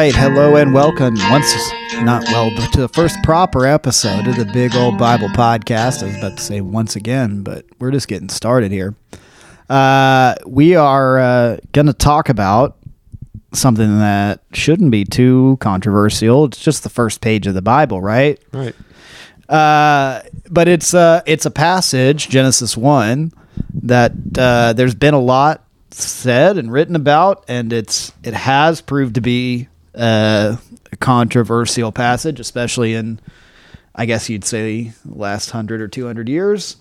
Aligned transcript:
right. 0.00 0.14
Hello 0.14 0.56
and 0.56 0.72
welcome 0.72 1.14
once, 1.28 1.54
not 1.96 2.24
well, 2.28 2.50
but 2.56 2.72
to 2.72 2.80
the 2.80 2.88
first 2.88 3.22
proper 3.22 3.66
episode 3.66 4.26
of 4.26 4.36
the 4.36 4.46
Big 4.46 4.74
Old 4.74 4.96
Bible 4.96 5.28
Podcast. 5.28 6.02
I 6.02 6.06
was 6.06 6.16
about 6.16 6.38
to 6.38 6.42
say 6.42 6.62
once 6.62 6.96
again, 6.96 7.42
but 7.42 7.66
we're 7.78 7.90
just 7.90 8.08
getting 8.08 8.30
started 8.30 8.72
here. 8.72 8.94
Uh, 9.68 10.36
we 10.46 10.74
are 10.74 11.18
uh, 11.18 11.56
going 11.72 11.86
to 11.86 11.92
talk 11.92 12.30
about 12.30 12.78
something 13.52 13.98
that 13.98 14.40
shouldn't 14.54 14.90
be 14.90 15.04
too 15.04 15.58
controversial. 15.60 16.46
It's 16.46 16.64
just 16.64 16.82
the 16.82 16.88
first 16.88 17.20
page 17.20 17.46
of 17.46 17.52
the 17.52 17.60
Bible, 17.60 18.00
right? 18.00 18.42
Right. 18.54 18.74
Uh, 19.50 20.22
but 20.48 20.66
it's 20.66 20.94
uh, 20.94 21.20
it's 21.26 21.44
a 21.44 21.50
passage, 21.50 22.30
Genesis 22.30 22.74
one, 22.74 23.34
that 23.82 24.12
uh, 24.38 24.72
there's 24.72 24.94
been 24.94 25.12
a 25.12 25.20
lot 25.20 25.62
said 25.90 26.56
and 26.56 26.72
written 26.72 26.96
about, 26.96 27.44
and 27.48 27.70
it's 27.70 28.14
it 28.24 28.32
has 28.32 28.80
proved 28.80 29.16
to 29.16 29.20
be 29.20 29.68
uh, 29.94 30.56
a 30.92 30.96
controversial 30.96 31.92
passage, 31.92 32.40
especially 32.40 32.94
in, 32.94 33.20
I 33.94 34.06
guess 34.06 34.28
you'd 34.28 34.44
say, 34.44 34.92
the 35.04 35.18
last 35.18 35.50
hundred 35.50 35.80
or 35.80 35.88
two 35.88 36.06
hundred 36.06 36.28
years. 36.28 36.76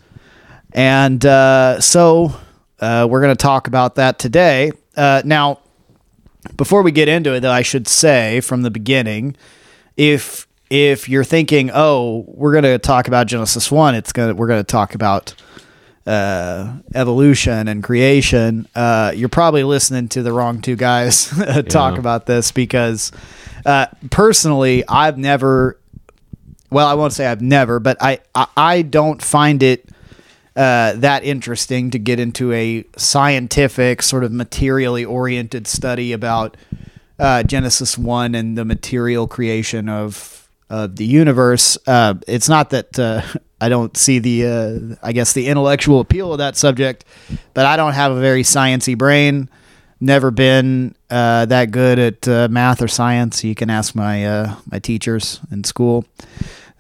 And 0.74 1.26
uh, 1.26 1.82
so 1.82 2.36
uh, 2.80 3.08
we're 3.10 3.22
going 3.22 3.36
to 3.36 3.42
talk 3.42 3.68
about 3.68 3.96
that 3.96 4.20
today. 4.20 4.72
Uh, 4.96 5.22
now, 5.26 5.60
before 6.56 6.82
we 6.84 6.92
get 6.92 7.08
into 7.08 7.34
it, 7.34 7.42
though, 7.42 7.52
I 7.52 7.64
should 7.64 7.88
say 7.88 8.42
from 8.42 8.62
the 8.62 8.72
beginning, 8.72 9.36
if 9.98 10.48
if 10.70 11.10
you're 11.10 11.24
thinking, 11.24 11.72
oh, 11.74 12.24
we're 12.28 12.52
going 12.52 12.64
to 12.64 12.78
talk 12.78 13.08
about 13.08 13.28
Genesis 13.28 13.72
one, 13.72 13.96
it's 13.96 14.12
gonna 14.12 14.36
we're 14.36 14.48
going 14.48 14.60
to 14.60 14.72
talk 14.72 14.96
about 14.96 15.34
uh, 16.10 16.74
evolution 16.96 17.68
and 17.68 17.84
creation, 17.84 18.68
uh, 18.76 19.12
you're 19.16 19.30
probably 19.30 19.64
listening 19.64 20.08
to 20.10 20.24
the 20.24 20.34
wrong 20.34 20.62
two 20.62 20.76
guys 20.76 21.28
talk 21.70 21.94
Yeah. 21.94 22.00
about 22.00 22.26
this 22.26 22.52
because 22.52 23.12
uh, 23.66 23.86
personally, 24.10 24.84
I've 24.88 25.18
never. 25.18 25.78
Well, 26.72 26.88
I 26.88 26.94
won't 26.94 27.14
say 27.14 27.26
I've 27.26 27.42
never, 27.42 27.80
but 27.80 27.98
I 28.02 28.20
I, 28.36 28.48
I 28.58 28.82
don't 28.84 29.22
find 29.22 29.62
it 29.64 29.88
uh, 30.56 30.94
that 30.94 31.24
interesting 31.24 31.90
to 31.92 32.00
get 32.00 32.20
into 32.20 32.52
a 32.54 32.84
scientific 32.98 34.02
sort 34.02 34.24
of 34.24 34.32
materially 34.32 35.06
oriented 35.06 35.68
study 35.68 36.12
about 36.14 36.58
uh, 37.18 37.44
Genesis 37.44 37.98
one 37.98 38.34
and 38.36 38.58
the 38.58 38.66
material 38.66 39.28
creation 39.28 39.90
of 39.90 40.39
of 40.70 40.96
the 40.96 41.06
universe. 41.06 41.78
Uh, 41.88 42.16
it's 42.28 42.50
not 42.50 42.70
that 42.72 43.00
uh, 43.00 43.22
I 43.62 43.70
don't 43.70 43.96
see 43.98 44.20
the 44.20 44.46
uh, 44.46 44.96
I 45.06 45.12
guess 45.12 45.34
the 45.34 45.48
intellectual 45.48 46.00
appeal 46.00 46.32
of 46.32 46.38
that 46.38 46.56
subject, 46.56 47.06
but 47.54 47.66
I 47.66 47.76
don't 47.76 47.94
have 47.94 48.12
a 48.12 48.20
very 48.20 48.44
sciency 48.44 48.98
brain. 48.98 49.50
Never 50.02 50.32
been 50.32 50.96
uh, 51.10 51.46
that 51.48 51.72
good 51.72 52.00
at 52.00 52.28
uh, 52.28 52.48
math 52.50 52.82
or 52.82 52.88
science. 52.88 53.44
You 53.44 53.56
can 53.56 53.70
ask 53.70 53.96
my 53.96 54.56
my 54.72 54.80
teachers 54.80 55.42
in 55.52 55.64
school 55.64 56.06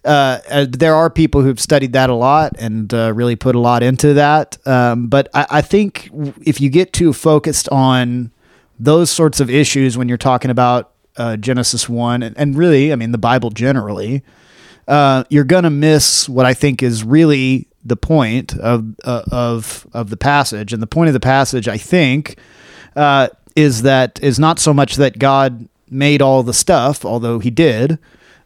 there 0.01 0.95
are 0.95 1.09
people 1.09 1.41
who've 1.41 1.59
studied 1.59 1.93
that 1.93 2.09
a 2.09 2.15
lot 2.15 2.55
and 2.57 2.91
really 2.93 3.35
put 3.35 3.53
a 3.53 3.59
lot 3.59 3.83
into 3.83 4.13
that. 4.13 4.57
Um, 4.65 5.07
but 5.07 5.27
I, 5.33 5.45
I 5.49 5.61
think 5.61 6.09
if 6.41 6.61
you 6.61 6.69
get 6.69 6.93
too 6.93 7.11
focused 7.11 7.67
on 7.69 8.31
those 8.79 9.11
sorts 9.11 9.39
of 9.41 9.49
issues 9.49 9.97
when 9.97 10.07
you're 10.07 10.17
talking 10.17 10.49
about 10.49 10.93
uh, 11.20 11.38
Genesis 11.38 11.88
1, 11.88 12.23
and, 12.23 12.36
and 12.38 12.58
really, 12.58 12.92
I 12.92 12.95
mean, 12.95 13.12
the 13.12 13.17
Bible 13.20 13.52
generally, 13.52 14.23
uh, 14.88 15.23
you're 15.30 15.44
going 15.44 15.66
to 15.66 15.70
miss 15.70 16.28
what 16.28 16.45
I 16.45 16.56
think 16.56 16.81
is 16.81 17.03
really 17.03 17.67
the 17.86 17.95
point 17.95 18.58
of, 18.58 18.95
uh, 19.03 19.23
of, 19.31 19.85
of 19.94 20.09
the 20.09 20.18
passage. 20.18 20.74
And 20.74 20.81
the 20.81 20.88
point 20.88 21.09
of 21.09 21.13
the 21.13 21.19
passage, 21.19 21.68
I 21.68 21.78
think, 21.78 22.38
uh, 22.96 23.28
is 23.56 23.84
that 23.84 24.19
is 24.24 24.40
not 24.40 24.59
so 24.59 24.74
much 24.74 24.96
that 24.96 25.19
God 25.19 25.68
made 25.90 26.22
all 26.22 26.41
the 26.41 26.53
stuff, 26.53 27.06
although 27.06 27.40
he 27.40 27.52
did. 27.52 28.00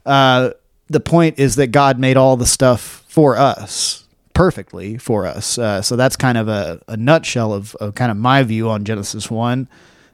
Uh, 0.06 0.52
the 0.88 1.00
point 1.00 1.40
is 1.40 1.56
that 1.56 1.68
God 1.68 2.00
made 2.00 2.18
all 2.18 2.36
the 2.36 2.46
stuff 2.46 3.04
for 3.08 3.38
us 3.38 4.04
perfectly 4.34 4.98
for 4.98 5.26
us. 5.26 5.58
Uh, 5.58 5.82
so 5.82 5.96
that's 5.96 6.16
kind 6.16 6.38
of 6.38 6.48
a, 6.48 6.82
a 6.88 6.98
nutshell 6.98 7.54
of, 7.54 7.76
of 7.76 7.96
kind 7.96 8.12
of 8.12 8.18
my 8.18 8.44
view 8.44 8.70
on 8.70 8.84
Genesis 8.84 9.30
1. 9.30 9.68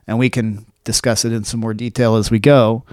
And 0.07 0.19
we 0.19 0.29
can 0.29 0.65
discuss 0.89 1.23
it 1.25 1.31
in 1.31 1.43
some 1.43 1.59
more 1.59 1.73
detail 1.75 2.15
as 2.15 2.31
we 2.31 2.39
go. 2.39 2.83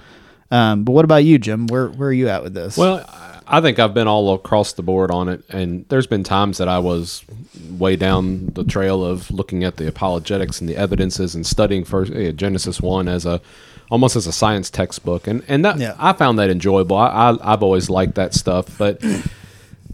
Um, 0.51 0.83
but 0.83 0.91
what 0.93 1.03
about 1.03 1.23
you, 1.25 1.39
Jim? 1.39 1.67
Where, 1.67 1.87
where 1.89 2.09
are 2.09 2.13
you 2.13 2.29
at 2.29 2.43
with 2.43 2.53
this? 2.53 2.77
Well, 2.77 3.03
I 3.47 3.59
think 3.61 3.79
I've 3.79 3.93
been 3.93 4.07
all 4.07 4.33
across 4.33 4.73
the 4.73 4.83
board 4.83 5.09
on 5.09 5.29
it, 5.29 5.43
and 5.49 5.85
there's 5.89 6.07
been 6.07 6.23
times 6.23 6.57
that 6.57 6.67
I 6.67 6.79
was 6.79 7.23
way 7.71 7.95
down 7.95 8.47
the 8.53 8.63
trail 8.63 9.03
of 9.03 9.31
looking 9.31 9.63
at 9.63 9.77
the 9.77 9.87
apologetics 9.87 10.59
and 10.61 10.69
the 10.69 10.75
evidences 10.75 11.33
and 11.35 11.45
studying 11.45 11.83
first 11.85 12.11
eh, 12.13 12.31
Genesis 12.31 12.79
one 12.81 13.07
as 13.07 13.25
a 13.25 13.41
almost 13.89 14.15
as 14.17 14.27
a 14.27 14.31
science 14.33 14.69
textbook, 14.69 15.27
and 15.27 15.43
and 15.47 15.63
that 15.65 15.79
Yeah. 15.79 15.95
I 15.97 16.13
found 16.13 16.37
that 16.39 16.49
enjoyable. 16.49 16.97
I, 16.97 17.07
I 17.31 17.53
I've 17.53 17.63
always 17.63 17.89
liked 17.89 18.15
that 18.15 18.33
stuff, 18.33 18.77
but 18.77 19.01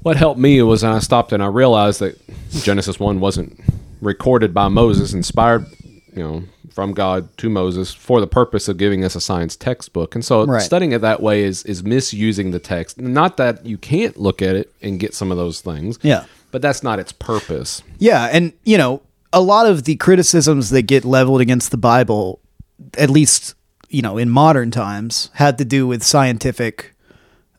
what 0.01 0.17
helped 0.17 0.39
me 0.39 0.61
was 0.63 0.83
when 0.83 0.91
I 0.91 0.99
stopped 0.99 1.31
and 1.31 1.41
I 1.43 1.47
realized 1.47 1.99
that 1.99 2.19
Genesis 2.63 2.99
one 2.99 3.19
wasn't 3.19 3.59
recorded 4.01 4.53
by 4.53 4.67
Moses, 4.67 5.13
inspired, 5.13 5.65
you 6.15 6.23
know, 6.23 6.43
from 6.73 6.93
God 6.93 7.29
to 7.37 7.49
Moses 7.49 7.93
for 7.93 8.19
the 8.19 8.27
purpose 8.27 8.67
of 8.67 8.77
giving 8.77 9.03
us 9.03 9.15
a 9.15 9.21
science 9.21 9.55
textbook. 9.55 10.15
And 10.15 10.25
so 10.25 10.45
Right. 10.45 10.61
studying 10.61 10.91
it 10.91 11.01
that 11.01 11.21
way 11.21 11.43
is 11.43 11.63
is 11.63 11.83
misusing 11.83 12.51
the 12.51 12.59
text. 12.59 12.99
Not 12.99 13.37
that 13.37 13.65
you 13.65 13.77
can't 13.77 14.19
look 14.19 14.41
at 14.41 14.55
it 14.55 14.73
and 14.81 14.99
get 14.99 15.13
some 15.13 15.31
of 15.31 15.37
those 15.37 15.61
things. 15.61 15.99
Yeah. 16.01 16.25
But 16.51 16.61
that's 16.61 16.83
not 16.83 16.99
its 16.99 17.11
purpose. 17.11 17.81
Yeah, 17.97 18.29
and 18.31 18.53
you 18.63 18.77
know, 18.77 19.01
a 19.31 19.41
lot 19.41 19.65
of 19.65 19.83
the 19.85 19.95
criticisms 19.95 20.69
that 20.69 20.83
get 20.83 21.03
leveled 21.05 21.41
against 21.41 21.71
the 21.71 21.77
Bible, 21.77 22.39
at 22.97 23.09
least 23.09 23.55
you 23.89 24.01
know, 24.01 24.17
in 24.17 24.29
modern 24.29 24.71
times, 24.71 25.29
had 25.35 25.57
to 25.59 25.65
do 25.65 25.85
with 25.85 26.03
scientific 26.03 26.95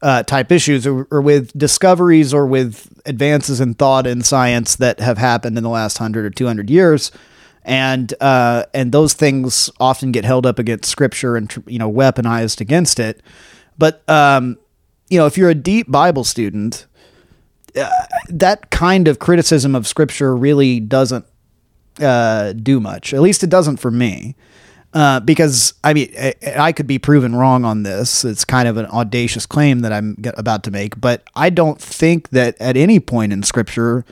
uh, 0.02 0.22
type 0.24 0.50
issues 0.52 0.86
or, 0.86 1.06
or 1.10 1.20
with 1.22 1.56
discoveries 1.56 2.34
or 2.34 2.46
with 2.46 2.88
advances 3.06 3.60
in 3.60 3.72
thought 3.74 4.06
and 4.06 4.24
science 4.26 4.76
that 4.76 5.00
have 5.00 5.16
happened 5.16 5.56
in 5.56 5.62
the 5.62 5.70
last 5.70 5.96
hundred 5.98 6.24
or 6.26 6.30
two 6.30 6.46
hundred 6.46 6.68
years. 6.70 7.10
And 7.64 8.12
uh, 8.20 8.64
and 8.74 8.92
those 8.92 9.14
things 9.14 9.70
often 9.80 10.12
get 10.12 10.24
held 10.24 10.44
up 10.44 10.58
against 10.58 10.90
Scripture 10.90 11.36
and 11.36 11.50
you 11.66 11.78
know 11.78 11.90
weaponized 11.90 12.60
against 12.60 12.98
it. 12.98 13.22
But 13.78 14.08
um, 14.08 14.58
you 15.08 15.18
know, 15.18 15.26
if 15.26 15.38
you're 15.38 15.50
a 15.50 15.54
deep 15.54 15.90
Bible 15.90 16.24
student, 16.24 16.86
that 18.28 18.70
kind 18.70 19.08
of 19.08 19.18
criticism 19.18 19.74
of 19.74 19.86
scripture 19.86 20.36
really 20.36 20.80
doesn't 20.80 21.26
uh, 22.00 22.52
do 22.52 22.80
much. 22.80 23.12
At 23.12 23.20
least 23.20 23.42
it 23.42 23.50
doesn't 23.50 23.78
for 23.78 23.90
me. 23.90 24.36
Uh, 24.92 25.18
because 25.18 25.74
I 25.82 25.92
mean, 25.92 26.12
I, 26.16 26.34
I 26.56 26.72
could 26.72 26.86
be 26.86 27.00
proven 27.00 27.34
wrong 27.34 27.64
on 27.64 27.82
this. 27.82 28.24
It's 28.24 28.44
kind 28.44 28.68
of 28.68 28.76
an 28.76 28.86
audacious 28.86 29.44
claim 29.44 29.80
that 29.80 29.92
I'm 29.92 30.16
about 30.36 30.62
to 30.64 30.70
make, 30.70 31.00
but 31.00 31.24
I 31.34 31.50
don't 31.50 31.80
think 31.80 32.28
that 32.30 32.56
at 32.60 32.76
any 32.76 33.00
point 33.00 33.32
in 33.32 33.42
Scripture 33.42 34.04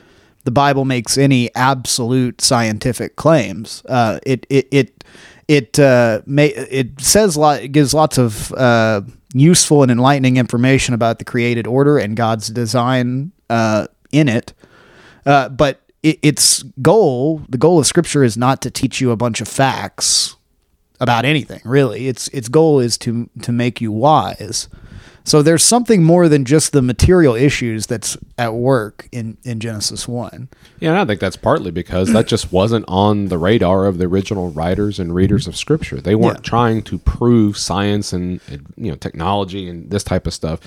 the 0.43 0.51
Bible 0.51 0.85
makes 0.85 1.17
any 1.17 1.53
absolute 1.55 2.41
scientific 2.41 3.15
claims. 3.15 3.83
Uh, 3.87 4.19
it 4.25 4.45
it 4.49 4.67
it 4.71 5.03
it 5.47 5.79
uh, 5.79 6.21
may 6.25 6.47
it 6.47 6.99
says 6.99 7.37
lot. 7.37 7.71
Gives 7.71 7.93
lots 7.93 8.17
of 8.17 8.51
uh, 8.53 9.01
useful 9.33 9.83
and 9.83 9.91
enlightening 9.91 10.37
information 10.37 10.93
about 10.93 11.19
the 11.19 11.25
created 11.25 11.67
order 11.67 11.97
and 11.97 12.15
God's 12.15 12.47
design 12.47 13.31
uh, 13.49 13.87
in 14.11 14.29
it. 14.29 14.53
Uh, 15.25 15.49
but 15.49 15.81
it, 16.01 16.19
its 16.21 16.63
goal, 16.81 17.41
the 17.49 17.57
goal 17.57 17.79
of 17.79 17.87
Scripture, 17.87 18.23
is 18.23 18.37
not 18.37 18.61
to 18.61 18.71
teach 18.71 18.99
you 18.99 19.11
a 19.11 19.15
bunch 19.15 19.41
of 19.41 19.47
facts 19.47 20.35
about 20.99 21.25
anything. 21.25 21.61
Really, 21.63 22.07
its 22.07 22.27
its 22.29 22.49
goal 22.49 22.79
is 22.79 22.97
to 22.99 23.29
to 23.41 23.51
make 23.51 23.81
you 23.81 23.91
wise. 23.91 24.67
So 25.25 25.41
there's 25.41 25.63
something 25.63 26.03
more 26.03 26.27
than 26.27 26.43
just 26.43 26.73
the 26.73 26.81
material 26.81 27.33
issues 27.33 27.87
that's 27.87 28.17
at 28.37 28.53
work 28.53 29.07
in 29.11 29.37
in 29.43 29.59
Genesis 29.61 30.05
one. 30.07 30.49
Yeah, 30.79 30.89
and 30.89 30.99
I 30.99 31.05
think 31.05 31.21
that's 31.21 31.37
partly 31.37 31.71
because 31.71 32.11
that 32.11 32.27
just 32.27 32.51
wasn't 32.51 32.83
on 32.89 33.27
the 33.29 33.37
radar 33.37 33.85
of 33.85 33.97
the 33.99 34.05
original 34.05 34.51
writers 34.51 34.99
and 34.99 35.15
readers 35.15 35.47
of 35.47 35.55
Scripture. 35.55 36.01
They 36.01 36.15
weren't 36.15 36.39
Yeah. 36.39 36.49
trying 36.49 36.81
to 36.83 36.97
prove 36.97 37.57
science 37.57 38.11
and 38.11 38.41
you 38.75 38.91
know 38.91 38.95
technology 38.95 39.69
and 39.69 39.89
this 39.89 40.03
type 40.03 40.27
of 40.27 40.33
stuff. 40.33 40.59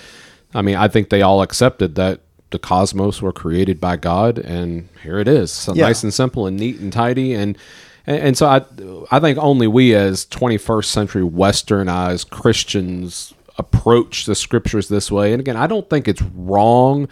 I 0.54 0.62
mean, 0.62 0.76
I 0.76 0.88
think 0.88 1.10
they 1.10 1.20
all 1.20 1.42
accepted 1.42 1.94
that 1.96 2.20
the 2.50 2.58
cosmos 2.58 3.20
were 3.20 3.32
created 3.32 3.78
by 3.80 3.96
God, 3.96 4.38
and 4.38 4.88
here 5.02 5.18
it 5.18 5.28
is, 5.28 5.50
so 5.50 5.74
Yeah. 5.74 5.84
nice 5.86 6.02
and 6.02 6.14
simple 6.14 6.46
and 6.46 6.56
neat 6.56 6.78
and 6.80 6.90
tidy, 6.92 7.34
and 7.34 7.58
and, 8.06 8.18
and 8.18 8.38
so 8.38 8.46
I 8.46 8.62
I 9.10 9.20
think 9.20 9.36
only 9.38 9.66
we 9.66 9.94
as 9.94 10.24
21st 10.26 10.90
century 10.90 11.22
Westernized 11.24 12.30
Christians 12.30 13.34
approach 13.58 14.26
the 14.26 14.34
Scriptures 14.34 14.88
this 14.88 15.10
way. 15.10 15.32
And 15.32 15.40
again, 15.40 15.56
I 15.56 15.66
don't 15.66 15.88
think 15.88 16.08
it's 16.08 16.22
wrong. 16.34 17.08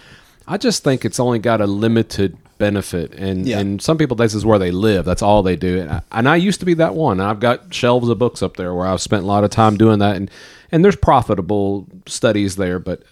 I 0.46 0.58
just 0.58 0.85
think 0.85 1.05
it's 1.05 1.19
only 1.20 1.38
got 1.38 1.61
a 1.61 1.67
limited 1.67 2.37
benefit 2.56 3.12
and 3.14 3.46
Yeah. 3.46 3.58
and 3.58 3.82
some 3.82 3.99
people 3.99 4.14
this 4.17 4.32
is 4.32 4.46
where 4.46 4.61
they 4.61 4.70
live 4.70 5.05
that's 5.05 5.23
all 5.23 5.43
they 5.43 5.56
do 5.56 5.81
and 5.81 5.91
I, 5.91 6.02
and 6.12 6.29
I 6.29 6.37
used 6.37 6.61
to 6.61 6.67
be 6.67 6.75
that 6.75 6.94
one 6.94 7.19
and 7.19 7.29
I've 7.29 7.41
got 7.41 7.75
shelves 7.75 8.08
of 8.08 8.17
books 8.20 8.44
up 8.44 8.56
there 8.56 8.73
where 8.73 8.87
I've 8.87 9.00
spent 9.00 9.25
a 9.25 9.26
lot 9.26 9.43
of 9.43 9.50
time 9.50 9.76
doing 9.76 9.99
that 9.99 10.14
and 10.14 10.31
and 10.70 10.85
there's 10.85 10.94
profitable 10.94 11.88
studies 12.06 12.55
there 12.55 12.79
but 12.79 13.02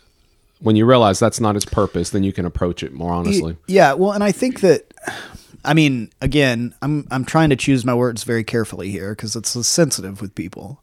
when 0.61 0.77
you 0.77 0.87
realize 0.87 1.19
that's 1.19 1.41
not 1.41 1.57
its 1.57 1.65
purpose 1.65 2.11
then 2.11 2.23
you 2.23 2.33
can 2.33 2.47
approach 2.47 2.85
it 2.85 2.93
more 2.93 3.13
honestly 3.13 3.57
Yeah, 3.67 3.95
well, 3.95 4.13
and 4.13 4.23
I 4.23 4.31
think 4.31 4.61
that 4.61 4.85
I 5.65 5.75
mean, 5.75 6.11
again, 6.21 6.75
I'm 6.81 7.07
I'm 7.11 7.25
trying 7.25 7.51
to 7.51 7.57
choose 7.57 7.85
my 7.85 7.95
words 7.95 8.23
very 8.23 8.45
carefully 8.45 8.91
here 8.93 9.11
because 9.11 9.35
it's 9.35 9.51
sensitive 9.67 10.21
with 10.21 10.35
people. 10.37 10.81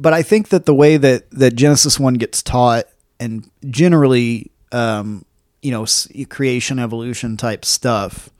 But 0.00 0.12
I 0.12 0.22
think 0.22 0.48
that 0.48 0.66
the 0.66 0.74
way 0.74 0.96
that 0.96 1.30
that 1.30 1.54
Genesis 1.54 1.98
one 1.98 2.14
gets 2.14 2.42
taught, 2.42 2.84
and 3.20 3.48
generally, 3.68 4.50
um, 4.72 5.24
you 5.62 5.70
know, 5.70 5.86
creation 6.28 6.78
evolution 6.78 7.36
type 7.36 7.64
stuff, 7.64 8.30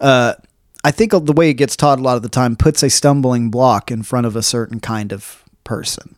uh, 0.00 0.34
I 0.84 0.90
think 0.90 1.12
the 1.12 1.32
way 1.32 1.50
it 1.50 1.54
gets 1.54 1.76
taught 1.76 1.98
a 1.98 2.02
lot 2.02 2.16
of 2.16 2.22
the 2.22 2.28
time 2.28 2.56
puts 2.56 2.82
a 2.82 2.90
stumbling 2.90 3.50
block 3.50 3.90
in 3.90 4.02
front 4.02 4.26
of 4.26 4.36
a 4.36 4.42
certain 4.42 4.80
kind 4.80 5.12
of 5.12 5.44
person. 5.64 6.16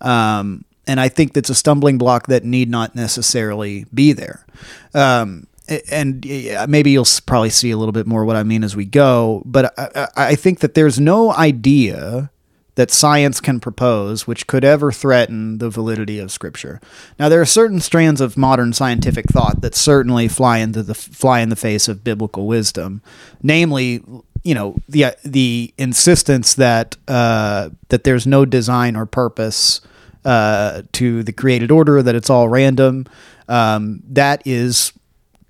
Um, 0.00 0.64
and 0.86 1.00
I 1.00 1.08
think 1.08 1.32
that's 1.34 1.50
a 1.50 1.54
stumbling 1.54 1.98
block 1.98 2.28
that 2.28 2.44
need 2.44 2.70
not 2.70 2.94
necessarily 2.94 3.86
be 3.92 4.12
there. 4.12 4.46
Um, 4.94 5.48
and 5.90 6.24
maybe 6.68 6.92
you'll 6.92 7.06
probably 7.26 7.50
see 7.50 7.70
a 7.70 7.76
little 7.76 7.92
bit 7.92 8.06
more 8.06 8.24
what 8.24 8.36
I 8.36 8.42
mean 8.42 8.64
as 8.64 8.74
we 8.74 8.86
go. 8.86 9.42
But 9.44 9.78
I, 9.78 9.88
I 9.94 10.08
I 10.28 10.34
think 10.34 10.60
that 10.60 10.74
there's 10.74 10.98
no 10.98 11.32
idea 11.34 12.30
that 12.78 12.92
science 12.92 13.40
can 13.40 13.58
propose 13.58 14.24
which 14.28 14.46
could 14.46 14.64
ever 14.64 14.92
threaten 14.92 15.58
the 15.58 15.68
validity 15.68 16.20
of 16.20 16.30
Scripture. 16.30 16.80
Now, 17.18 17.28
there 17.28 17.40
are 17.40 17.44
certain 17.44 17.80
strands 17.80 18.20
of 18.20 18.36
modern 18.36 18.72
scientific 18.72 19.26
thought 19.26 19.62
that 19.62 19.74
certainly 19.74 20.28
fly 20.28 20.58
into 20.58 20.84
the 20.84 20.94
fly 20.94 21.40
in 21.40 21.48
the 21.48 21.56
face 21.56 21.88
of 21.88 22.04
biblical 22.04 22.46
wisdom, 22.46 23.02
namely, 23.42 24.00
you 24.44 24.54
know, 24.54 24.76
the 24.88 25.16
the 25.24 25.74
insistence 25.76 26.54
that 26.54 26.96
uh, 27.08 27.70
that 27.88 28.04
there's 28.04 28.28
no 28.28 28.44
design 28.44 28.94
or 28.94 29.06
purpose 29.06 29.80
uh, 30.24 30.82
to 30.92 31.24
the 31.24 31.32
created 31.32 31.72
order, 31.72 32.00
that 32.00 32.14
it's 32.14 32.30
all 32.30 32.48
random. 32.48 33.06
Um, 33.48 34.04
that 34.08 34.40
is 34.46 34.92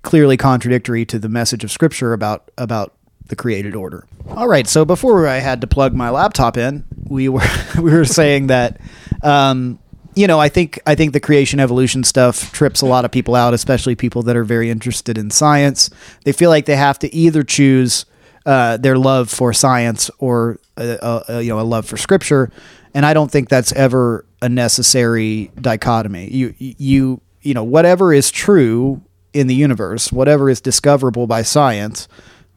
clearly 0.01 0.35
contradictory 0.35 1.05
to 1.05 1.19
the 1.19 1.29
message 1.29 1.63
of 1.63 1.69
Scripture 1.69 2.11
about 2.11 2.49
about 2.57 2.95
the 3.27 3.35
created 3.35 3.75
order. 3.75 4.07
All 4.31 4.47
right, 4.47 4.67
so 4.67 4.85
before 4.85 5.27
I 5.27 5.37
had 5.39 5.61
to 5.61 5.67
plug 5.67 5.93
my 5.93 6.09
laptop 6.09 6.55
in, 6.55 6.85
we 7.07 7.29
were 7.29 7.41
we 7.75 7.91
were 7.91 8.05
saying 8.05 8.47
that. 8.47 8.79
Um, 9.23 9.79
you 10.15 10.27
know, 10.27 10.39
I 10.39 10.49
think 10.49 10.79
I 10.85 10.95
think 10.95 11.13
the 11.13 11.19
creation 11.19 11.59
evolution 11.59 12.03
stuff 12.03 12.51
trips 12.51 12.81
a 12.81 12.85
lot 12.85 13.05
of 13.05 13.11
people 13.11 13.35
out, 13.35 13.53
especially 13.53 13.95
people 13.95 14.23
that 14.23 14.35
are 14.35 14.43
very 14.43 14.69
interested 14.69 15.17
in 15.17 15.29
science. 15.29 15.89
They 16.25 16.31
feel 16.31 16.49
like 16.49 16.65
they 16.65 16.75
have 16.75 16.99
to 16.99 17.13
either 17.13 17.43
choose 17.43 18.05
uh, 18.45 18.77
their 18.77 18.97
love 18.97 19.29
for 19.29 19.53
science 19.53 20.09
or 20.19 20.59
uh, 20.77 21.21
uh, 21.29 21.39
you 21.39 21.49
know 21.49 21.59
a 21.59 21.61
love 21.61 21.85
for 21.85 21.97
scripture, 21.97 22.51
and 22.93 23.05
I 23.05 23.13
don't 23.13 23.31
think 23.31 23.49
that's 23.49 23.71
ever 23.73 24.25
a 24.41 24.49
necessary 24.49 25.51
dichotomy. 25.59 26.29
You 26.29 26.53
you 26.57 27.21
you 27.41 27.53
know 27.53 27.63
whatever 27.63 28.13
is 28.13 28.31
true 28.31 29.01
in 29.33 29.47
the 29.47 29.55
universe, 29.55 30.11
whatever 30.11 30.49
is 30.49 30.59
discoverable 30.61 31.27
by 31.27 31.43
science, 31.43 32.07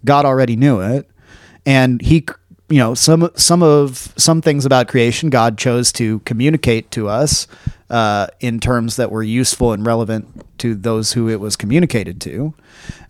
God 0.05 0.25
already 0.25 0.57
knew 0.57 0.81
it, 0.81 1.09
and 1.67 2.01
He 2.01 2.27
you 2.69 2.79
know 2.79 2.95
some 2.95 3.31
some 3.35 3.63
of 3.63 4.13
some 4.17 4.41
things 4.41 4.65
about 4.65 4.89
creation 4.89 5.31
God 5.31 5.59
chose 5.59 5.93
to 5.93 6.21
communicate 6.21 6.91
to 6.93 7.09
us 7.09 7.47
uh, 7.91 8.29
in 8.41 8.61
terms 8.61 8.97
that 8.97 9.11
were 9.11 9.23
useful 9.23 9.73
and 9.73 9.85
relevant 9.85 10.47
to 10.59 10.75
those 10.75 11.13
who 11.13 11.29
it 11.29 11.41
was 11.41 11.57
communicated 11.57 12.21
to, 12.23 12.55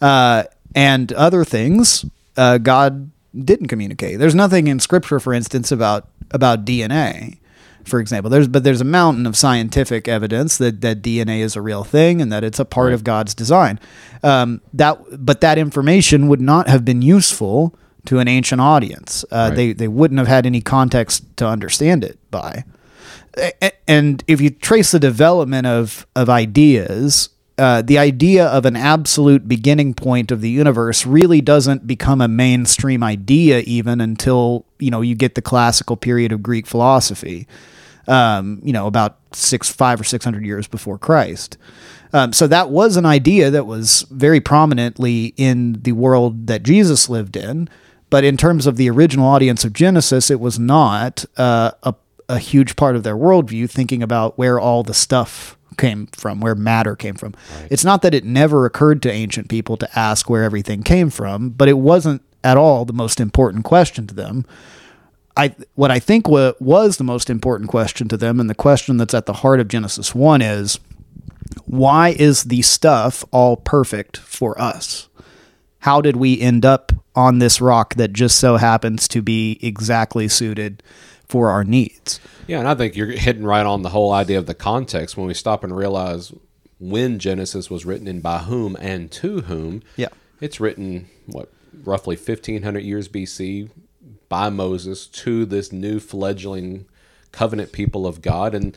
uh, 0.01 0.45
and 0.75 1.13
other 1.13 1.45
things 1.45 2.05
uh, 2.37 2.59
God 2.59 3.11
didn't 3.39 3.69
communicate. 3.69 4.19
There's 4.19 4.35
nothing 4.35 4.67
in 4.67 4.81
Scripture, 4.81 5.21
for 5.21 5.33
instance, 5.33 5.71
about 5.71 6.09
about 6.31 6.65
DNA. 6.65 7.39
For 7.85 7.99
example, 7.99 8.31
there's 8.31 8.49
but 8.49 8.65
there's 8.65 8.81
a 8.81 8.85
mountain 8.85 9.27
of 9.27 9.37
scientific 9.37 10.07
evidence 10.07 10.57
that, 10.59 10.81
that 10.83 11.03
DNA 11.03 11.41
is 11.41 11.57
a 11.57 11.63
real 11.63 11.85
thing 11.85 12.21
and 12.21 12.33
that 12.33 12.45
it's 12.45 12.61
a 12.61 12.65
part 12.65 12.93
of 12.93 13.03
God's 13.05 13.35
design. 13.35 13.81
Um, 14.23 14.61
that 14.73 14.99
but 15.25 15.41
that 15.41 15.59
information 15.59 16.29
would 16.29 16.41
not 16.41 16.69
have 16.69 16.85
been 16.85 17.03
useful 17.03 17.77
to 18.07 18.19
an 18.19 18.29
ancient 18.29 18.61
audience. 18.61 19.25
Uh, 19.31 19.47
Right. 19.49 19.55
They 19.57 19.73
they 19.73 19.89
wouldn't 19.89 20.19
have 20.19 20.29
had 20.29 20.47
any 20.47 20.61
context 20.61 21.25
to 21.37 21.47
understand 21.47 22.05
it 22.05 22.19
by. 22.31 22.65
And 23.89 24.23
if 24.27 24.41
you 24.41 24.51
trace 24.51 24.91
the 24.91 24.99
development 25.01 25.67
of 25.67 26.07
of 26.15 26.29
ideas, 26.29 27.31
uh, 27.59 27.83
the 27.83 27.99
idea 27.99 28.47
of 28.47 28.67
an 28.67 28.77
absolute 28.77 29.49
beginning 29.49 29.95
point 29.95 30.31
of 30.31 30.41
the 30.41 30.51
universe 30.51 31.07
really 31.07 31.41
doesn't 31.41 31.87
become 31.87 32.21
a 32.21 32.29
mainstream 32.29 33.03
idea 33.03 33.61
even 33.61 34.01
until 34.01 34.67
you 34.79 34.91
know 34.91 35.01
you 35.01 35.15
get 35.15 35.35
the 35.35 35.43
classical 35.43 35.97
period 35.97 36.33
of 36.33 36.43
Greek 36.43 36.67
philosophy. 36.67 37.47
Um, 38.09 38.61
you 38.65 38.73
know, 38.73 38.89
about 38.89 39.19
six, 39.33 39.71
five 39.71 40.01
or 40.01 40.05
six 40.05 40.25
hundred 40.25 40.45
years 40.45 40.67
before 40.67 40.99
Christ. 40.99 41.57
Um, 42.13 42.33
so 42.33 42.47
that 42.49 42.69
was 42.69 42.97
an 42.97 43.07
idea 43.07 43.51
that 43.51 43.65
was 43.65 44.05
very 44.11 44.41
prominently 44.41 45.33
in 45.37 45.81
the 45.83 45.93
world 45.93 46.47
that 46.49 46.63
Jesus 46.65 47.09
lived 47.09 47.37
in. 47.37 47.69
But 48.13 48.25
in 48.25 48.37
terms 48.37 48.67
of 48.67 48.77
the 48.77 48.91
original 48.91 49.27
audience 49.27 49.65
of 49.65 49.73
Genesis, 49.73 50.31
it 50.31 50.39
was 50.39 50.59
not 50.59 51.25
uh, 51.39 51.71
a, 51.83 51.95
a 52.29 52.39
huge 52.39 52.77
part 52.77 52.95
of 52.95 53.05
their 53.05 53.17
worldview, 53.17 53.71
thinking 53.71 54.03
about 54.03 54.37
where 54.37 54.61
all 54.61 54.83
the 54.83 54.93
stuff 54.93 55.57
came 55.79 56.09
from, 56.09 56.39
where 56.39 56.55
matter 56.55 56.95
came 56.95 57.15
from. 57.15 57.35
It's 57.71 57.87
not 57.87 58.03
that 58.03 58.13
it 58.13 58.23
never 58.27 58.67
occurred 58.67 59.01
to 59.03 59.11
ancient 59.11 59.49
people 59.49 59.79
to 59.79 59.99
ask 59.99 60.29
where 60.29 60.45
everything 60.45 60.83
came 60.83 61.09
from, 61.09 61.49
but 61.51 61.71
it 61.71 61.79
wasn't 61.79 62.21
at 62.45 62.59
all 62.59 62.85
the 62.85 62.93
most 62.93 63.19
important 63.19 63.65
question 63.65 64.07
to 64.09 64.15
them. 64.15 64.45
I 65.35 65.55
what 65.75 65.91
I 65.91 65.99
think 65.99 66.29
wa- 66.29 66.53
was 66.61 66.99
the 66.99 67.05
most 67.05 67.31
important 67.31 67.71
question 67.71 68.09
to 68.09 68.19
them, 68.19 68.41
and 68.41 68.51
the 68.51 68.55
question 68.55 68.99
that's 68.99 69.15
at 69.15 69.25
the 69.25 69.41
heart 69.41 69.59
of 69.59 69.69
Genesis 69.69 70.15
one 70.15 70.43
is, 70.43 70.79
why 71.65 72.11
is 72.11 72.45
the 72.45 72.61
stuff 72.61 73.25
all 73.31 73.57
perfect 73.57 74.19
for 74.19 74.61
us? 74.61 75.09
How 75.83 76.01
did 76.01 76.15
we 76.15 76.41
end 76.41 76.65
up 76.65 76.93
on 77.17 77.41
this 77.41 77.61
rock 77.61 77.95
that 77.97 78.13
just 78.13 78.39
so 78.39 78.57
happens 78.57 79.09
to 79.09 79.21
be 79.21 79.59
exactly 79.61 80.29
suited 80.29 80.81
for 81.27 81.51
our 81.51 81.65
needs? 81.65 82.21
Yeah, 82.47 82.61
and 82.61 82.69
I 82.69 82.77
think 82.77 82.95
you're 82.95 83.09
hitting 83.09 83.43
right 83.43 83.67
on 83.67 83.83
the 83.83 83.89
whole 83.89 84.13
idea 84.13 84.39
of 84.39 84.47
the 84.47 84.55
context 84.55 85.17
when 85.17 85.27
we 85.27 85.35
stop 85.35 85.65
and 85.65 85.77
realize 85.77 86.33
when 86.79 87.19
Genesis 87.19 87.69
was 87.69 87.85
written 87.85 88.07
and 88.07 88.23
by 88.23 88.39
whom 88.39 88.77
and 88.81 89.11
to 89.11 89.41
whom. 89.43 89.83
Yeah. 89.97 90.11
It's 90.41 90.61
written, 90.61 91.09
what, 91.27 91.53
roughly 91.85 92.15
1500 92.15 92.79
years 92.79 93.09
BC 93.09 93.71
by 94.29 94.51
Moses 94.51 95.09
to 95.09 95.45
this 95.45 95.73
new 95.73 95.99
fledgling 95.99 96.87
covenant 97.33 97.73
people 97.73 98.07
of 98.07 98.23
God. 98.23 98.55
And 98.55 98.77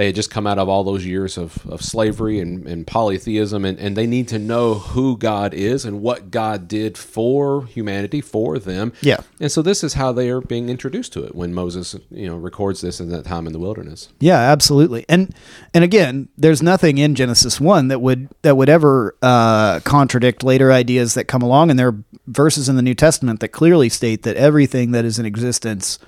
they 0.00 0.06
had 0.06 0.14
just 0.14 0.30
come 0.30 0.46
out 0.46 0.58
of 0.58 0.66
all 0.66 0.82
those 0.82 1.04
years 1.04 1.36
of, 1.36 1.66
of 1.66 1.82
slavery 1.82 2.40
and, 2.40 2.66
and 2.66 2.86
polytheism, 2.86 3.66
and, 3.66 3.78
and 3.78 3.98
they 3.98 4.06
need 4.06 4.28
to 4.28 4.38
know 4.38 4.72
who 4.72 5.14
God 5.14 5.52
is 5.52 5.84
and 5.84 6.00
what 6.00 6.30
God 6.30 6.66
did 6.68 6.96
for 6.96 7.66
humanity, 7.66 8.22
for 8.22 8.58
them. 8.58 8.94
Yeah. 9.02 9.18
And 9.40 9.52
so 9.52 9.60
this 9.60 9.84
is 9.84 9.92
how 9.92 10.12
they 10.12 10.30
are 10.30 10.40
being 10.40 10.70
introduced 10.70 11.12
to 11.12 11.24
it 11.24 11.34
when 11.34 11.52
Moses, 11.52 11.94
you 12.10 12.26
know, 12.26 12.38
records 12.38 12.80
this 12.80 12.98
in 12.98 13.10
that 13.10 13.26
time 13.26 13.46
in 13.46 13.52
the 13.52 13.58
wilderness. 13.58 14.08
Yeah, 14.20 14.38
absolutely. 14.38 15.04
And 15.06 15.34
and 15.74 15.84
again, 15.84 16.30
there's 16.38 16.62
nothing 16.62 16.96
in 16.96 17.14
Genesis 17.14 17.60
one 17.60 17.88
that 17.88 18.00
would 18.00 18.30
that 18.40 18.56
would 18.56 18.70
ever 18.70 19.14
uh, 19.20 19.80
contradict 19.80 20.42
later 20.42 20.72
ideas 20.72 21.12
that 21.12 21.24
come 21.24 21.42
along. 21.42 21.68
And 21.68 21.78
there 21.78 21.88
are 21.88 22.04
verses 22.26 22.70
in 22.70 22.76
the 22.76 22.82
New 22.82 22.94
Testament 22.94 23.40
that 23.40 23.48
clearly 23.48 23.90
state 23.90 24.22
that 24.22 24.38
everything 24.38 24.92
that 24.92 25.04
is 25.04 25.18
in 25.18 25.26
existence 25.26 25.98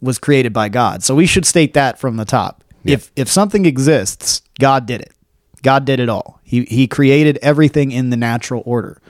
was 0.00 0.20
created 0.20 0.52
by 0.52 0.68
God. 0.68 1.02
So 1.02 1.16
we 1.16 1.26
should 1.26 1.44
state 1.44 1.74
that 1.74 1.98
from 1.98 2.16
the 2.16 2.24
top. 2.24 2.62
If 2.84 3.10
if 3.16 3.28
something 3.28 3.66
exists, 3.66 4.42
God 4.58 4.86
did 4.86 5.00
it. 5.00 5.12
God 5.62 5.84
did 5.84 6.00
it 6.00 6.08
all. 6.08 6.40
He 6.44 6.64
he 6.64 6.86
created 6.86 7.38
everything 7.42 7.92
in 7.92 8.10
the 8.10 8.16
natural 8.16 8.62
order. 8.64 9.00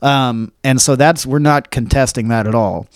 Um, 0.00 0.52
and 0.62 0.80
so 0.80 0.94
that's 0.96 1.26
we're 1.26 1.40
not 1.40 1.70
contesting 1.70 2.28
that 2.28 2.46
at 2.46 2.54
all. 2.54 2.86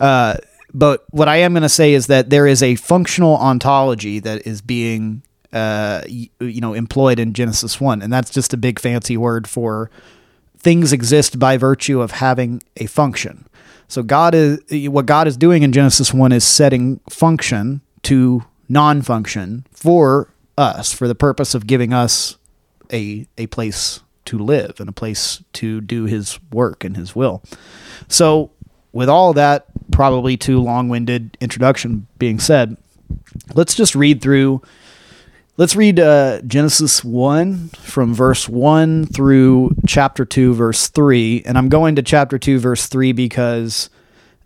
Uh, 0.00 0.36
but 0.74 1.04
what 1.10 1.28
I 1.28 1.36
am 1.36 1.52
going 1.52 1.62
to 1.62 1.68
say 1.68 1.94
is 1.94 2.08
that 2.08 2.30
there 2.30 2.46
is 2.46 2.62
a 2.62 2.74
functional 2.74 3.36
ontology 3.36 4.18
that 4.20 4.46
is 4.46 4.60
being 4.60 5.22
uh, 5.52 6.02
y- 6.08 6.28
you 6.40 6.60
know 6.60 6.74
employed 6.74 7.18
in 7.18 7.32
Genesis 7.32 7.80
one, 7.80 8.02
and 8.02 8.12
that's 8.12 8.30
just 8.30 8.52
a 8.52 8.56
big 8.56 8.78
fancy 8.78 9.16
word 9.16 9.48
for 9.48 9.90
things 10.58 10.92
exist 10.92 11.38
by 11.38 11.56
virtue 11.56 12.00
of 12.00 12.10
having 12.12 12.62
a 12.76 12.86
function. 12.86 13.46
So 13.86 14.02
God 14.02 14.34
is 14.34 14.60
what 14.88 15.06
God 15.06 15.26
is 15.26 15.36
doing 15.36 15.62
in 15.62 15.72
Genesis 15.72 16.12
one 16.12 16.32
is 16.32 16.44
setting 16.44 17.00
function 17.08 17.80
to 18.02 18.44
non-function 18.68 19.66
for 19.72 20.32
us 20.56 20.92
for 20.92 21.08
the 21.08 21.14
purpose 21.14 21.54
of 21.54 21.66
giving 21.66 21.92
us 21.92 22.36
a 22.92 23.26
a 23.36 23.46
place 23.48 24.00
to 24.24 24.38
live 24.38 24.78
and 24.78 24.88
a 24.88 24.92
place 24.92 25.42
to 25.54 25.80
do 25.80 26.04
his 26.04 26.38
work 26.52 26.84
and 26.84 26.96
his 26.96 27.16
will. 27.16 27.42
So 28.08 28.50
with 28.92 29.08
all 29.08 29.32
that 29.34 29.66
probably 29.90 30.36
too 30.36 30.60
long-winded 30.60 31.36
introduction 31.40 32.06
being 32.18 32.38
said, 32.38 32.76
let's 33.54 33.74
just 33.74 33.94
read 33.94 34.20
through 34.20 34.62
let's 35.56 35.74
read 35.74 35.98
uh, 35.98 36.40
Genesis 36.42 37.02
1 37.04 37.68
from 37.70 38.14
verse 38.14 38.48
1 38.48 39.06
through 39.06 39.74
chapter 39.86 40.24
2 40.24 40.54
verse 40.54 40.88
3 40.88 41.42
and 41.46 41.58
I'm 41.58 41.68
going 41.68 41.96
to 41.96 42.02
chapter 42.02 42.38
2 42.38 42.58
verse 42.58 42.86
3 42.86 43.12
because 43.12 43.90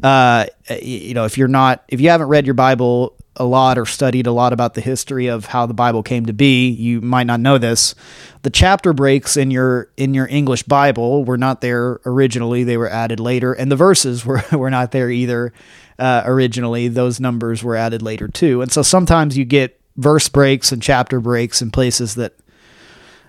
uh, 0.02 0.46
you 0.80 1.14
know 1.14 1.24
if 1.24 1.38
you're 1.38 1.48
not 1.48 1.84
if 1.88 2.00
you 2.00 2.08
haven't 2.08 2.28
read 2.28 2.46
your 2.46 2.54
Bible 2.54 3.14
a 3.36 3.44
lot 3.44 3.78
or 3.78 3.86
studied 3.86 4.26
a 4.26 4.32
lot 4.32 4.52
about 4.52 4.74
the 4.74 4.80
history 4.80 5.26
of 5.26 5.46
how 5.46 5.64
the 5.64 5.74
Bible 5.74 6.02
came 6.02 6.26
to 6.26 6.32
be, 6.32 6.68
you 6.68 7.00
might 7.00 7.26
not 7.26 7.40
know 7.40 7.58
this. 7.58 7.94
The 8.42 8.50
chapter 8.50 8.92
breaks 8.92 9.36
in 9.36 9.50
your 9.50 9.90
in 9.96 10.14
your 10.14 10.26
English 10.28 10.64
Bible 10.64 11.24
were 11.24 11.38
not 11.38 11.60
there 11.60 12.00
originally; 12.04 12.64
they 12.64 12.76
were 12.76 12.90
added 12.90 13.20
later, 13.20 13.52
and 13.52 13.70
the 13.70 13.76
verses 13.76 14.26
were 14.26 14.42
were 14.52 14.70
not 14.70 14.92
there 14.92 15.10
either 15.10 15.52
uh, 15.98 16.22
originally. 16.24 16.88
Those 16.88 17.20
numbers 17.20 17.62
were 17.64 17.76
added 17.76 18.02
later 18.02 18.28
too, 18.28 18.60
and 18.60 18.70
so 18.70 18.82
sometimes 18.82 19.38
you 19.38 19.44
get 19.44 19.80
verse 19.96 20.28
breaks 20.28 20.72
and 20.72 20.82
chapter 20.82 21.20
breaks 21.20 21.60
in 21.62 21.70
places 21.70 22.14
that 22.16 22.34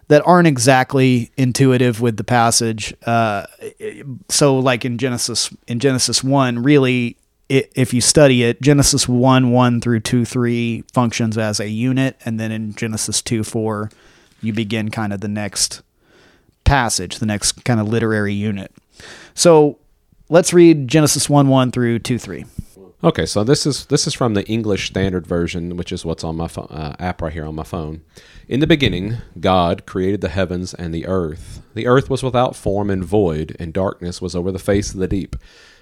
that 0.09 0.21
aren't 0.25 0.47
exactly 0.47 1.31
intuitive 1.37 2.01
with 2.01 2.17
the 2.17 2.23
passage. 2.23 2.93
Uh, 3.05 3.45
so, 4.29 4.59
like 4.59 4.85
in 4.85 4.97
Genesis, 4.97 5.49
in 5.67 5.79
Genesis 5.79 6.23
one, 6.23 6.61
really, 6.61 7.17
it, 7.49 7.71
if 7.75 7.93
you 7.93 8.01
study 8.01 8.43
it, 8.43 8.61
Genesis 8.61 9.07
one 9.07 9.51
one 9.51 9.81
through 9.81 10.01
two 10.01 10.25
three 10.25 10.83
functions 10.93 11.37
as 11.37 11.59
a 11.59 11.69
unit, 11.69 12.17
and 12.25 12.39
then 12.39 12.51
in 12.51 12.73
Genesis 12.73 13.21
two 13.21 13.43
four, 13.43 13.91
you 14.41 14.53
begin 14.53 14.89
kind 14.89 15.13
of 15.13 15.21
the 15.21 15.27
next 15.27 15.81
passage, 16.63 17.19
the 17.19 17.25
next 17.25 17.63
kind 17.63 17.79
of 17.79 17.87
literary 17.87 18.33
unit. 18.33 18.71
So, 19.33 19.79
let's 20.29 20.53
read 20.53 20.87
Genesis 20.87 21.29
one 21.29 21.47
one 21.47 21.71
through 21.71 21.99
two 21.99 22.17
three. 22.17 22.45
Okay, 23.03 23.25
so 23.25 23.43
this 23.43 23.65
is 23.65 23.87
this 23.87 24.07
is 24.07 24.13
from 24.13 24.33
the 24.33 24.45
English 24.45 24.87
Standard 24.87 25.27
Version, 25.27 25.75
which 25.75 25.91
is 25.91 26.05
what's 26.05 26.23
on 26.23 26.37
my 26.37 26.49
uh, 26.55 26.95
app 26.99 27.21
right 27.21 27.33
here 27.33 27.45
on 27.45 27.55
my 27.55 27.63
phone. 27.63 28.01
In 28.47 28.61
the 28.61 28.67
beginning, 28.67 29.17
God 29.41 29.85
created 29.85 30.21
the 30.21 30.29
heavens 30.29 30.73
and 30.73 30.93
the 30.93 31.05
earth. 31.05 31.61
The 31.73 31.85
earth 31.85 32.09
was 32.09 32.23
without 32.23 32.55
form 32.55 32.89
and 32.89 33.03
void, 33.03 33.57
and 33.59 33.73
darkness 33.73 34.21
was 34.21 34.37
over 34.37 34.53
the 34.53 34.59
face 34.59 34.93
of 34.93 35.01
the 35.01 35.07
deep. 35.09 35.35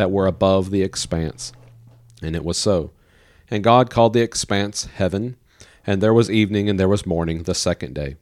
that 0.00 0.10
were 0.10 0.26
above 0.26 0.70
the 0.70 0.82
expanse. 0.82 1.52
And 2.22 2.34
it 2.34 2.42
was 2.42 2.56
so. 2.56 2.90
And 3.50 3.62
God 3.62 3.90
called 3.90 4.14
the 4.14 4.22
expanse 4.22 4.86
heaven, 4.86 5.36
and 5.86 6.02
there 6.02 6.14
was 6.14 6.30
evening, 6.30 6.70
and 6.70 6.80
there 6.80 6.88
was 6.88 7.04
morning 7.04 7.42
the 7.42 7.54
second 7.54 7.94
day. 7.94 8.16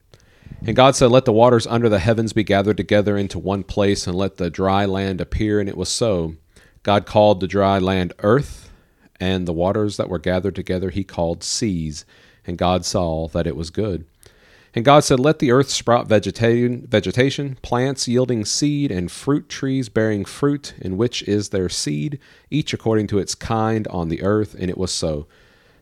And 0.66 0.74
God 0.74 0.96
said, 0.96 1.12
Let 1.12 1.24
the 1.24 1.32
waters 1.32 1.68
under 1.68 1.88
the 1.88 2.00
heavens 2.00 2.32
be 2.32 2.42
gathered 2.42 2.76
together 2.76 3.16
into 3.16 3.38
one 3.38 3.62
place, 3.62 4.08
and 4.08 4.16
let 4.16 4.38
the 4.38 4.50
dry 4.50 4.86
land 4.86 5.20
appear. 5.20 5.60
And 5.60 5.68
it 5.68 5.76
was 5.76 5.88
so. 5.88 6.34
God 6.82 7.06
called 7.06 7.38
the 7.38 7.46
dry 7.46 7.78
land 7.78 8.12
earth, 8.24 8.72
and 9.20 9.46
the 9.46 9.52
waters 9.52 9.98
that 9.98 10.08
were 10.08 10.18
gathered 10.18 10.56
together 10.56 10.90
he 10.90 11.04
called 11.04 11.44
seas. 11.44 12.04
And 12.44 12.58
God 12.58 12.84
saw 12.84 13.28
that 13.28 13.46
it 13.46 13.54
was 13.54 13.70
good. 13.70 14.04
And 14.74 14.84
God 14.84 15.00
said, 15.00 15.18
Let 15.18 15.38
the 15.38 15.50
earth 15.50 15.70
sprout 15.70 16.06
vegetation, 16.06 17.58
plants 17.62 18.08
yielding 18.08 18.44
seed, 18.44 18.90
and 18.90 19.10
fruit 19.10 19.48
trees 19.48 19.88
bearing 19.88 20.24
fruit, 20.24 20.74
in 20.78 20.96
which 20.96 21.22
is 21.22 21.48
their 21.48 21.68
seed, 21.68 22.18
each 22.50 22.72
according 22.72 23.06
to 23.08 23.18
its 23.18 23.34
kind 23.34 23.86
on 23.88 24.08
the 24.08 24.22
earth. 24.22 24.54
And 24.54 24.70
it 24.70 24.78
was 24.78 24.92
so. 24.92 25.26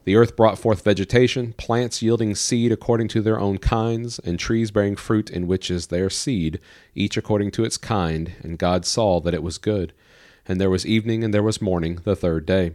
The 0.05 0.15
earth 0.15 0.37
brought 0.37 0.59
forth 0.59 0.85
vegetation, 0.85 1.53
plants 1.55 2.01
yielding 2.01 2.37
seed 2.37 2.71
according 2.71 3.09
to 3.09 3.21
their 3.21 3.41
own 3.41 3.59
kinds, 3.59 4.21
and 4.21 4.39
trees 4.39 4.71
bearing 4.71 4.95
fruit, 4.95 5.31
in 5.31 5.49
which 5.49 5.69
is 5.69 5.89
their 5.89 6.09
seed, 6.09 6.61
each 6.95 7.17
according 7.17 7.51
to 7.53 7.65
its 7.65 7.77
kind. 7.77 8.33
And 8.41 8.57
God 8.57 8.87
saw 8.87 9.21
that 9.21 9.35
it 9.35 9.43
was 9.43 9.59
good. 9.59 9.93
And 10.47 10.61
there 10.61 10.71
was 10.71 10.87
evening 10.87 11.25
and 11.25 11.35
there 11.35 11.43
was 11.43 11.61
morning 11.61 11.99
the 12.05 12.15
third 12.15 12.47
day. 12.47 12.75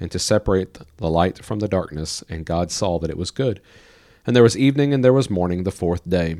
and 0.00 0.10
to 0.10 0.18
separate 0.18 0.78
the 0.96 1.10
light 1.10 1.44
from 1.44 1.60
the 1.60 1.68
darkness. 1.68 2.22
And 2.28 2.44
God 2.44 2.70
saw 2.70 2.98
that 2.98 3.10
it 3.10 3.16
was 3.16 3.30
good. 3.30 3.60
And 4.26 4.34
there 4.34 4.42
was 4.42 4.56
evening 4.56 4.94
and 4.94 5.04
there 5.04 5.12
was 5.12 5.30
morning 5.30 5.64
the 5.64 5.70
fourth 5.70 6.08
day. 6.08 6.38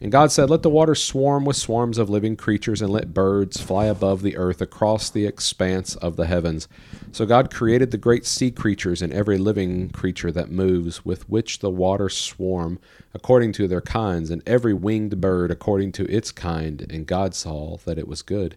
And 0.00 0.12
God 0.12 0.30
said, 0.30 0.48
Let 0.48 0.62
the 0.62 0.70
waters 0.70 1.02
swarm 1.02 1.44
with 1.44 1.56
swarms 1.56 1.98
of 1.98 2.08
living 2.08 2.36
creatures, 2.36 2.80
and 2.80 2.90
let 2.90 3.12
birds 3.12 3.60
fly 3.60 3.86
above 3.86 4.22
the 4.22 4.36
earth 4.36 4.60
across 4.60 5.10
the 5.10 5.26
expanse 5.26 5.96
of 5.96 6.14
the 6.14 6.26
heavens. 6.26 6.68
So 7.10 7.26
God 7.26 7.52
created 7.52 7.90
the 7.90 7.98
great 7.98 8.24
sea 8.24 8.52
creatures 8.52 9.02
and 9.02 9.12
every 9.12 9.38
living 9.38 9.90
creature 9.90 10.30
that 10.30 10.52
moves, 10.52 11.04
with 11.04 11.28
which 11.28 11.58
the 11.58 11.70
waters 11.70 12.16
swarm, 12.16 12.78
according 13.12 13.52
to 13.54 13.66
their 13.66 13.80
kinds, 13.80 14.30
and 14.30 14.40
every 14.46 14.72
winged 14.72 15.20
bird 15.20 15.50
according 15.50 15.90
to 15.92 16.04
its 16.04 16.30
kind. 16.30 16.86
And 16.88 17.04
God 17.04 17.34
saw 17.34 17.78
that 17.78 17.98
it 17.98 18.06
was 18.06 18.22
good. 18.22 18.56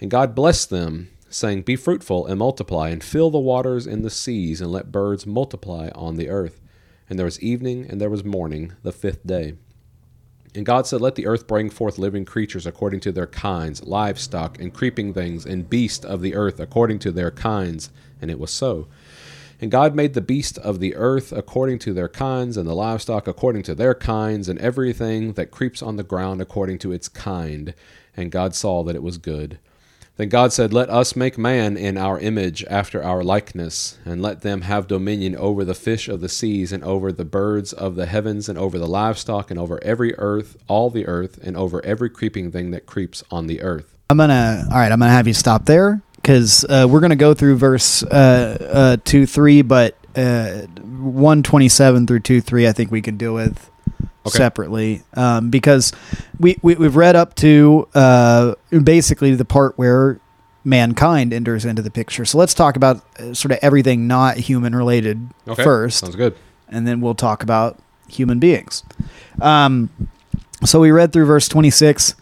And 0.00 0.10
God 0.10 0.34
blessed 0.34 0.70
them 0.70 1.10
saying, 1.34 1.62
Be 1.62 1.76
fruitful 1.76 2.26
and 2.26 2.38
multiply, 2.38 2.90
and 2.90 3.02
fill 3.02 3.30
the 3.30 3.38
waters 3.38 3.86
in 3.86 4.02
the 4.02 4.10
seas, 4.10 4.60
and 4.60 4.70
let 4.70 4.92
birds 4.92 5.26
multiply 5.26 5.90
on 5.94 6.16
the 6.16 6.28
earth. 6.28 6.60
And 7.08 7.18
there 7.18 7.26
was 7.26 7.40
evening 7.42 7.86
and 7.88 8.00
there 8.00 8.10
was 8.10 8.24
morning, 8.24 8.72
the 8.82 8.92
fifth 8.92 9.26
day. 9.26 9.54
And 10.54 10.66
God 10.66 10.86
said, 10.86 11.00
Let 11.00 11.14
the 11.14 11.26
earth 11.26 11.46
bring 11.46 11.70
forth 11.70 11.98
living 11.98 12.24
creatures 12.24 12.66
according 12.66 13.00
to 13.00 13.12
their 13.12 13.26
kinds, 13.26 13.82
livestock, 13.84 14.60
and 14.60 14.72
creeping 14.72 15.14
things, 15.14 15.46
and 15.46 15.68
beasts 15.68 16.04
of 16.04 16.20
the 16.20 16.34
earth 16.34 16.60
according 16.60 16.98
to 17.00 17.10
their 17.10 17.30
kinds. 17.30 17.90
And 18.20 18.30
it 18.30 18.38
was 18.38 18.50
so. 18.50 18.88
And 19.60 19.70
God 19.70 19.94
made 19.94 20.14
the 20.14 20.20
beasts 20.20 20.58
of 20.58 20.80
the 20.80 20.96
earth 20.96 21.32
according 21.32 21.78
to 21.80 21.94
their 21.94 22.08
kinds, 22.08 22.56
and 22.56 22.68
the 22.68 22.74
livestock 22.74 23.26
according 23.26 23.62
to 23.64 23.74
their 23.74 23.94
kinds, 23.94 24.48
and 24.48 24.58
everything 24.58 25.34
that 25.34 25.50
creeps 25.50 25.82
on 25.82 25.96
the 25.96 26.02
ground 26.02 26.40
according 26.40 26.78
to 26.78 26.92
its 26.92 27.08
kind. 27.08 27.72
And 28.16 28.32
God 28.32 28.54
saw 28.54 28.82
that 28.84 28.96
it 28.96 29.02
was 29.02 29.18
good. 29.18 29.58
Then 30.22 30.28
God 30.28 30.52
said, 30.52 30.72
Let 30.72 30.88
us 30.88 31.16
make 31.16 31.36
man 31.36 31.76
in 31.76 31.98
our 31.98 32.16
image, 32.16 32.64
after 32.70 33.02
our 33.02 33.24
likeness, 33.24 33.98
and 34.04 34.22
let 34.22 34.42
them 34.42 34.60
have 34.60 34.86
dominion 34.86 35.34
over 35.34 35.64
the 35.64 35.74
fish 35.74 36.06
of 36.06 36.20
the 36.20 36.28
seas, 36.28 36.70
and 36.70 36.84
over 36.84 37.10
the 37.10 37.24
birds 37.24 37.72
of 37.72 37.96
the 37.96 38.06
heavens, 38.06 38.48
and 38.48 38.56
over 38.56 38.78
the 38.78 38.86
livestock, 38.86 39.50
and 39.50 39.58
over 39.58 39.82
every 39.82 40.14
earth, 40.18 40.56
all 40.68 40.90
the 40.90 41.08
earth, 41.08 41.40
and 41.42 41.56
over 41.56 41.84
every 41.84 42.08
creeping 42.08 42.52
thing 42.52 42.70
that 42.70 42.86
creeps 42.86 43.24
on 43.32 43.48
the 43.48 43.62
earth. 43.62 43.96
I'm 44.10 44.16
gonna. 44.16 44.64
All 44.70 44.76
right, 44.76 44.92
I'm 44.92 45.00
gonna 45.00 45.10
have 45.10 45.26
you 45.26 45.34
stop 45.34 45.64
there 45.64 46.00
because 46.14 46.64
uh, 46.68 46.86
we're 46.88 47.00
gonna 47.00 47.16
go 47.16 47.34
through 47.34 47.56
verse 47.56 48.04
uh, 48.04 48.68
uh, 48.72 48.96
two, 49.04 49.26
three, 49.26 49.62
but 49.62 49.96
uh, 50.14 50.60
one 50.82 51.42
twenty-seven 51.42 52.06
through 52.06 52.20
two, 52.20 52.40
three. 52.40 52.68
I 52.68 52.72
think 52.72 52.92
we 52.92 53.02
can 53.02 53.16
deal 53.16 53.34
with 53.34 53.71
Okay. 54.26 54.38
separately 54.38 55.02
um, 55.14 55.50
because 55.50 55.92
we, 56.38 56.56
we 56.62 56.74
we've 56.76 56.94
read 56.96 57.16
up 57.16 57.34
to 57.36 57.88
uh, 57.94 58.54
basically 58.70 59.34
the 59.34 59.44
part 59.44 59.76
where 59.76 60.20
mankind 60.64 61.32
enters 61.32 61.64
into 61.64 61.82
the 61.82 61.90
picture. 61.90 62.24
So 62.24 62.38
let's 62.38 62.54
talk 62.54 62.76
about 62.76 63.04
uh, 63.18 63.34
sort 63.34 63.50
of 63.52 63.58
everything 63.62 64.06
not 64.06 64.36
human 64.36 64.74
related 64.76 65.28
Okay. 65.48 65.64
first 65.64 65.98
Sounds 65.98 66.14
good. 66.14 66.36
and 66.68 66.86
then 66.86 67.00
we'll 67.00 67.16
talk 67.16 67.42
about 67.42 67.78
human 68.08 68.38
beings. 68.38 68.84
Um, 69.40 69.90
so 70.64 70.78
we 70.78 70.92
read 70.92 71.12
through 71.12 71.26
verse 71.26 71.48
26. 71.48 72.14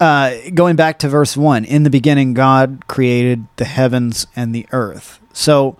Uh, 0.00 0.34
going 0.52 0.74
back 0.76 0.98
to 0.98 1.08
verse 1.08 1.36
1, 1.36 1.64
in 1.64 1.84
the 1.84 1.90
beginning, 1.90 2.34
God 2.34 2.82
created 2.88 3.46
the 3.56 3.64
heavens 3.64 4.26
and 4.36 4.54
the 4.54 4.66
earth. 4.72 5.20
So, 5.32 5.78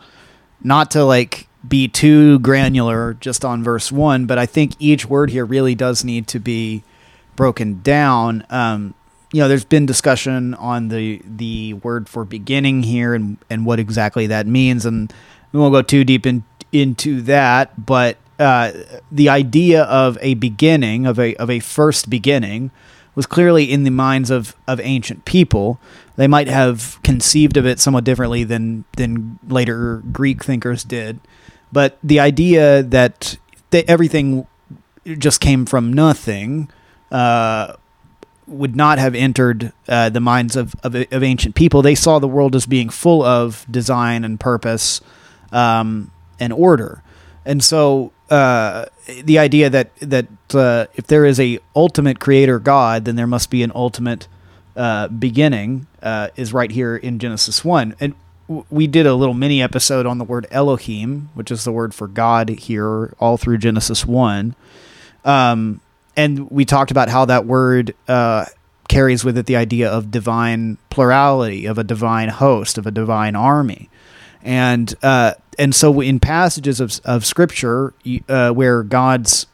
not 0.63 0.91
to 0.93 1.05
like 1.05 1.46
be 1.69 1.89
too 1.89 2.39
granular 2.41 3.15
just 3.15 3.45
on 3.45 3.63
verse 3.63 3.91
1, 3.91 4.27
but 4.27 4.39
I 4.39 4.47
think 4.47 4.73
each 4.79 5.07
word 5.07 5.31
here 5.31 5.45
really 5.45 5.75
does 5.75 6.05
need 6.05 6.27
to 6.29 6.39
be 6.39 6.83
broken 7.35 7.81
down. 7.83 8.45
Um, 8.51 8.95
you 9.33 9.41
know, 9.41 9.49
there's 9.49 9.65
been 9.65 9.87
discussion 9.87 10.55
on 10.55 10.89
the 10.89 11.21
the 11.25 11.75
word 11.75 12.09
for 12.09 12.25
beginning 12.25 12.85
here 12.85 13.15
and 13.15 13.37
and 13.51 13.67
what 13.67 13.79
exactly 13.79 14.27
that 14.29 14.47
means, 14.47 14.87
and 14.87 15.13
we 15.53 15.61
won't 15.61 15.73
go 15.73 15.83
too 15.83 16.05
deep 16.05 16.27
in, 16.27 16.45
into 16.73 17.21
that. 17.23 17.85
But 17.85 18.17
uh, 18.39 18.73
the 19.11 19.29
idea 19.29 19.83
of 19.85 20.19
a 20.21 20.35
beginning 20.35 21.07
of 21.07 21.19
a 21.19 21.35
of 21.37 21.51
a 21.51 21.61
first 21.61 22.09
beginning 22.09 22.71
was 23.15 23.27
clearly 23.27 23.65
in 23.65 23.83
the 23.83 23.91
minds 23.91 24.31
of 24.31 24.55
of 24.69 24.81
ancient 24.81 25.25
people. 25.25 25.81
They 26.17 26.29
might 26.29 26.49
have 26.49 27.01
conceived 27.03 27.57
of 27.57 27.67
it 27.67 27.81
somewhat 27.81 28.05
differently 28.05 28.45
than 28.45 28.85
than 28.97 29.39
later 29.49 30.03
Greek 30.13 30.45
thinkers 30.45 30.85
did, 30.85 31.19
but 31.73 31.99
the 32.03 32.21
idea 32.21 32.83
that 32.83 33.37
everything 33.73 34.47
just 35.19 35.41
came 35.41 35.67
from 35.67 35.93
nothing 35.93 36.71
uh, 37.11 37.75
would 38.47 38.77
not 38.77 38.99
have 38.99 39.15
entered 39.15 39.73
uh, 39.89 40.09
the 40.09 40.21
minds 40.21 40.57
of, 40.57 40.75
of, 40.83 40.95
of 40.95 41.23
ancient 41.23 41.55
people. 41.55 41.83
They 41.83 41.95
saw 41.95 42.19
the 42.19 42.29
world 42.29 42.55
as 42.55 42.67
being 42.67 42.89
full 42.89 43.23
of 43.23 43.67
design 43.71 44.25
and 44.25 44.39
purpose 44.39 45.01
um, 45.53 46.11
and 46.39 46.53
order, 46.53 47.03
and 47.45 47.63
so 47.63 48.13
uh, 48.31 48.87
the 49.23 49.39
idea 49.39 49.71
that 49.71 49.95
that 49.97 50.27
uh, 50.55 50.87
if 50.95 51.07
there 51.07 51.25
is 51.25 51.39
a 51.39 51.59
ultimate 51.75 52.19
creator 52.19 52.59
God, 52.59 53.05
then 53.05 53.17
there 53.17 53.27
must 53.27 53.51
be 53.51 53.63
an 53.63 53.73
ultimate 53.75 54.27
uh, 54.77 55.09
beginning 55.09 55.87
uh, 56.03 56.29
is 56.37 56.53
right 56.53 56.71
here 56.71 56.97
in 56.97 57.19
Genesis 57.19 57.65
one, 57.65 57.95
and 58.01 58.15
we 58.49 58.87
did 58.87 59.07
a 59.07 59.15
little 59.15 59.35
mini 59.35 59.63
episode 59.63 60.07
on 60.07 60.19
the 60.19 60.25
word 60.25 60.47
Elohim, 60.51 61.31
which 61.35 61.51
is 61.51 61.65
the 61.65 61.73
word 61.73 61.95
for 61.95 62.07
God 62.07 62.49
here, 62.49 63.15
all 63.19 63.37
through 63.37 63.59
Genesis 63.59 64.07
one. 64.07 64.55
Um, 65.25 65.81
and 66.17 66.51
we 66.51 66.65
talked 66.65 66.91
about 66.91 67.09
how 67.09 67.25
that 67.25 67.45
word 67.47 67.95
uh, 68.09 68.47
carries 68.89 69.25
with 69.25 69.37
it 69.37 69.47
the 69.47 69.57
idea 69.57 69.91
of 69.91 70.11
divine 70.11 70.79
plurality, 70.91 71.67
of 71.67 71.79
a 71.79 71.85
divine 71.85 72.29
host, 72.29 72.79
of 72.79 72.87
a 72.87 72.91
divine 72.91 73.35
army, 73.35 73.91
and 74.43 74.95
uh, 75.03 75.35
and 75.59 75.75
so 75.75 76.01
in 76.01 76.21
passages 76.21 76.81
of 76.81 77.01
of 77.05 77.27
scripture 77.27 77.93
uh, 78.29 78.51
where 78.51 78.83
God's 78.83 79.47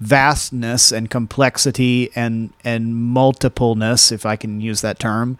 vastness 0.00 0.92
and 0.92 1.10
complexity 1.10 2.10
and 2.14 2.52
and 2.64 2.94
multipleness, 2.94 4.12
if 4.12 4.24
I 4.24 4.36
can 4.36 4.60
use 4.60 4.80
that 4.80 4.98
term, 4.98 5.38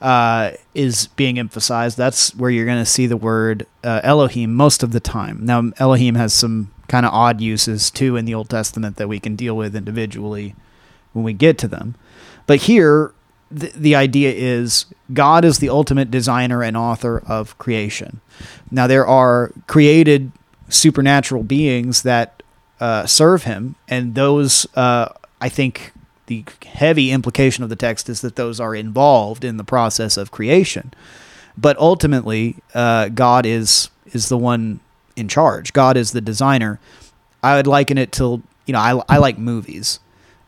uh, 0.00 0.52
is 0.74 1.08
being 1.08 1.38
emphasized. 1.38 1.96
That's 1.96 2.34
where 2.34 2.50
you're 2.50 2.66
going 2.66 2.78
to 2.78 2.86
see 2.86 3.06
the 3.06 3.16
word 3.16 3.66
uh, 3.82 4.00
Elohim 4.02 4.54
most 4.54 4.82
of 4.82 4.92
the 4.92 5.00
time. 5.00 5.44
Now, 5.44 5.70
Elohim 5.78 6.14
has 6.16 6.32
some 6.32 6.70
kind 6.88 7.06
of 7.06 7.12
odd 7.12 7.40
uses 7.40 7.90
too 7.90 8.16
in 8.16 8.24
the 8.24 8.34
Old 8.34 8.48
Testament 8.48 8.96
that 8.96 9.08
we 9.08 9.18
can 9.18 9.36
deal 9.36 9.56
with 9.56 9.74
individually 9.74 10.54
when 11.12 11.24
we 11.24 11.32
get 11.32 11.58
to 11.58 11.68
them. 11.68 11.94
But 12.46 12.62
here, 12.62 13.12
the, 13.50 13.72
the 13.74 13.94
idea 13.94 14.32
is 14.32 14.86
God 15.12 15.44
is 15.44 15.58
the 15.58 15.68
ultimate 15.68 16.10
designer 16.10 16.62
and 16.62 16.76
author 16.76 17.22
of 17.26 17.56
creation. 17.58 18.20
Now, 18.70 18.86
there 18.86 19.06
are 19.06 19.52
created 19.66 20.32
supernatural 20.68 21.42
beings 21.42 22.02
that 22.02 22.42
uh, 22.80 23.06
serve 23.06 23.44
him, 23.44 23.76
and 23.88 24.14
those, 24.14 24.66
uh, 24.76 25.08
I 25.40 25.48
think, 25.48 25.92
the 26.26 26.44
heavy 26.64 27.10
implication 27.10 27.64
of 27.64 27.70
the 27.70 27.76
text 27.76 28.08
is 28.08 28.20
that 28.20 28.36
those 28.36 28.60
are 28.60 28.74
involved 28.74 29.44
in 29.44 29.56
the 29.56 29.64
process 29.64 30.16
of 30.16 30.30
creation. 30.30 30.92
But 31.56 31.78
ultimately, 31.78 32.56
uh, 32.74 33.08
God 33.08 33.46
is 33.46 33.90
is 34.12 34.28
the 34.28 34.38
one 34.38 34.80
in 35.16 35.28
charge. 35.28 35.72
God 35.72 35.96
is 35.96 36.12
the 36.12 36.20
designer. 36.20 36.78
I 37.42 37.56
would 37.56 37.66
liken 37.66 37.98
it 37.98 38.12
to 38.12 38.42
you 38.66 38.72
know 38.72 38.78
I 38.78 39.02
I 39.08 39.18
like 39.18 39.38
movies, 39.38 40.00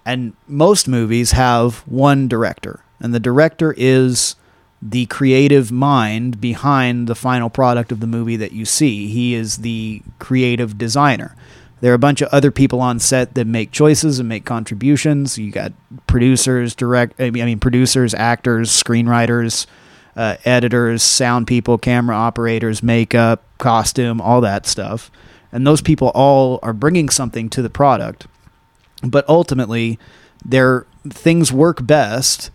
and 0.05 0.35
most 0.47 0.89
movies 0.89 1.33
have 1.33 1.79
one 1.87 2.29
director, 2.29 2.81
and 3.01 3.15
the 3.15 3.21
director 3.21 3.75
is 3.77 4.37
the 4.81 5.07
creative 5.07 5.73
mind 5.73 6.41
behind 6.41 7.09
the 7.09 7.15
final 7.15 7.51
product 7.51 7.91
of 7.91 8.01
the 8.01 8.07
movie 8.07 8.37
that 8.37 8.53
you 8.53 8.65
see. 8.65 9.09
He 9.09 9.35
is 9.35 9.59
the 9.59 10.03
creative 10.19 10.79
designer. 10.79 11.35
There 11.81 11.93
are 11.93 11.95
a 11.95 11.99
bunch 11.99 12.21
of 12.21 12.29
other 12.31 12.51
people 12.51 12.81
on 12.81 12.99
set 12.99 13.35
that 13.35 13.47
make 13.47 13.71
choices 13.71 14.19
and 14.19 14.29
make 14.29 14.45
contributions. 14.45 15.39
You 15.39 15.51
got 15.51 15.73
producers, 16.07 16.75
direct, 16.75 17.21
I 17.21 17.31
mean, 17.31 17.61
producers, 17.61 18.15
actors, 18.15 18.71
screenwriters, 18.71 19.67
uh, 20.17 20.37
editors, 20.45 21.03
sound 21.03 21.47
people, 21.47 21.79
camera 21.79 22.17
operators, 22.17 22.83
makeup, 22.83 23.45
costume, 23.59 24.21
all 24.21 24.41
that 24.41 24.67
stuff. 24.67 25.11
And 25.53 25.67
those 25.67 25.81
people 25.81 26.11
all 26.15 26.59
are 26.63 26.73
bringing 26.73 27.09
something 27.09 27.49
to 27.51 27.63
the 27.63 27.71
product. 27.71 28.27
But 29.03 29.29
ultimately, 29.29 29.99
their 30.45 30.87
things 31.09 31.53
work 31.53 31.87
best 31.87 32.51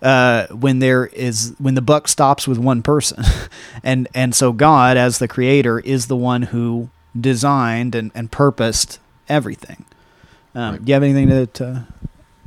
uh, 0.00 0.46
when 0.48 0.80
there 0.80 1.06
is 1.06 1.54
when 1.58 1.74
the 1.74 1.82
buck 1.82 2.08
stops 2.08 2.48
with 2.48 2.58
one 2.58 2.82
person, 2.82 3.22
and 3.84 4.08
and 4.14 4.34
so 4.34 4.52
God, 4.52 4.96
as 4.96 5.18
the 5.18 5.28
creator, 5.28 5.78
is 5.78 6.06
the 6.08 6.16
one 6.16 6.42
who 6.42 6.88
designed 7.18 7.94
and, 7.94 8.10
and 8.14 8.30
purposed 8.30 8.98
everything. 9.28 9.84
Um, 10.54 10.72
Right. 10.72 10.84
Do 10.84 10.90
you 10.90 10.94
have 10.94 11.02
anything 11.02 11.28
to? 11.28 11.46
to 11.46 11.86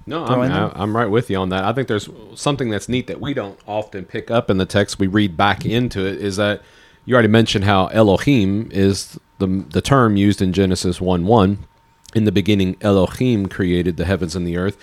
No, 0.06 0.26
I'm. 0.26 0.52
I- 0.52 0.72
I'm 0.76 0.96
right 0.96 1.10
with 1.10 1.30
you 1.30 1.38
on 1.38 1.50
that. 1.50 1.64
I 1.64 1.74
think 1.74 1.88
there's 1.88 2.10
something 2.36 2.70
that's 2.70 2.88
neat 2.90 3.08
that 3.08 3.20
we 3.20 3.34
don't 3.34 3.58
often 3.68 4.06
pick 4.06 4.30
up 4.30 4.50
in 4.50 4.58
the 4.58 4.66
text. 4.66 5.00
We 5.00 5.08
read 5.08 5.36
back 5.36 5.66
into 5.66 6.06
it. 6.06 6.22
Is 6.22 6.36
that 6.38 6.62
you 7.06 7.14
already 7.16 7.28
mentioned 7.30 7.66
how 7.66 7.88
Elohim 7.88 8.70
is 8.72 9.20
the 9.40 9.48
the 9.48 9.82
term 9.82 10.16
used 10.18 10.42
in 10.42 10.54
Genesis 10.54 11.02
one 11.02 11.26
one. 11.26 11.60
In 12.14 12.24
the 12.26 12.32
beginning, 12.32 12.78
Elohim 12.82 13.48
created 13.48 13.98
the 13.98 14.06
heavens 14.06 14.36
and 14.36 14.48
the 14.48 14.56
earth. 14.58 14.78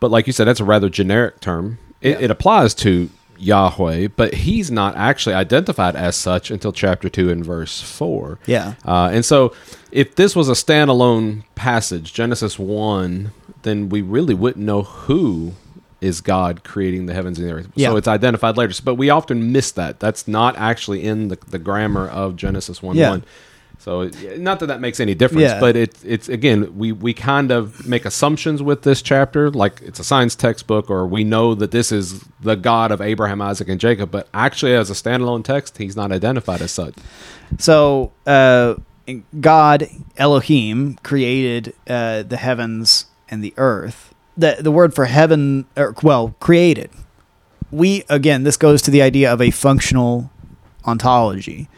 But 0.00 0.10
like 0.10 0.26
you 0.26 0.32
said, 0.32 0.46
that's 0.46 0.60
a 0.60 0.64
rather 0.64 0.88
generic 0.90 1.40
term. 1.40 1.78
It, 2.00 2.20
it 2.22 2.30
applies 2.30 2.74
to 2.76 3.08
Yahweh, 3.40 4.08
but 4.16 4.34
he's 4.34 4.70
not 4.70 4.96
actually 4.96 5.34
identified 5.34 5.96
as 5.96 6.16
such 6.16 6.50
until 6.50 6.72
chapter 6.72 7.08
two 7.08 7.30
and 7.30 7.44
verse 7.44 7.80
four. 7.80 8.38
Yeah. 8.46 8.74
Uh, 8.84 9.10
and 9.12 9.24
so, 9.24 9.54
if 9.90 10.14
this 10.14 10.36
was 10.36 10.48
a 10.48 10.52
standalone 10.52 11.44
passage, 11.54 12.12
Genesis 12.12 12.58
1, 12.58 13.32
then 13.62 13.88
we 13.88 14.02
really 14.02 14.34
wouldn't 14.34 14.64
know 14.64 14.82
who 14.82 15.52
is 16.00 16.20
God 16.20 16.64
creating 16.64 17.06
the 17.06 17.14
heavens 17.14 17.38
and 17.38 17.48
the 17.48 17.52
earth. 17.52 17.68
Yeah. 17.74 17.88
So 17.90 17.96
it's 17.96 18.08
identified 18.08 18.56
later. 18.56 18.72
But 18.82 18.94
we 18.94 19.10
often 19.10 19.52
miss 19.52 19.70
that. 19.72 20.00
That's 20.00 20.26
not 20.26 20.56
actually 20.56 21.04
in 21.04 21.28
the, 21.28 21.36
the 21.48 21.58
grammar 21.58 22.08
of 22.08 22.36
Genesis 22.36 22.82
1 22.82 22.96
Yeah. 22.96 23.10
1. 23.10 23.24
So 23.80 24.10
not 24.36 24.60
that 24.60 24.66
that 24.66 24.80
makes 24.82 25.00
any 25.00 25.14
difference, 25.14 25.42
Yeah. 25.52 25.58
but 25.58 25.74
it, 25.74 25.96
it's 26.04 26.28
again 26.28 26.76
we 26.76 26.92
we 26.92 27.14
kind 27.14 27.50
of 27.50 27.86
make 27.86 28.04
assumptions 28.04 28.62
with 28.62 28.82
this 28.82 29.00
chapter, 29.00 29.50
like 29.50 29.80
it's 29.80 29.98
a 29.98 30.04
science 30.04 30.34
textbook, 30.34 30.90
or 30.90 31.06
we 31.06 31.24
know 31.24 31.54
that 31.54 31.70
this 31.70 31.90
is 31.90 32.22
the 32.42 32.56
God 32.56 32.92
of 32.92 33.00
Abraham, 33.00 33.40
Isaac, 33.40 33.68
and 33.70 33.80
Jacob. 33.80 34.10
But 34.10 34.28
actually, 34.34 34.74
as 34.74 34.90
a 34.90 34.92
standalone 34.92 35.42
text, 35.42 35.78
he's 35.78 35.96
not 35.96 36.12
identified 36.12 36.60
as 36.60 36.72
such. 36.72 36.94
So, 37.58 38.12
uh, 38.26 38.74
God 39.40 39.88
Elohim 40.18 40.96
created 41.02 41.74
uh, 41.88 42.22
the 42.22 42.36
heavens 42.36 43.06
and 43.30 43.42
the 43.42 43.54
earth. 43.56 44.14
The 44.36 44.58
the 44.60 44.70
word 44.70 44.94
for 44.94 45.06
heaven, 45.06 45.64
or, 45.74 45.94
well, 46.02 46.34
created. 46.38 46.90
We 47.70 48.04
again, 48.10 48.42
this 48.42 48.58
goes 48.58 48.82
to 48.82 48.90
the 48.90 49.00
idea 49.00 49.32
of 49.32 49.40
a 49.40 49.50
functional 49.50 50.30
ontology. 50.84 51.68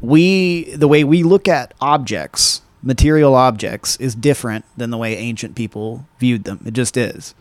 We 0.00 0.74
the 0.74 0.88
way 0.88 1.04
we 1.04 1.22
look 1.22 1.48
at 1.48 1.74
objects, 1.80 2.62
material 2.82 3.34
objects, 3.34 3.96
is 3.96 4.14
different 4.14 4.64
than 4.76 4.90
the 4.90 4.98
way 4.98 5.16
ancient 5.16 5.54
people 5.54 6.06
viewed 6.18 6.44
them. 6.44 6.60
It 6.66 6.74
just 6.74 6.96
is. 6.96 7.34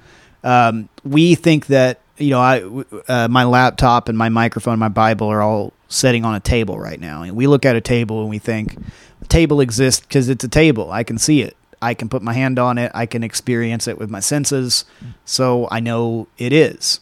Um, 0.44 0.90
we 1.04 1.36
think 1.36 1.68
that 1.68 2.00
you 2.18 2.30
know, 2.30 2.40
I 2.40 2.64
uh, 3.08 3.28
my 3.28 3.44
laptop 3.44 4.08
and 4.08 4.18
my 4.18 4.30
microphone, 4.30 4.74
and 4.74 4.80
my 4.80 4.90
Bible 4.90 5.28
are 5.28 5.42
all 5.42 5.74
sitting 5.88 6.24
on 6.26 6.36
a 6.36 6.40
table 6.40 6.80
right 6.80 7.00
now. 7.00 7.24
And 7.24 7.36
we 7.36 7.48
look 7.48 7.66
at 7.66 7.76
a 7.76 7.82
table 7.82 8.22
and 8.22 8.30
we 8.30 8.40
think 8.40 8.78
the 9.20 9.28
table 9.28 9.60
exists 9.60 10.06
because 10.06 10.30
it's 10.30 10.44
a 10.44 10.50
table. 10.50 10.92
I 10.92 11.04
can 11.04 11.18
see 11.18 11.42
it. 11.42 11.56
I 11.82 11.94
can 11.94 12.10
put 12.10 12.22
my 12.22 12.34
hand 12.34 12.58
on 12.58 12.78
it. 12.78 12.92
I 12.96 13.06
can 13.06 13.24
experience 13.24 13.88
it 13.88 13.98
with 13.98 14.10
my 14.10 14.20
senses, 14.22 14.86
so 15.26 15.68
I 15.70 15.80
know 15.80 16.28
it 16.38 16.54
is. 16.54 17.02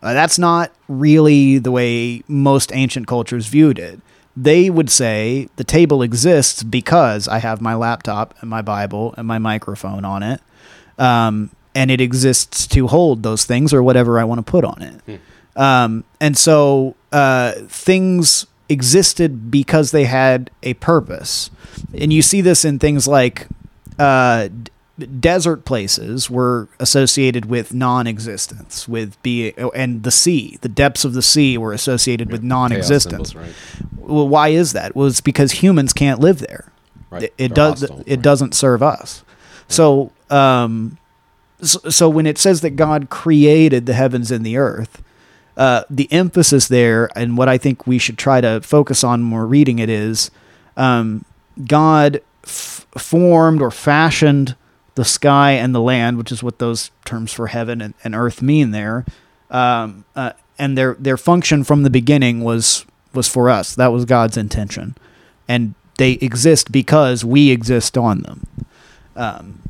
Uh, 0.00 0.12
that's 0.12 0.38
not 0.38 0.72
really 0.86 1.58
the 1.58 1.72
way 1.72 2.22
most 2.28 2.72
ancient 2.72 3.08
cultures 3.08 3.46
viewed 3.46 3.78
it. 3.78 4.00
They 4.42 4.70
would 4.70 4.90
say 4.90 5.48
the 5.56 5.64
table 5.64 6.02
exists 6.02 6.62
because 6.62 7.26
I 7.28 7.38
have 7.38 7.60
my 7.60 7.74
laptop 7.74 8.34
and 8.40 8.48
my 8.48 8.62
Bible 8.62 9.14
and 9.16 9.26
my 9.26 9.38
microphone 9.38 10.04
on 10.04 10.22
it, 10.22 10.40
um, 10.98 11.50
and 11.74 11.90
it 11.90 12.00
exists 12.00 12.66
to 12.68 12.86
hold 12.86 13.22
those 13.22 13.44
things 13.44 13.72
or 13.72 13.82
whatever 13.82 14.18
I 14.20 14.24
want 14.24 14.38
to 14.44 14.50
put 14.50 14.64
on 14.64 14.82
it. 14.82 15.20
Um, 15.56 16.04
and 16.20 16.36
so 16.36 16.94
uh, 17.12 17.52
things 17.68 18.46
existed 18.68 19.50
because 19.50 19.90
they 19.90 20.04
had 20.04 20.50
a 20.62 20.74
purpose. 20.74 21.50
And 21.98 22.12
you 22.12 22.22
see 22.22 22.40
this 22.40 22.64
in 22.64 22.78
things 22.78 23.08
like 23.08 23.48
uh, 23.98 24.48
d- 24.48 25.06
desert 25.06 25.64
places 25.64 26.28
were 26.30 26.68
associated 26.78 27.46
with 27.46 27.72
non-existence, 27.74 28.86
with 28.86 29.20
being, 29.22 29.52
and 29.74 30.02
the 30.02 30.10
sea, 30.10 30.58
the 30.60 30.68
depths 30.68 31.04
of 31.04 31.12
the 31.14 31.22
sea 31.22 31.56
were 31.58 31.72
associated 31.72 32.30
with 32.30 32.42
non-existence. 32.42 33.30
symbols, 33.30 33.34
right? 33.34 33.54
Well, 34.08 34.28
why 34.28 34.48
is 34.48 34.72
that? 34.72 34.96
Well, 34.96 35.06
it's 35.06 35.20
because 35.20 35.52
humans 35.52 35.92
can't 35.92 36.20
live 36.20 36.38
there. 36.38 36.72
Right. 37.10 37.24
It, 37.24 37.34
it 37.38 37.54
does. 37.54 37.80
hostile, 37.80 38.00
It 38.06 38.10
right. 38.16 38.22
doesn't 38.22 38.54
serve 38.54 38.82
us. 38.82 39.22
So, 39.68 40.12
um, 40.30 40.98
so, 41.60 41.78
so 41.90 42.08
when 42.08 42.26
it 42.26 42.38
says 42.38 42.60
that 42.62 42.70
God 42.70 43.10
created 43.10 43.86
the 43.86 43.94
heavens 43.94 44.30
and 44.30 44.44
the 44.44 44.56
earth, 44.56 45.02
uh, 45.56 45.82
the 45.90 46.10
emphasis 46.12 46.68
there, 46.68 47.10
and 47.16 47.36
what 47.36 47.48
I 47.48 47.58
think 47.58 47.86
we 47.86 47.98
should 47.98 48.16
try 48.18 48.40
to 48.40 48.60
focus 48.60 49.02
on 49.02 49.22
when 49.30 49.40
we're 49.40 49.46
reading 49.46 49.78
it 49.78 49.88
is, 49.90 50.30
um, 50.76 51.24
God 51.66 52.20
f- 52.44 52.86
formed 52.96 53.60
or 53.60 53.70
fashioned 53.70 54.54
the 54.94 55.04
sky 55.04 55.52
and 55.52 55.74
the 55.74 55.80
land, 55.80 56.16
which 56.18 56.30
is 56.32 56.42
what 56.42 56.58
those 56.60 56.90
terms 57.04 57.32
for 57.32 57.48
heaven 57.48 57.80
and, 57.80 57.94
and 58.04 58.14
earth 58.14 58.40
mean 58.42 58.70
there. 58.70 59.04
Um, 59.50 60.04
uh, 60.14 60.32
and 60.58 60.76
their 60.76 60.94
their 60.98 61.16
function 61.16 61.64
from 61.64 61.82
the 61.84 61.90
beginning 61.90 62.42
was 62.44 62.84
was 63.18 63.28
for 63.28 63.50
us. 63.50 63.74
That 63.74 63.88
was 63.92 64.04
God's 64.06 64.36
intention, 64.38 64.96
and 65.46 65.74
they 65.98 66.12
exist 66.22 66.70
because 66.72 67.24
we 67.24 67.50
exist 67.50 67.98
on 67.98 68.22
them. 68.22 68.46
um, 69.16 69.60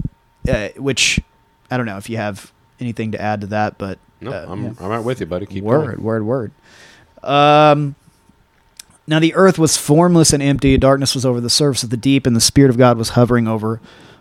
uh, 0.48 0.68
which 0.76 1.18
I 1.70 1.76
don't 1.76 1.86
know 1.86 1.96
if 1.98 2.08
you 2.08 2.16
have 2.18 2.52
anything 2.80 3.12
to 3.12 3.20
add 3.20 3.40
to 3.40 3.46
that, 3.48 3.78
but 3.78 3.98
No, 4.20 4.30
uh, 4.32 4.46
I'm 4.48 4.64
yeah. 4.64 4.72
I'm 4.80 4.88
right 4.90 5.04
with 5.04 5.20
you, 5.20 5.26
buddy. 5.26 5.46
Keep 5.46 5.64
word, 5.64 5.86
going. 5.96 6.02
word, 6.02 6.22
word. 6.24 6.52
Um, 7.22 7.94
now 9.06 9.18
the 9.18 9.34
earth 9.34 9.58
was 9.58 9.76
formless 9.76 10.32
and 10.32 10.42
empty. 10.42 10.76
Darkness 10.78 11.14
was 11.14 11.24
over 11.26 11.40
the 11.40 11.50
surface 11.50 11.82
of 11.82 11.90
the 11.90 11.96
deep, 11.96 12.26
and 12.26 12.36
the 12.36 12.40
Spirit 12.40 12.70
of 12.70 12.78
God 12.78 12.96
was 12.98 13.10
hovering 13.10 13.48
over 13.48 13.80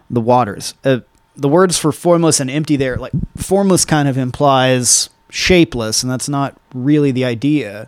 the 0.10 0.22
waters. 0.22 0.74
Uh, 0.84 1.00
the 1.36 1.50
words 1.50 1.78
for 1.78 1.92
formless 1.92 2.40
and 2.40 2.50
empty 2.50 2.76
there, 2.78 2.98
like 2.98 3.14
formless, 3.36 3.86
kind 3.86 4.08
of 4.08 4.18
implies 4.18 5.10
shapeless, 5.30 6.02
and 6.04 6.12
that's 6.12 6.30
not 6.30 6.56
really 6.74 7.12
the 7.12 7.26
idea. 7.26 7.88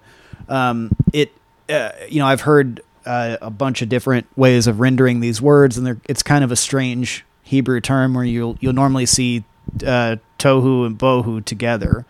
Um, 0.50 0.92
it, 1.14 1.32
uh, 1.70 1.92
you 2.10 2.20
know, 2.20 2.28
I've 2.28 2.42
heard 2.42 2.82
uh, 3.06 3.38
a 3.42 3.50
bunch 3.50 3.82
of 3.82 3.90
different 3.90 4.28
ways 4.36 4.68
of 4.68 4.80
rendering 4.80 5.20
these 5.20 5.42
words, 5.42 5.78
and 5.78 6.02
it's 6.10 6.24
kind 6.24 6.44
of 6.44 6.52
a 6.52 6.56
strange 6.56 7.24
Hebrew 7.44 7.80
term 7.82 8.14
where 8.14 8.26
you'll 8.26 8.58
you'll 8.60 8.74
normally 8.74 9.06
see 9.06 9.44
uh, 9.86 10.18
tohu 10.38 10.86
and 10.86 10.98
bohu 10.98 11.44
together 11.46 12.06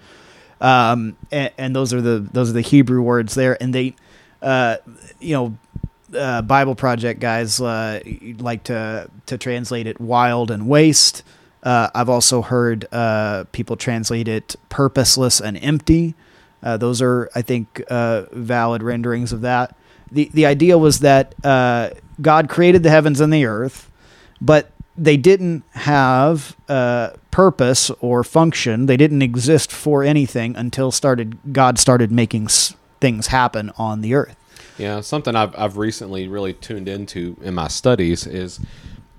um, 0.62 1.16
and, 1.32 1.52
and 1.58 1.76
those 1.76 1.94
are 1.94 2.02
the 2.02 2.28
those 2.32 2.50
are 2.50 2.54
the 2.54 2.62
Hebrew 2.62 3.02
words 3.02 3.36
there, 3.36 3.62
and 3.62 3.74
they, 3.74 3.96
uh, 4.42 4.78
you 5.20 5.34
know, 5.34 5.58
uh, 6.18 6.42
Bible 6.42 6.76
Project 6.76 7.20
guys 7.20 7.62
uh, 7.62 8.02
like 8.40 8.64
to 8.66 9.10
to 9.28 9.38
translate 9.38 9.88
it 9.88 10.00
wild 10.02 10.52
and 10.52 10.68
waste. 10.68 11.24
I've 11.64 12.10
also 12.10 12.42
heard 12.42 12.88
people 13.52 13.76
translate 13.76 14.28
it 14.28 14.56
purposeless 14.70 15.40
and 15.40 15.58
empty. 15.62 16.16
Uh, 16.62 16.78
those 16.78 17.02
are, 17.02 17.30
I 17.36 17.42
think, 17.42 17.82
uh, 17.90 18.24
valid 18.32 18.84
renderings 18.84 19.32
of 19.34 19.42
that. 19.42 19.76
the 20.12 20.30
The 20.34 20.46
idea 20.46 20.78
was 20.78 21.00
that 21.00 21.34
uh, 21.44 21.92
God 22.22 22.50
created 22.50 22.84
the 22.84 22.90
heavens 22.90 23.20
and 23.22 23.32
the 23.32 23.46
earth, 23.46 23.90
but 24.42 24.72
they 24.98 25.16
didn't 25.16 25.64
have 25.72 26.58
uh, 26.68 27.12
purpose 27.32 27.90
or 28.02 28.24
function. 28.24 28.86
They 28.88 28.98
didn't 28.98 29.22
exist 29.22 29.72
for 29.72 30.04
anything 30.04 30.56
until 30.58 30.92
started 30.92 31.38
God 31.54 31.80
started 31.80 32.12
making 32.12 32.46
s- 32.46 32.76
things 33.00 33.28
happen 33.28 33.72
on 33.78 34.02
the 34.02 34.14
earth. 34.14 34.36
Yeah, 34.78 35.00
something 35.02 35.36
I've 35.36 35.54
I've 35.58 35.78
recently 35.78 36.28
really 36.28 36.54
tuned 36.54 36.88
into 36.90 37.38
in 37.42 37.54
my 37.54 37.68
studies 37.70 38.28
is 38.28 38.60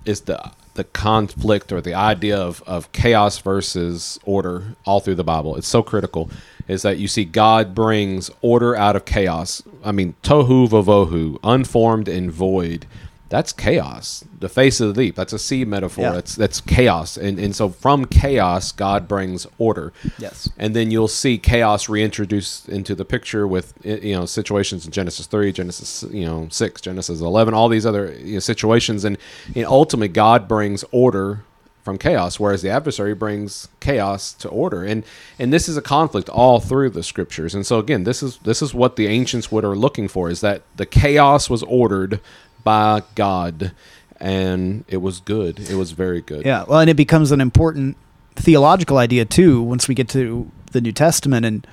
is 0.05 0.21
the 0.21 0.51
the 0.73 0.83
conflict 0.85 1.71
or 1.71 1.81
the 1.81 1.93
idea 1.93 2.37
of, 2.37 2.63
of 2.65 2.91
chaos 2.91 3.37
versus 3.39 4.19
order 4.23 4.75
all 4.85 4.99
through 4.99 5.15
the 5.15 5.23
Bible. 5.23 5.55
It's 5.55 5.67
so 5.67 5.83
critical. 5.83 6.29
Is 6.67 6.83
that 6.83 6.97
you 6.97 7.07
see 7.07 7.25
God 7.25 7.75
brings 7.75 8.31
order 8.41 8.75
out 8.75 8.95
of 8.95 9.03
chaos. 9.05 9.61
I 9.83 9.91
mean, 9.91 10.15
tohu 10.23 10.69
vavohu, 10.69 11.37
unformed 11.43 12.07
and 12.07 12.31
void. 12.31 12.85
That's 13.31 13.53
chaos. 13.53 14.25
The 14.39 14.49
face 14.49 14.81
of 14.81 14.93
the 14.93 15.03
deep. 15.05 15.15
That's 15.15 15.31
a 15.31 15.39
sea 15.39 15.63
metaphor. 15.63 16.03
Yeah. 16.03 16.11
That's 16.11 16.35
that's 16.35 16.59
chaos. 16.59 17.15
And 17.15 17.39
and 17.39 17.55
so 17.55 17.69
from 17.69 18.03
chaos, 18.05 18.73
God 18.73 19.07
brings 19.07 19.47
order 19.57 19.93
Yes. 20.19 20.49
and 20.57 20.75
then 20.75 20.91
you'll 20.91 21.07
see 21.07 21.37
chaos 21.37 21.87
reintroduced 21.87 22.67
into 22.67 22.93
the 22.93 23.05
picture 23.05 23.47
with 23.47 23.73
you 23.85 24.13
know 24.13 24.25
situations 24.25 24.85
in 24.85 24.91
Genesis 24.91 25.27
three, 25.27 25.53
Genesis 25.53 26.03
you 26.11 26.25
know 26.25 26.49
six, 26.51 26.81
Genesis 26.81 27.21
eleven, 27.21 27.53
all 27.53 27.69
these 27.69 27.85
other 27.85 28.13
you 28.19 28.33
know, 28.33 28.39
situations, 28.39 29.05
and 29.05 29.17
know, 29.63 29.69
ultimately 29.71 30.09
God 30.09 30.49
brings 30.49 30.83
order 30.91 31.43
from 31.83 31.97
chaos, 31.97 32.39
whereas 32.39 32.61
the 32.61 32.69
adversary 32.69 33.15
brings 33.15 33.67
chaos 33.79 34.33
to 34.33 34.49
order, 34.49 34.83
and 34.83 35.05
and 35.39 35.53
this 35.53 35.69
is 35.69 35.77
a 35.77 35.81
conflict 35.81 36.27
all 36.29 36.59
through 36.59 36.89
the 36.89 37.01
scriptures, 37.01 37.55
and 37.55 37.65
so 37.65 37.79
again, 37.79 38.03
this 38.03 38.21
is 38.21 38.39
this 38.43 38.61
is 38.61 38.73
what 38.73 38.97
the 38.97 39.07
ancients 39.07 39.51
would 39.53 39.63
are 39.63 39.75
looking 39.75 40.09
for 40.09 40.29
is 40.29 40.41
that 40.41 40.63
the 40.75 40.85
chaos 40.85 41.49
was 41.49 41.63
ordered 41.63 42.19
by 42.63 43.03
God, 43.15 43.71
and 44.19 44.85
it 44.87 44.97
was 44.97 45.19
good, 45.19 45.59
it 45.59 45.75
was 45.75 45.91
very 45.91 46.21
good, 46.21 46.45
Yeah. 46.45 46.63
Well, 46.67 46.79
and 46.79 46.89
it 46.89 46.95
becomes 46.95 47.31
an 47.31 47.41
important 47.41 47.97
theological 48.35 48.97
idea 48.97 49.25
too 49.25 49.61
once 49.61 49.87
we 49.87 49.95
get 49.95 50.07
to 50.09 50.49
the 50.71 50.81
New 50.81 50.91
Testament, 50.91 51.45
and 51.45 51.67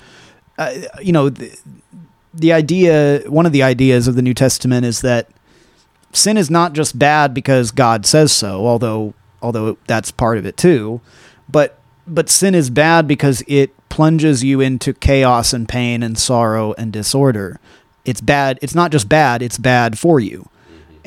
uh, 0.58 0.74
you 1.00 1.12
know, 1.12 1.28
the, 1.28 1.56
the 2.34 2.52
idea, 2.52 3.22
one 3.26 3.46
of 3.46 3.52
the 3.52 3.62
ideas 3.62 4.08
of 4.08 4.16
the 4.16 4.22
New 4.22 4.34
Testament 4.34 4.84
is 4.84 5.02
that 5.02 5.28
sin 6.12 6.36
is 6.36 6.50
not 6.50 6.72
just 6.72 6.98
bad 6.98 7.34
because 7.34 7.70
God 7.70 8.06
says 8.06 8.32
so, 8.32 8.66
although 8.66 9.14
although 9.40 9.78
that's 9.86 10.10
part 10.10 10.38
of 10.38 10.46
it 10.46 10.56
too, 10.56 11.00
but 11.48 11.78
but 12.06 12.28
sin 12.28 12.54
is 12.54 12.70
bad 12.70 13.06
because 13.06 13.42
it 13.46 13.74
plunges 13.88 14.42
you 14.42 14.60
into 14.60 14.94
chaos 14.94 15.52
and 15.52 15.68
pain 15.68 16.02
and 16.02 16.18
sorrow 16.18 16.74
and 16.78 16.92
disorder. 16.92 17.60
It's 18.04 18.20
bad. 18.20 18.58
It's 18.62 18.74
not 18.74 18.90
just 18.90 19.08
bad. 19.08 19.42
It's 19.42 19.58
bad 19.58 19.98
for 19.98 20.18
you 20.18 20.48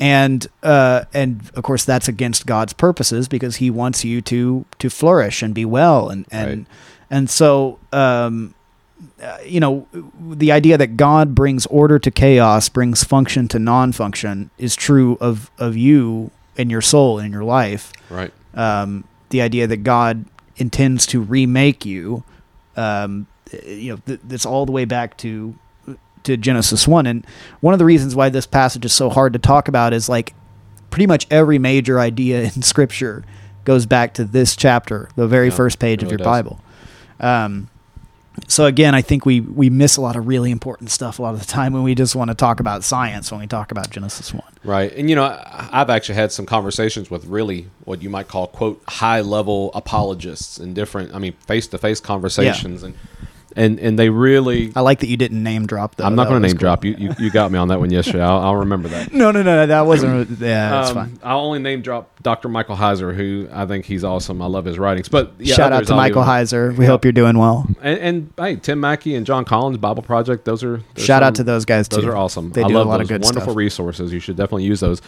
and 0.02 0.46
uh, 0.64 1.04
and 1.14 1.50
of 1.54 1.62
course 1.62 1.84
that's 1.84 2.08
against 2.08 2.44
God's 2.44 2.72
purposes 2.72 3.28
because 3.28 3.56
He 3.56 3.70
wants 3.70 4.04
you 4.04 4.20
to 4.22 4.64
to 4.78 4.90
flourish 4.90 5.42
and 5.42 5.54
be 5.54 5.64
well 5.64 6.10
and 6.10 6.26
and 6.30 6.48
Right. 6.48 6.66
and 7.10 7.30
so 7.30 7.78
um, 7.92 8.54
uh, 9.22 9.38
you 9.46 9.60
know 9.60 9.86
the 10.18 10.50
idea 10.52 10.76
that 10.76 10.96
God 10.96 11.34
brings 11.34 11.66
order 11.66 11.98
to 12.00 12.10
chaos 12.10 12.68
brings 12.68 13.04
function 13.04 13.46
to 13.48 13.58
non-function 13.58 14.50
is 14.58 14.74
true 14.76 15.16
of 15.20 15.50
of 15.58 15.76
you 15.76 16.30
and 16.58 16.70
your 16.70 16.82
soul 16.82 17.18
and 17.18 17.32
your 17.32 17.44
life. 17.44 17.92
right, 18.10 18.32
Um, 18.54 19.04
the 19.30 19.40
idea 19.40 19.66
that 19.66 19.78
God 19.84 20.24
intends 20.56 21.06
to 21.06 21.20
remake 21.20 21.86
you, 21.86 22.24
um, 22.76 23.26
you 23.66 23.92
know, 23.92 23.98
th- 24.06 24.20
that's 24.24 24.44
all 24.44 24.66
the 24.66 24.72
way 24.72 24.84
back 24.84 25.16
to 25.18 25.54
to 26.24 26.36
Genesis 26.36 26.86
one. 26.88 27.06
And 27.06 27.26
one 27.60 27.74
of 27.74 27.78
the 27.78 27.84
reasons 27.84 28.14
why 28.14 28.28
this 28.28 28.46
passage 28.46 28.84
is 28.84 28.92
so 28.92 29.10
hard 29.10 29.32
to 29.32 29.38
talk 29.38 29.68
about 29.68 29.92
is 29.92 30.08
like 30.08 30.34
pretty 30.90 31.06
much 31.06 31.26
every 31.30 31.58
major 31.58 31.98
idea 32.00 32.42
in 32.54 32.62
Scripture 32.62 33.24
goes 33.64 33.86
back 33.86 34.14
to 34.14 34.24
this 34.24 34.56
chapter, 34.56 35.08
the 35.16 35.26
very 35.26 35.48
Yeah, 35.48 35.54
first 35.54 35.78
page 35.78 36.02
it 36.02 36.06
of 36.06 36.10
your 36.10 36.18
does. 36.18 36.26
Bible. 36.26 36.60
Um, 37.20 37.68
so 38.48 38.64
again, 38.64 38.94
I 38.94 39.02
think 39.02 39.26
we 39.26 39.40
we 39.40 39.68
miss 39.68 39.98
a 39.98 40.00
lot 40.00 40.16
of 40.16 40.26
really 40.26 40.50
important 40.50 40.90
stuff 40.90 41.18
a 41.18 41.22
lot 41.22 41.34
of 41.34 41.40
the 41.40 41.46
time 41.46 41.74
when 41.74 41.82
we 41.82 41.94
just 41.94 42.16
want 42.16 42.30
to 42.30 42.34
talk 42.34 42.60
about 42.60 42.82
science 42.82 43.30
when 43.30 43.40
we 43.40 43.46
talk 43.46 43.70
about 43.70 43.90
Genesis 43.90 44.32
one. 44.32 44.50
Right. 44.64 44.90
And, 44.94 45.10
you 45.10 45.16
know, 45.16 45.24
I've 45.46 45.90
actually 45.90 46.14
had 46.14 46.32
some 46.32 46.46
conversations 46.46 47.10
with 47.10 47.26
really 47.26 47.68
what 47.84 48.00
you 48.00 48.08
might 48.08 48.28
call, 48.28 48.46
quote, 48.46 48.82
high 48.88 49.20
level 49.20 49.70
apologists 49.74 50.58
in 50.58 50.72
different, 50.72 51.14
I 51.14 51.18
mean, 51.18 51.34
face 51.46 51.66
to 51.68 51.78
face 51.78 52.00
conversations. 52.00 52.82
And, 52.82 52.94
and, 53.56 53.78
and 53.80 53.98
they 53.98 54.08
really, 54.10 54.72
I 54.74 54.80
like 54.80 55.00
that 55.00 55.08
you 55.08 55.16
didn't 55.16 55.42
name 55.42 55.66
drop. 55.66 55.96
Though. 55.96 56.04
I'm 56.04 56.14
not 56.14 56.28
going 56.28 56.40
to 56.42 56.48
name 56.48 56.56
cool. 56.56 56.60
drop. 56.60 56.84
You, 56.84 56.94
you, 56.98 57.10
you 57.18 57.30
got 57.30 57.50
me 57.52 57.58
on 57.58 57.68
that 57.68 57.78
one 57.80 57.90
yesterday. 57.90 58.22
I'll, 58.22 58.38
I'll 58.40 58.56
remember 58.56 58.88
that. 58.88 59.12
No, 59.22 59.30
no, 59.30 59.42
no, 59.42 59.54
no, 59.56 59.66
that 59.66 59.82
wasn't. 59.86 60.30
Yeah, 60.40 60.70
that's 60.70 60.90
Um, 60.90 60.94
fine. 60.94 61.18
I'll 61.22 61.40
only 61.40 61.58
name 61.58 61.82
drop 61.82 62.10
Dr. 62.22 62.48
Michael 62.48 62.76
Heiser, 62.76 63.14
who 63.14 63.48
I 63.52 63.66
think 63.66 63.84
he's 63.84 64.04
awesome. 64.04 64.40
I 64.42 64.46
love 64.46 64.64
his 64.64 64.78
writings. 64.78 65.08
But 65.08 65.32
yeah, 65.38 65.54
Shout 65.54 65.72
out 65.72 65.86
to 65.86 65.94
Michael 65.94 66.22
Heiser. 66.22 66.76
We 66.76 66.86
hope 66.86 67.04
you're 67.04 67.12
doing 67.12 67.38
well. 67.38 67.66
And, 67.82 67.98
and 68.00 68.32
hey, 68.38 68.56
Tim 68.56 68.80
Mackie 68.80 69.14
and 69.14 69.24
Jon 69.26 69.44
Collins 69.44 69.76
Bible 69.78 70.02
Project. 70.02 70.44
Those 70.44 70.64
are 70.64 70.80
Shout 70.96 71.22
are- 71.22 71.26
out 71.26 71.34
to 71.36 71.44
those 71.44 71.64
guys 71.64 71.88
too. 71.88 71.96
Those 71.96 72.06
are 72.06 72.16
awesome. 72.16 72.50
They 72.50 72.62
I 72.62 72.68
do 72.68 72.76
a 72.78 72.82
lot 72.82 73.00
of 73.00 73.08
good 73.08 73.22
wonderful 73.22 73.48
stuff. 73.52 73.56
resources. 73.56 74.12
You 74.12 74.20
should 74.20 74.36
definitely 74.36 74.64
use 74.64 74.80
those. 74.80 75.02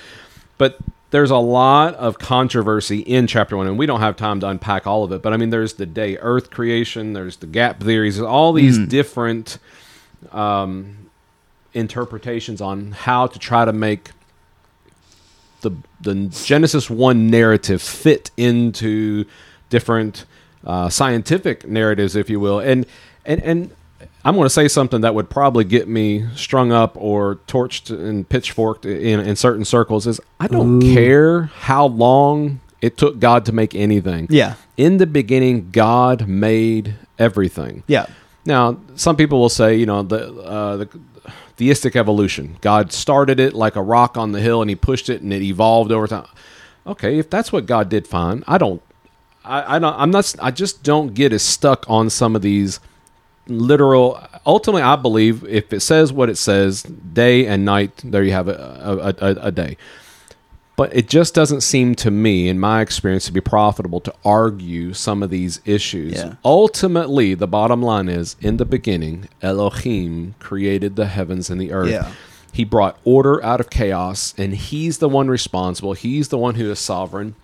But 0.58 0.78
there's 1.10 1.30
a 1.30 1.36
lot 1.36 1.94
of 1.94 2.18
controversy 2.18 3.00
in 3.00 3.26
chapter 3.26 3.56
one, 3.56 3.66
and 3.66 3.78
we 3.78 3.86
don't 3.86 4.00
have 4.00 4.16
time 4.16 4.40
to 4.40 4.48
unpack 4.48 4.86
all 4.86 5.04
of 5.04 5.12
it. 5.12 5.22
But 5.22 5.32
I 5.32 5.36
mean, 5.36 5.50
there's 5.50 5.74
the 5.74 5.86
day 5.86 6.16
Earth 6.18 6.50
creation, 6.50 7.12
there's 7.12 7.36
the 7.36 7.46
gap 7.46 7.80
theories, 7.80 8.20
all 8.20 8.52
these 8.52 8.78
Mm. 8.78 8.88
different 8.88 9.58
um, 10.32 11.10
interpretations 11.72 12.60
on 12.60 12.92
how 12.92 13.26
to 13.26 13.38
try 13.38 13.64
to 13.64 13.72
make 13.72 14.10
the 15.60 15.70
the 16.00 16.14
Genesis 16.44 16.90
one 16.90 17.28
narrative 17.28 17.80
fit 17.80 18.30
into 18.36 19.24
different 19.70 20.24
uh, 20.66 20.88
scientific 20.88 21.66
narratives, 21.68 22.16
if 22.16 22.28
you 22.28 22.38
will, 22.40 22.58
and 22.60 22.86
and 23.24 23.42
and 23.42 23.70
I'm 24.24 24.34
going 24.34 24.46
to 24.46 24.50
say 24.50 24.68
something 24.68 25.02
that 25.02 25.14
would 25.14 25.28
probably 25.28 25.64
get 25.64 25.86
me 25.86 26.24
strung 26.34 26.72
up 26.72 26.96
or 26.96 27.36
torched 27.46 27.90
and 27.90 28.26
pitchforked 28.28 28.86
in 28.86 29.20
in 29.20 29.36
certain 29.36 29.64
circles. 29.64 30.06
Is 30.06 30.20
I 30.40 30.46
don't 30.46 30.80
care 30.80 31.42
how 31.42 31.86
long 31.86 32.60
it 32.80 32.96
took 32.96 33.18
God 33.18 33.44
to 33.46 33.52
make 33.52 33.74
anything. 33.74 34.26
Yeah, 34.30 34.54
In 34.76 34.98
the 34.98 35.06
beginning, 35.06 35.70
God 35.70 36.26
made 36.28 36.94
everything. 37.18 37.82
yeah, 37.86 38.06
Now, 38.44 38.76
some 38.96 39.16
people 39.16 39.40
will 39.40 39.48
say, 39.48 39.76
you 39.76 39.86
know, 39.86 40.02
the 40.02 40.32
uh, 40.34 40.76
the 40.78 40.88
theistic 41.56 41.94
evolution. 41.96 42.56
God 42.60 42.92
started 42.92 43.38
it 43.40 43.54
like 43.54 43.76
a 43.76 43.82
rock 43.82 44.16
on 44.16 44.32
the 44.32 44.40
hill, 44.40 44.60
and 44.62 44.68
He 44.70 44.74
pushed 44.76 45.08
it, 45.08 45.22
and 45.22 45.32
it 45.32 45.42
evolved 45.42 45.92
over 45.92 46.06
time. 46.06 46.26
Okay, 46.86 47.18
if 47.18 47.30
that's 47.30 47.52
what 47.52 47.64
God 47.66 47.88
did, 47.88 48.06
fine. 48.06 48.42
I 48.46 48.58
don't. 48.58 48.82
I, 49.44 49.76
I 49.76 49.78
don't. 49.78 49.94
I'm 49.98 50.10
not. 50.10 50.34
I 50.40 50.50
just 50.50 50.82
don't 50.82 51.14
get 51.14 51.32
as 51.32 51.42
stuck 51.42 51.84
on 51.88 52.10
some 52.10 52.34
of 52.36 52.42
these 52.42 52.80
literal. 53.46 54.20
Ultimately, 54.46 54.82
I 54.82 54.96
believe 54.96 55.44
if 55.44 55.72
it 55.72 55.80
says 55.80 56.12
what 56.12 56.28
it 56.30 56.36
says, 56.36 56.82
day 56.82 57.46
and 57.46 57.64
night, 57.64 58.02
there 58.04 58.22
you 58.22 58.32
have 58.32 58.48
a, 58.48 59.14
a, 59.20 59.26
a, 59.26 59.30
a 59.46 59.52
day. 59.52 59.76
But 60.76 60.94
it 60.94 61.08
just 61.08 61.34
doesn't 61.34 61.60
seem 61.60 61.94
to 61.96 62.10
me, 62.10 62.48
in 62.48 62.58
my 62.58 62.80
experience, 62.80 63.26
to 63.26 63.32
be 63.32 63.40
profitable 63.40 64.00
to 64.00 64.14
argue 64.24 64.92
some 64.92 65.22
of 65.22 65.30
these 65.30 65.60
issues. 65.64 66.14
Yeah. 66.14 66.34
Ultimately, 66.44 67.34
the 67.34 67.46
bottom 67.46 67.80
line 67.80 68.08
is 68.08 68.34
in 68.40 68.56
the 68.56 68.64
beginning, 68.64 69.28
Elohim 69.40 70.34
created 70.40 70.96
the 70.96 71.06
heavens 71.06 71.48
and 71.48 71.60
the 71.60 71.70
earth. 71.70 71.90
Yeah. 71.90 72.12
He 72.50 72.64
brought 72.64 72.98
order 73.04 73.42
out 73.44 73.60
of 73.60 73.70
chaos, 73.70 74.34
and 74.36 74.54
he's 74.54 74.98
the 74.98 75.08
one 75.08 75.28
responsible. 75.28 75.92
He's 75.92 76.28
the 76.28 76.38
one 76.38 76.56
who 76.56 76.70
is 76.70 76.80
sovereign. 76.80 77.36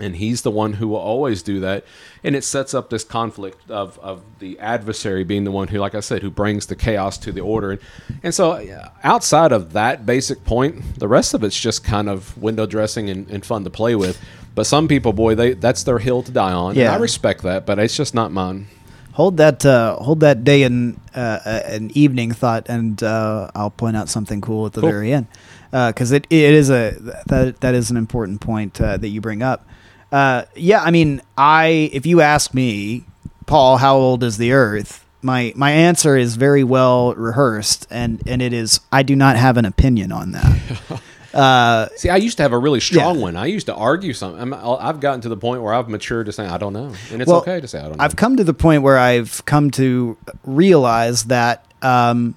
And 0.00 0.16
he's 0.16 0.42
the 0.42 0.50
one 0.50 0.74
who 0.74 0.88
will 0.88 0.96
always 0.96 1.42
do 1.42 1.60
that 1.60 1.84
and 2.24 2.36
it 2.36 2.44
sets 2.44 2.74
up 2.74 2.90
this 2.90 3.04
conflict 3.04 3.70
of, 3.70 3.98
of 3.98 4.22
the 4.38 4.58
adversary 4.60 5.24
being 5.24 5.44
the 5.44 5.50
one 5.50 5.68
who 5.68 5.78
like 5.78 5.94
i 5.94 6.00
said 6.00 6.22
who 6.22 6.30
brings 6.30 6.66
the 6.66 6.76
chaos 6.76 7.18
to 7.18 7.32
the 7.32 7.40
order 7.40 7.72
and, 7.72 7.80
and 8.22 8.34
so 8.34 8.52
uh, 8.52 8.88
outside 9.02 9.52
of 9.52 9.72
that 9.72 10.06
basic 10.06 10.44
point 10.44 10.82
the 10.98 11.08
rest 11.08 11.34
of 11.34 11.42
it's 11.44 11.58
just 11.58 11.82
kind 11.84 12.08
of 12.08 12.36
window 12.38 12.66
dressing 12.66 13.10
and, 13.10 13.28
and 13.30 13.44
fun 13.44 13.64
to 13.64 13.70
play 13.70 13.94
with 13.96 14.20
but 14.54 14.64
some 14.66 14.86
people 14.88 15.12
boy 15.12 15.34
they 15.34 15.54
that's 15.54 15.82
their 15.84 15.98
hill 15.98 16.22
to 16.22 16.30
die 16.32 16.52
on 16.52 16.74
Yeah. 16.74 16.86
and 16.86 16.94
i 16.94 16.98
respect 16.98 17.42
that 17.42 17.66
but 17.66 17.78
it's 17.78 17.96
just 17.96 18.14
not 18.14 18.30
mine 18.32 18.68
Hold 19.12 19.36
that, 19.38 19.66
uh, 19.66 19.96
hold 19.96 20.20
that 20.20 20.44
day 20.44 20.62
and 20.62 21.00
uh, 21.12 21.18
uh, 21.44 21.62
an 21.66 21.90
evening 21.96 22.30
thought, 22.30 22.68
and 22.68 23.02
uh, 23.02 23.50
I'll 23.52 23.68
point 23.70 23.96
out 23.96 24.08
something 24.08 24.40
cool 24.40 24.66
at 24.66 24.74
the 24.74 24.80
Cool. 24.80 24.90
very 24.90 25.12
end, 25.12 25.26
because 25.72 26.12
it 26.12 26.24
it 26.30 26.54
is 26.54 26.70
a 26.70 26.94
that 27.26 27.58
that 27.60 27.74
is 27.74 27.90
an 27.90 27.96
important 27.96 28.40
point 28.40 28.80
uh, 28.80 28.96
that 28.96 29.08
you 29.08 29.20
bring 29.20 29.42
up. 29.42 29.66
Uh, 30.10 30.44
yeah, 30.54 30.80
I 30.82 30.90
mean, 30.90 31.20
I 31.36 31.90
if 31.92 32.06
you 32.06 32.20
ask 32.20 32.54
me, 32.54 33.04
Paul, 33.46 33.76
how 33.76 33.96
old 33.96 34.22
is 34.22 34.38
the 34.38 34.52
Earth? 34.52 35.04
My 35.22 35.52
my 35.56 35.70
answer 35.72 36.16
is 36.16 36.36
very 36.36 36.64
well 36.64 37.14
rehearsed, 37.14 37.86
and 37.90 38.22
and 38.26 38.40
it 38.40 38.52
is 38.52 38.80
I 38.92 39.02
do 39.02 39.14
not 39.16 39.36
have 39.36 39.56
an 39.56 39.64
opinion 39.64 40.12
on 40.12 40.32
that. 40.32 41.00
uh, 41.34 41.88
See, 41.96 42.08
I 42.08 42.16
used 42.16 42.36
to 42.38 42.42
have 42.44 42.52
a 42.52 42.58
really 42.58 42.80
strong 42.80 43.16
Yeah. 43.16 43.22
one. 43.22 43.36
I 43.36 43.46
used 43.46 43.66
to 43.66 43.74
argue 43.74 44.12
something. 44.12 44.40
I'm, 44.40 44.54
I'll- 44.54 44.78
I've 44.80 45.00
gotten 45.00 45.20
to 45.22 45.28
the 45.28 45.36
point 45.36 45.62
where 45.62 45.74
I've 45.74 45.88
matured 45.88 46.26
to 46.26 46.32
saying 46.32 46.48
I 46.50 46.56
don't 46.58 46.72
know, 46.72 46.92
and 47.12 47.20
it's 47.20 47.28
Well, 47.28 47.40
okay 47.40 47.60
to 47.60 47.66
say 47.68 47.80
I 47.80 47.82
don't 47.82 47.98
know. 47.98 48.04
I've 48.04 48.16
come 48.16 48.36
to 48.36 48.44
the 48.44 48.54
point 48.54 48.82
where 48.82 48.96
I've 48.98 49.44
come 49.44 49.70
to 49.72 50.16
realize 50.44 51.24
that 51.24 51.64
um, 51.82 52.34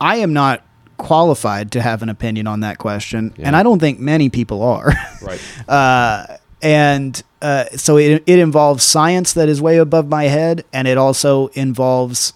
I 0.00 0.16
am 0.16 0.32
not 0.32 0.62
qualified 0.96 1.72
to 1.72 1.82
have 1.82 2.02
an 2.02 2.08
opinion 2.08 2.46
on 2.46 2.60
that 2.60 2.78
question, 2.78 3.34
Yeah. 3.36 3.46
and 3.48 3.56
I 3.56 3.62
don't 3.62 3.78
think 3.78 4.00
many 4.00 4.30
people 4.30 4.62
are. 4.62 4.92
right. 5.22 5.40
uh, 5.68 6.26
and 6.66 7.22
uh, 7.40 7.66
so 7.76 7.96
it, 7.96 8.24
it 8.26 8.38
involves 8.40 8.82
science 8.82 9.34
that 9.34 9.48
is 9.48 9.62
way 9.62 9.76
above 9.76 10.08
my 10.08 10.24
head, 10.24 10.64
and 10.72 10.88
it 10.88 10.98
also 10.98 11.46
involves 11.48 12.32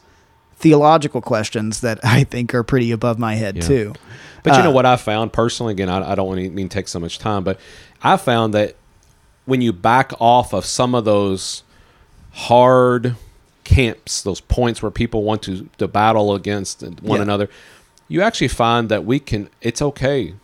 theological 0.56 1.20
questions 1.20 1.80
that 1.80 1.98
I 2.04 2.22
think 2.24 2.54
are 2.54 2.62
pretty 2.62 2.92
above 2.92 3.18
my 3.18 3.34
head 3.34 3.56
Yeah. 3.56 3.62
too. 3.62 3.94
But 4.44 4.56
you 4.56 4.62
know 4.62 4.70
Uh, 4.70 4.74
what 4.74 4.86
I 4.86 4.96
found 4.96 5.32
personally? 5.32 5.72
Again, 5.72 5.88
I, 5.88 6.12
I 6.12 6.14
don't 6.14 6.28
want 6.28 6.38
to 6.40 6.48
mean 6.50 6.68
take 6.68 6.86
so 6.86 7.00
much 7.00 7.18
time, 7.18 7.42
but 7.42 7.58
I 8.02 8.16
found 8.16 8.54
that 8.54 8.76
when 9.46 9.60
you 9.62 9.72
back 9.72 10.12
off 10.20 10.52
of 10.54 10.64
some 10.64 10.94
of 10.94 11.04
those 11.04 11.64
hard 12.32 13.16
camps, 13.64 14.22
those 14.22 14.40
points 14.40 14.80
where 14.82 14.90
people 14.90 15.24
want 15.24 15.42
to, 15.42 15.68
to 15.78 15.88
battle 15.88 16.34
against 16.34 16.82
one 16.82 17.18
Yeah. 17.18 17.22
another, 17.22 17.48
you 18.08 18.22
actually 18.22 18.48
find 18.48 18.88
that 18.90 19.04
we 19.04 19.18
can. 19.18 19.48
It's 19.60 19.82
okay. 19.82 20.34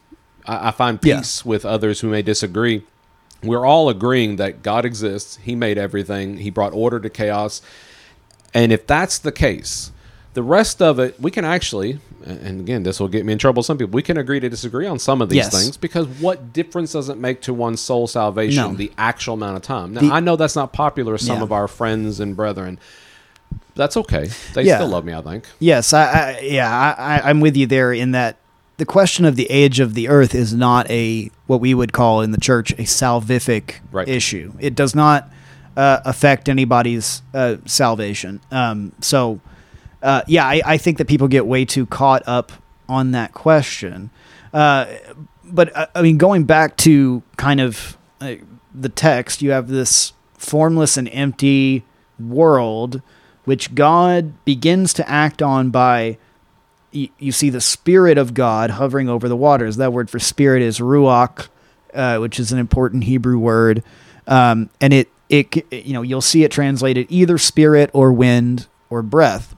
I, 0.45 0.69
I 0.69 0.71
find 0.73 0.99
Yeah. 1.03 1.19
peace 1.19 1.45
with 1.45 1.65
others 1.65 2.01
who 2.01 2.09
may 2.09 2.23
disagree. 2.23 2.83
We're 3.47 3.65
all 3.65 3.89
agreeing 3.89 4.37
that 4.37 4.63
God 4.63 4.85
exists. 4.85 5.37
He 5.43 5.55
made 5.55 5.79
everything. 5.79 6.39
He 6.39 6.51
brought 6.51 6.73
order 6.73 7.01
to 7.01 7.11
chaos. 7.11 7.63
And 8.55 8.73
if 8.73 8.87
that's 8.87 9.19
the 9.19 9.33
case, 9.33 9.91
the 10.35 10.43
rest 10.43 10.81
of 10.83 10.99
it, 10.99 11.21
we 11.21 11.31
can 11.31 11.45
actually, 11.45 11.99
and 12.25 12.61
again, 12.61 12.83
this 12.83 12.99
will 13.01 13.09
get 13.09 13.25
me 13.25 13.33
in 13.33 13.39
trouble. 13.39 13.63
Some 13.63 13.79
people, 13.79 13.93
we 13.93 14.03
can 14.03 14.17
agree 14.17 14.41
to 14.41 14.49
disagree 14.49 14.87
on 14.87 14.99
some 14.99 15.21
of 15.23 15.29
these 15.29 15.37
Yes. 15.39 15.53
things 15.63 15.77
because 15.77 16.07
what 16.07 16.53
difference 16.53 16.93
does 16.93 17.09
it 17.09 17.19
make 17.19 17.41
to 17.43 17.55
one's 17.55 17.81
soul 17.81 18.07
salvation 18.07 18.63
No. 18.73 18.75
the 18.75 18.93
actual 18.99 19.35
amount 19.35 19.57
of 19.57 19.63
time? 19.63 19.95
Now, 19.95 20.01
The- 20.03 20.11
I 20.13 20.21
know 20.21 20.37
that's 20.37 20.57
not 20.57 20.73
popular 20.73 21.13
with 21.13 21.21
some 21.23 21.39
Yeah. 21.39 21.43
of 21.43 21.53
our 21.53 21.69
friends 21.69 22.21
and 22.21 22.35
brethren. 22.37 22.79
That's 23.75 23.97
okay. 23.99 24.31
They 24.55 24.63
Yeah. 24.65 24.77
still 24.79 24.89
love 24.89 25.05
me, 25.05 25.13
I 25.15 25.21
think. 25.23 25.45
Yes, 25.59 25.93
I, 25.93 26.03
I 26.05 26.41
yeah, 26.43 26.71
I, 26.99 27.19
I- 27.19 27.31
I'm 27.31 27.41
with 27.41 27.57
you 27.57 27.67
there 27.67 27.93
in 27.93 28.13
that 28.13 28.37
the 28.79 28.85
question 28.87 29.25
of 29.25 29.37
the 29.37 29.47
age 29.51 29.81
of 29.81 29.95
the 29.95 30.09
earth 30.09 30.35
is 30.35 30.53
not 30.55 30.89
a 30.91 31.31
what 31.47 31.61
we 31.61 31.73
would 31.75 31.93
call 31.93 32.21
in 32.21 32.31
the 32.33 32.41
church 32.41 32.73
a 32.73 32.83
salvific 32.83 33.77
Right. 33.91 34.09
issue. 34.09 34.53
It 34.59 34.75
does 34.75 34.95
not 34.95 35.31
uh, 35.77 36.01
affect 36.05 36.49
anybody's 36.49 37.23
uh, 37.35 37.57
salvation. 37.65 38.41
Um, 38.51 38.93
so, 39.01 39.41
uh, 40.03 40.23
yeah, 40.27 40.47
I, 40.47 40.61
I 40.65 40.77
think 40.79 40.99
that 40.99 41.07
people 41.07 41.29
get 41.29 41.47
way 41.47 41.65
too 41.65 41.87
caught 41.87 42.23
up 42.27 42.53
on 42.89 43.13
that 43.13 43.33
question. 43.33 44.11
Uh, 44.53 44.87
but 45.45 45.75
uh, 45.77 45.87
I 45.95 46.03
mean, 46.03 46.19
going 46.19 46.45
back 46.45 46.77
to 46.79 47.23
kind 47.37 47.61
of 47.61 47.97
uh, 48.21 48.35
the 48.75 48.89
text, 48.89 49.43
you 49.43 49.51
have 49.53 49.69
this 49.69 50.13
formless 50.35 50.97
and 50.97 51.09
empty 51.13 51.85
world, 52.19 53.01
which 53.45 53.75
God 53.75 54.45
begins 54.45 54.93
to 54.95 55.09
act 55.09 55.41
on 55.43 55.71
by. 55.71 56.19
You, 56.97 57.09
you 57.19 57.33
see 57.33 57.51
the 57.51 57.61
spirit 57.61 58.19
of 58.19 58.35
God 58.35 58.71
hovering 58.71 59.09
over 59.09 59.29
the 59.29 59.37
waters. 59.37 59.77
That 59.77 59.93
word 59.93 60.09
for 60.09 60.19
spirit 60.19 60.63
is 60.63 60.79
ruach, 60.79 61.49
uh, 61.93 62.19
which 62.19 62.41
is 62.41 62.53
an 62.53 62.59
important 62.59 63.05
Hebrew 63.05 63.39
word, 63.39 63.83
um, 64.27 64.71
and 64.81 64.93
it 64.93 65.09
it 65.29 65.73
you 65.73 65.93
know 65.93 66.03
you'll 66.03 66.21
see 66.21 66.45
it 66.45 66.51
translated 66.51 67.07
either 67.11 67.39
spirit 67.39 67.91
or 67.93 68.13
wind 68.13 68.67
or 68.91 69.03
breath, 69.03 69.55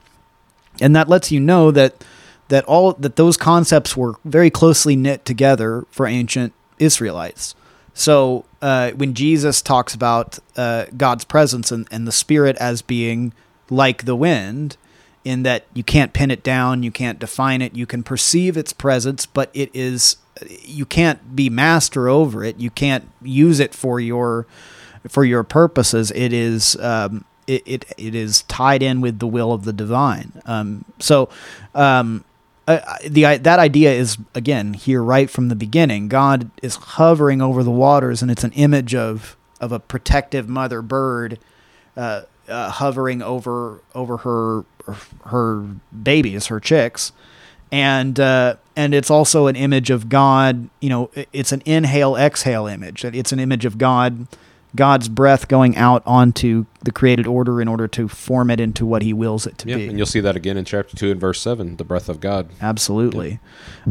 and 0.81 0.95
that 0.95 1.07
lets 1.07 1.31
you 1.31 1.39
know 1.39 1.71
that 1.71 2.03
that 2.49 2.65
all 2.65 2.93
that 2.93 3.15
those 3.15 3.37
concepts 3.37 3.95
were 3.95 4.15
very 4.25 4.49
closely 4.49 4.95
knit 4.95 5.23
together 5.23 5.85
for 5.91 6.05
ancient 6.05 6.53
Israelites. 6.77 7.55
So 7.93 8.45
uh, 8.61 8.91
when 8.91 9.13
Jesus 9.13 9.61
talks 9.61 9.93
about 9.93 10.39
uh, 10.55 10.85
God's 10.95 11.25
presence 11.25 11.71
and, 11.71 11.87
and 11.91 12.07
the 12.07 12.11
Spirit 12.11 12.55
as 12.57 12.81
being 12.81 13.33
like 13.69 14.05
the 14.05 14.15
wind, 14.15 14.77
in 15.23 15.43
that 15.43 15.65
you 15.73 15.83
can't 15.83 16.13
pin 16.13 16.31
it 16.31 16.43
down, 16.43 16.83
you 16.83 16.91
can't 16.91 17.19
define 17.19 17.61
it, 17.61 17.75
you 17.75 17.85
can 17.85 18.03
perceive 18.03 18.57
its 18.57 18.73
presence, 18.73 19.25
but 19.25 19.49
it 19.53 19.69
is 19.73 20.17
you 20.47 20.85
can't 20.85 21.35
be 21.35 21.49
master 21.49 22.07
over 22.07 22.43
it. 22.43 22.59
You 22.59 22.69
can't 22.69 23.09
use 23.21 23.59
it 23.59 23.73
for 23.73 23.99
your 23.99 24.47
for 25.07 25.23
your 25.23 25.43
purposes. 25.43 26.11
It 26.11 26.33
is 26.33 26.75
um, 26.77 27.25
it, 27.47 27.63
it 27.65 27.85
it 27.97 28.15
is 28.15 28.43
tied 28.43 28.81
in 28.81 29.01
with 29.01 29.19
the 29.19 29.27
will 29.27 29.51
of 29.51 29.65
the 29.65 29.73
divine. 29.73 30.41
Um, 30.45 30.85
so 30.99 31.29
um, 31.75 32.23
uh, 32.67 32.79
the 33.05 33.37
that 33.37 33.59
idea 33.59 33.91
is 33.91 34.17
again 34.35 34.73
here 34.73 35.03
right 35.03 35.29
from 35.29 35.49
the 35.49 35.55
beginning. 35.55 36.07
God 36.07 36.49
is 36.61 36.75
hovering 36.75 37.41
over 37.41 37.63
the 37.63 37.71
waters, 37.71 38.21
and 38.21 38.31
it's 38.31 38.43
an 38.43 38.53
image 38.53 38.95
of 38.95 39.35
of 39.59 39.71
a 39.71 39.79
protective 39.79 40.47
mother 40.47 40.81
bird 40.81 41.39
uh, 41.97 42.21
uh, 42.47 42.69
hovering 42.69 43.21
over 43.21 43.81
over 43.93 44.17
her 44.17 44.65
her 45.25 45.65
babies, 46.03 46.47
her 46.47 46.59
chicks, 46.59 47.11
and 47.71 48.19
uh, 48.19 48.55
and 48.75 48.93
it's 48.93 49.09
also 49.11 49.47
an 49.47 49.55
image 49.55 49.89
of 49.89 50.09
God. 50.09 50.69
You 50.81 50.89
know, 50.89 51.11
it's 51.33 51.51
an 51.51 51.61
inhale 51.65 52.15
exhale 52.15 52.67
image. 52.67 53.03
It's 53.05 53.31
an 53.31 53.39
image 53.39 53.65
of 53.65 53.77
God. 53.77 54.27
God's 54.75 55.09
breath 55.09 55.47
going 55.47 55.75
out 55.77 56.03
onto 56.05 56.67
the 56.83 56.91
created 56.91 57.25
order 57.25 57.59
in 57.59 57.67
order 57.67 57.87
to 57.87 58.07
form 58.07 58.51
it 58.51 58.59
into 58.59 58.85
what 58.85 59.01
He 59.01 59.13
wills 59.13 59.47
it 59.47 59.57
to 59.59 59.65
be. 59.65 59.87
and 59.87 59.97
you'll 59.97 60.05
see 60.05 60.19
that 60.19 60.35
again 60.35 60.57
in 60.57 60.65
chapter 60.65 60.95
two 60.95 61.09
and 61.09 61.19
verse 61.19 61.41
seven, 61.41 61.77
the 61.77 61.83
breath 61.83 62.07
of 62.07 62.19
God. 62.19 62.49
Absolutely. 62.61 63.39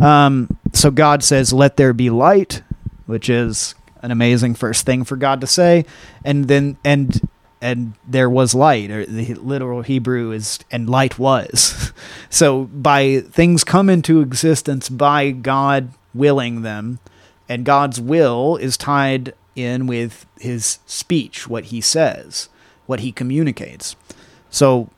Um, 0.01 0.57
so 0.73 0.91
God 0.93 1.25
says, 1.25 1.53
"Let 1.53 1.77
there 1.77 1.93
be 1.93 2.11
light," 2.11 2.63
which 3.07 3.29
is 3.29 3.75
an 4.03 4.13
amazing 4.13 4.55
first 4.55 4.87
thing 4.87 5.03
for 5.03 5.17
God 5.17 5.41
to 5.41 5.47
say, 5.49 5.85
and 6.25 6.47
then 6.47 6.77
and 6.85 7.29
and 7.61 7.95
there 8.07 8.31
was 8.31 8.55
light. 8.55 8.91
Or 8.91 9.05
the 9.05 9.35
literal 9.35 9.83
Hebrew 9.83 10.31
is 10.33 10.59
and 10.71 10.89
light 10.89 11.19
was. 11.19 11.93
so 12.31 12.65
by 12.65 13.21
things 13.21 13.65
come 13.65 13.91
into 13.91 14.21
existence 14.21 14.89
by 14.89 15.31
God 15.31 15.91
willing 16.15 16.63
them, 16.63 16.99
and 17.49 17.65
God's 17.65 18.01
will 18.01 18.57
is 18.57 18.77
tied 18.77 19.35
in 19.55 19.87
with 19.87 20.27
His 20.41 20.79
speech, 20.87 21.49
what 21.49 21.67
He 21.67 21.81
says, 21.81 22.49
what 22.87 23.01
He 23.01 23.13
communicates. 23.13 23.97
So 24.51 24.91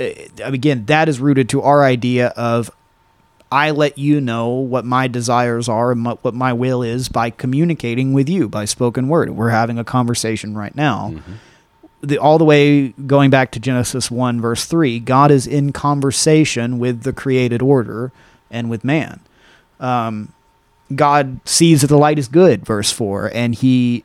uh, 0.00 0.10
again, 0.42 0.86
that 0.86 1.08
is 1.08 1.20
rooted 1.20 1.48
to 1.50 1.62
our 1.62 1.84
idea 1.84 2.28
of 2.28 2.70
I 3.50 3.70
let 3.70 3.96
you 3.96 4.20
know 4.20 4.48
what 4.48 4.84
my 4.84 5.06
desires 5.06 5.68
are 5.68 5.92
and 5.92 6.04
what 6.04 6.22
what 6.24 6.34
my 6.34 6.52
will 6.52 6.82
is 6.82 7.08
by 7.08 7.30
communicating 7.30 8.12
with 8.12 8.28
you 8.28 8.48
by 8.48 8.64
spoken 8.64 9.08
word. 9.08 9.30
We're 9.30 9.50
having 9.50 9.78
a 9.78 9.84
conversation 9.84 10.56
right 10.56 10.74
now. 10.74 11.14
The, 12.02 12.18
all 12.18 12.38
the 12.38 12.44
way 12.44 12.88
going 12.88 13.30
back 13.30 13.50
to 13.52 13.60
Genesis 13.60 14.10
1, 14.10 14.40
verse 14.40 14.64
3, 14.66 15.00
God 15.00 15.30
is 15.30 15.46
in 15.46 15.72
conversation 15.72 16.78
with 16.78 17.02
the 17.02 17.12
created 17.12 17.62
order 17.62 18.12
and 18.50 18.70
with 18.70 18.84
man. 18.84 19.20
Um, 19.80 20.32
God 20.94 21.40
sees 21.44 21.80
that 21.80 21.88
the 21.88 21.98
light 21.98 22.18
is 22.18 22.28
good, 22.28 22.64
verse 22.64 22.92
4, 22.92 23.30
and 23.34 23.54
he 23.54 24.04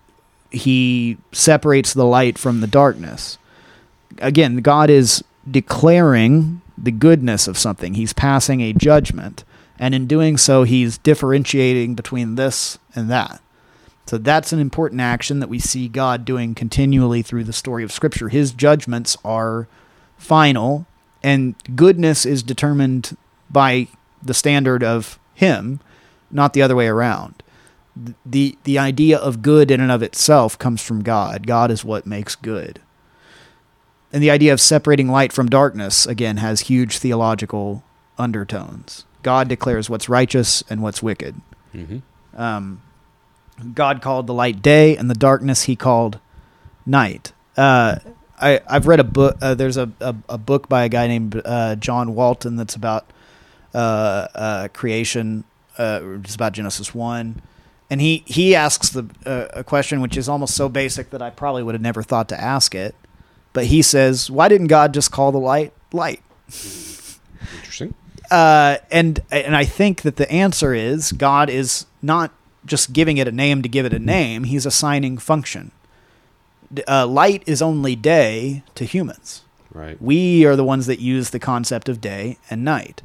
he 0.49 1.17
separates 1.31 1.93
the 1.93 2.05
light 2.05 2.37
from 2.37 2.59
the 2.59 2.67
darkness. 2.67 3.37
Again, 4.17 4.57
God 4.57 4.89
is 4.89 5.23
declaring 5.49 6.61
the 6.77 6.91
goodness 6.91 7.47
of 7.47 7.57
something. 7.57 7.93
He's 7.93 8.11
passing 8.11 8.61
a 8.61 8.73
judgment, 8.73 9.43
and 9.79 9.95
in 9.95 10.07
doing 10.07 10.37
so, 10.37 10.63
he's 10.63 10.97
differentiating 10.97 11.95
between 11.95 12.35
this 12.35 12.79
and 12.95 13.09
that. 13.09 13.41
So 14.11 14.17
that's 14.17 14.51
an 14.51 14.59
important 14.59 14.99
action 14.99 15.39
that 15.39 15.47
we 15.47 15.57
see 15.57 15.87
God 15.87 16.25
doing 16.25 16.53
continually 16.53 17.21
through 17.21 17.45
the 17.45 17.53
story 17.53 17.81
of 17.81 17.93
Scripture. 17.93 18.27
His 18.27 18.51
judgments 18.51 19.15
are 19.23 19.69
final, 20.17 20.85
and 21.23 21.55
goodness 21.77 22.25
is 22.25 22.43
determined 22.43 23.15
by 23.49 23.87
the 24.21 24.33
standard 24.33 24.83
of 24.83 25.17
Him, 25.33 25.79
not 26.29 26.51
the 26.51 26.61
other 26.61 26.75
way 26.75 26.87
around. 26.87 27.41
the 28.25 28.57
the 28.65 28.77
idea 28.77 29.17
of 29.17 29.41
good 29.41 29.71
in 29.71 29.79
and 29.79 29.93
of 29.93 30.03
itself 30.03 30.59
comes 30.59 30.81
from 30.81 31.03
God. 31.03 31.47
God 31.47 31.71
is 31.71 31.85
what 31.85 32.05
makes 32.05 32.35
good. 32.35 32.81
And 34.11 34.21
the 34.21 34.31
idea 34.31 34.51
of 34.51 34.59
separating 34.59 35.07
light 35.07 35.31
from 35.31 35.47
darkness 35.47 36.05
again 36.05 36.35
has 36.35 36.67
huge 36.67 36.97
theological 36.97 37.81
undertones. 38.17 39.05
God 39.23 39.47
declares 39.47 39.89
what's 39.89 40.09
righteous 40.09 40.65
and 40.69 40.81
what's 40.81 41.01
wicked. 41.01 41.39
Mm-hmm. 41.73 41.99
Um, 42.35 42.81
God 43.73 44.01
called 44.01 44.27
the 44.27 44.33
light 44.33 44.61
day, 44.61 44.95
and 44.97 45.09
the 45.09 45.15
darkness 45.15 45.63
He 45.63 45.75
called 45.75 46.19
night. 46.85 47.31
Uh, 47.57 47.97
I 48.39 48.61
I've 48.67 48.87
read 48.87 48.99
a 48.99 49.03
book. 49.03 49.37
Uh, 49.41 49.53
there's 49.55 49.77
a, 49.77 49.91
a 49.99 50.15
a 50.29 50.37
book 50.37 50.67
by 50.69 50.83
a 50.83 50.89
guy 50.89 51.07
named 51.07 51.41
uh, 51.45 51.75
John 51.75 52.15
Walton 52.15 52.55
that's 52.55 52.75
about 52.75 53.09
uh, 53.73 54.27
uh, 54.35 54.67
creation. 54.69 55.43
Uh, 55.77 55.99
it's 56.23 56.35
about 56.35 56.53
Genesis 56.53 56.93
one, 56.93 57.41
and 57.89 58.01
he 58.01 58.23
he 58.25 58.55
asks 58.55 58.89
the 58.89 59.05
uh, 59.25 59.47
a 59.53 59.63
question 59.63 60.01
which 60.01 60.17
is 60.17 60.27
almost 60.27 60.55
so 60.55 60.67
basic 60.69 61.09
that 61.11 61.21
I 61.21 61.29
probably 61.29 61.63
would 61.63 61.75
have 61.75 61.81
never 61.81 62.03
thought 62.03 62.29
to 62.29 62.39
ask 62.39 62.75
it. 62.75 62.95
But 63.53 63.65
he 63.65 63.81
says, 63.81 64.29
"Why 64.31 64.47
didn't 64.47 64.67
God 64.67 64.93
just 64.93 65.11
call 65.11 65.31
the 65.31 65.39
light 65.39 65.73
light?" 65.93 66.21
Interesting. 67.57 67.93
uh, 68.29 68.77
and 68.91 69.19
and 69.31 69.55
I 69.55 69.65
think 69.65 70.01
that 70.01 70.15
the 70.17 70.29
answer 70.31 70.73
is 70.73 71.11
God 71.11 71.49
is 71.49 71.85
not 72.01 72.31
just 72.65 72.93
giving 72.93 73.17
it 73.17 73.27
a 73.27 73.31
name 73.31 73.61
to 73.61 73.69
give 73.69 73.85
it 73.85 73.93
a 73.93 73.99
name. 73.99 74.43
He's 74.45 74.65
assigning 74.65 75.17
function. 75.17 75.71
Uh, 76.87 77.05
light 77.07 77.43
is 77.45 77.61
only 77.61 77.95
day 77.95 78.63
to 78.75 78.85
humans. 78.85 79.43
Right. 79.73 80.01
We 80.01 80.45
are 80.45 80.55
the 80.55 80.63
ones 80.63 80.85
that 80.87 80.99
use 80.99 81.29
the 81.31 81.39
concept 81.39 81.89
of 81.89 82.01
day 82.01 82.37
and 82.49 82.63
night, 82.63 83.01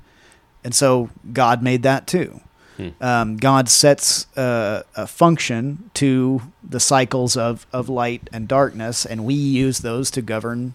and 0.64 0.75
so 0.75 1.11
God 1.33 1.62
made 1.62 1.83
that 1.85 2.07
too. 2.07 2.40
Hmm. 2.77 2.88
Um, 3.01 3.37
God 3.38 3.69
sets 3.69 4.27
uh, 4.37 4.83
a 4.97 5.07
function 5.07 5.90
to 5.95 6.42
the 6.62 6.81
cycles 6.81 7.37
of, 7.37 7.66
of 7.73 7.88
light 7.88 8.29
and 8.33 8.47
darkness, 8.47 9.07
and 9.07 9.25
we 9.25 9.35
use 9.35 9.79
those 9.79 10.11
to 10.12 10.23
govern 10.23 10.75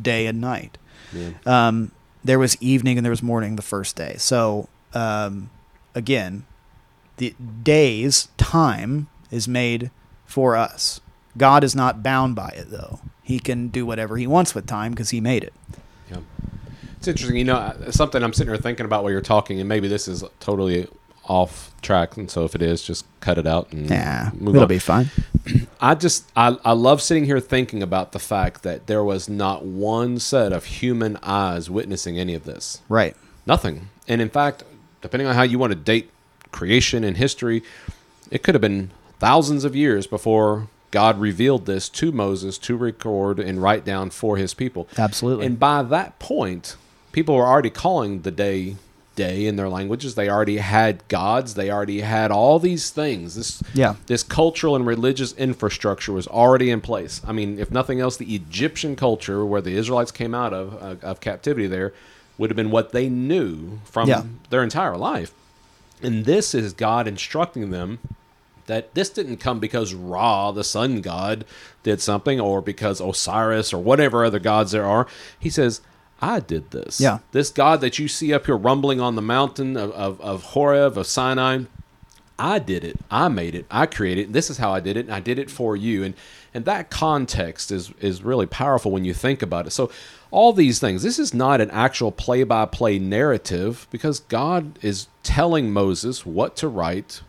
day 0.00 0.26
and 0.26 0.40
night 0.40 0.78
Yeah. 1.12 1.30
um, 1.44 1.92
there 2.24 2.38
was 2.38 2.56
evening 2.62 2.96
and 2.96 3.04
there 3.04 3.10
was 3.10 3.22
morning 3.22 3.56
the 3.56 3.62
first 3.62 3.96
day. 3.96 4.14
So 4.16 4.68
um, 4.94 5.50
again, 5.94 6.46
the 7.22 7.34
days 7.62 8.26
time 8.36 9.06
is 9.30 9.46
made 9.46 9.90
for 10.26 10.56
us. 10.56 11.00
God 11.36 11.62
is 11.62 11.76
not 11.76 12.02
bound 12.02 12.34
by 12.34 12.48
it 12.48 12.70
though. 12.70 12.98
He 13.22 13.38
can 13.38 13.68
do 13.68 13.86
whatever 13.86 14.16
he 14.16 14.26
wants 14.26 14.54
with 14.56 14.66
time 14.66 14.90
because 14.90 15.10
he 15.10 15.20
made 15.20 15.44
it. 15.44 15.54
Yeah. 16.10 16.18
It's 16.98 17.06
interesting. 17.06 17.36
You 17.36 17.44
know, 17.44 17.54
uh, 17.56 17.92
something 17.92 18.22
I'm 18.24 18.32
sitting 18.32 18.52
here 18.52 18.60
thinking 18.60 18.84
about 18.86 19.04
while 19.04 19.12
you're 19.12 19.20
talking, 19.20 19.60
and 19.60 19.68
maybe 19.68 19.86
this 19.86 20.08
is 20.08 20.24
totally 20.40 20.88
off 21.28 21.70
track, 21.80 22.16
and 22.16 22.28
so 22.28 22.44
if 22.44 22.56
it 22.56 22.62
is, 22.62 22.82
just 22.82 23.04
cut 23.20 23.38
it 23.38 23.46
out 23.46 23.70
and 23.72 23.88
Yeah, 23.88 24.30
move 24.34 24.56
it'll 24.56 24.62
on. 24.62 24.68
be 24.68 24.80
fine. 24.80 25.10
I 25.80 25.94
just 25.94 26.28
I, 26.34 26.56
I 26.64 26.72
love 26.72 27.00
sitting 27.00 27.24
here 27.24 27.38
thinking 27.38 27.84
about 27.84 28.10
the 28.10 28.18
fact 28.18 28.64
that 28.64 28.88
there 28.88 29.04
was 29.04 29.28
not 29.28 29.64
one 29.64 30.18
set 30.18 30.52
of 30.52 30.64
human 30.64 31.16
eyes 31.22 31.70
witnessing 31.70 32.18
any 32.18 32.34
of 32.34 32.42
this. 32.44 32.82
Right. 32.88 33.16
Nothing. 33.46 33.90
And 34.08 34.20
in 34.20 34.28
fact, 34.28 34.64
depending 35.00 35.28
on 35.28 35.36
how 35.36 35.42
you 35.44 35.60
want 35.60 35.70
to 35.72 35.78
date 35.78 36.10
creation 36.52 37.02
and 37.04 37.16
history, 37.16 37.62
it 38.30 38.42
could 38.42 38.54
have 38.54 38.62
been 38.62 38.90
thousands 39.18 39.64
of 39.64 39.74
years 39.74 40.06
before 40.06 40.68
God 40.90 41.18
revealed 41.20 41.66
this 41.66 41.88
to 41.90 42.12
Moses 42.12 42.58
to 42.58 42.76
record 42.76 43.38
and 43.40 43.62
write 43.62 43.84
down 43.84 44.10
for 44.10 44.36
his 44.36 44.52
people. 44.54 44.88
Absolutely. 44.98 45.46
And 45.46 45.58
by 45.58 45.82
that 45.82 46.18
point, 46.18 46.76
people 47.12 47.34
were 47.36 47.46
already 47.46 47.70
calling 47.70 48.22
the 48.22 48.30
day 48.30 48.76
day 49.14 49.44
in 49.46 49.56
their 49.56 49.68
languages. 49.68 50.14
They 50.14 50.30
already 50.30 50.56
had 50.56 51.06
gods. 51.08 51.52
They 51.52 51.70
already 51.70 52.00
had 52.00 52.30
all 52.30 52.58
these 52.58 52.88
things. 52.88 53.34
This 53.34 53.62
Yeah. 53.74 53.96
this 54.06 54.22
cultural 54.22 54.74
and 54.74 54.86
religious 54.86 55.34
infrastructure 55.34 56.12
was 56.14 56.26
already 56.26 56.70
in 56.70 56.80
place. 56.80 57.20
I 57.26 57.32
mean, 57.32 57.58
if 57.58 57.70
nothing 57.70 58.00
else, 58.00 58.16
the 58.16 58.34
Egyptian 58.34 58.96
culture 58.96 59.44
where 59.44 59.60
the 59.60 59.76
Israelites 59.76 60.12
came 60.12 60.34
out 60.34 60.54
of 60.54 60.82
uh, 60.82 61.06
of 61.06 61.20
captivity 61.20 61.66
there 61.66 61.92
would 62.38 62.48
have 62.48 62.56
been 62.56 62.70
what 62.70 62.92
they 62.92 63.10
knew 63.10 63.80
from 63.84 64.08
Yeah. 64.08 64.22
their 64.48 64.62
entire 64.62 64.96
life. 64.96 65.32
And 66.02 66.24
this 66.24 66.54
is 66.54 66.72
God 66.72 67.06
instructing 67.06 67.70
them 67.70 67.98
that 68.66 68.94
this 68.94 69.10
didn't 69.10 69.38
come 69.38 69.58
because 69.58 69.94
Ra, 69.94 70.52
the 70.52 70.64
sun 70.64 71.00
god, 71.00 71.44
did 71.82 72.00
something 72.00 72.40
or 72.40 72.60
because 72.62 73.00
Osiris 73.00 73.72
or 73.72 73.82
whatever 73.82 74.24
other 74.24 74.38
gods 74.38 74.72
there 74.72 74.86
are. 74.86 75.06
He 75.38 75.50
says, 75.50 75.80
I 76.20 76.38
did 76.38 76.70
this. 76.70 77.00
Yeah. 77.00 77.18
This 77.32 77.50
God 77.50 77.80
that 77.80 77.98
you 77.98 78.06
see 78.06 78.32
up 78.32 78.46
here 78.46 78.56
rumbling 78.56 79.00
on 79.00 79.16
the 79.16 79.22
mountain 79.22 79.76
of, 79.76 79.90
of, 79.92 80.20
of 80.20 80.42
Horeb, 80.44 80.96
of 80.96 81.06
Sinai, 81.06 81.64
I 82.38 82.58
did 82.58 82.84
it. 82.84 82.98
I 83.10 83.28
made 83.28 83.54
it. 83.54 83.66
I 83.70 83.86
created 83.86 84.28
it. 84.28 84.32
This 84.32 84.48
is 84.48 84.58
how 84.58 84.72
I 84.72 84.80
did 84.80 84.96
it, 84.96 85.06
and 85.06 85.14
I 85.14 85.20
did 85.20 85.38
it 85.38 85.50
for 85.50 85.76
you. 85.76 86.02
And 86.02 86.14
and 86.54 86.64
that 86.64 86.90
context 86.90 87.70
is 87.70 87.92
is 88.00 88.22
really 88.22 88.46
powerful 88.46 88.90
when 88.90 89.04
you 89.04 89.14
think 89.14 89.42
about 89.42 89.66
it. 89.66 89.70
So 89.70 89.90
all 90.32 90.52
these 90.52 90.80
things. 90.80 91.04
This 91.04 91.18
is 91.20 91.32
not 91.32 91.60
an 91.60 91.70
actual 91.70 92.10
play-by-play 92.10 92.98
narrative 92.98 93.86
because 93.90 94.18
God 94.20 94.78
is 94.82 95.06
telling 95.22 95.70
Moses 95.70 96.26
what 96.26 96.56
to 96.56 96.66
write 96.66 97.22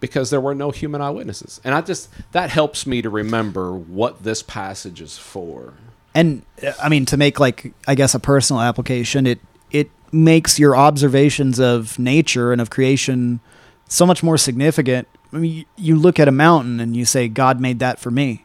because 0.00 0.30
there 0.30 0.40
were 0.40 0.54
no 0.54 0.70
human 0.70 1.02
eyewitnesses. 1.02 1.60
And 1.62 1.74
I 1.74 1.82
just 1.82 2.08
that 2.32 2.50
helps 2.50 2.86
me 2.86 3.02
to 3.02 3.10
remember 3.10 3.72
what 3.72 4.24
this 4.24 4.42
passage 4.42 5.00
is 5.00 5.18
for. 5.18 5.74
and 6.14 6.42
uh, 6.62 6.72
I 6.82 6.88
mean 6.88 7.04
to 7.06 7.16
make 7.16 7.38
like 7.38 7.72
I 7.86 7.94
guess 7.94 8.14
a 8.14 8.20
personal 8.20 8.62
application, 8.62 9.26
it 9.26 9.40
it 9.70 9.90
makes 10.12 10.58
your 10.58 10.74
observations 10.76 11.60
of 11.60 11.98
nature 11.98 12.50
and 12.52 12.60
of 12.60 12.70
creation 12.70 13.40
so 13.88 14.06
much 14.06 14.22
more 14.22 14.38
significant. 14.38 15.06
I 15.32 15.36
mean, 15.38 15.66
you 15.76 15.96
look 15.96 16.18
at 16.18 16.26
a 16.26 16.32
mountain 16.32 16.80
and 16.80 16.96
you 16.96 17.04
say 17.04 17.28
God 17.28 17.60
made 17.60 17.78
that 17.78 18.00
for 18.00 18.10
me, 18.10 18.44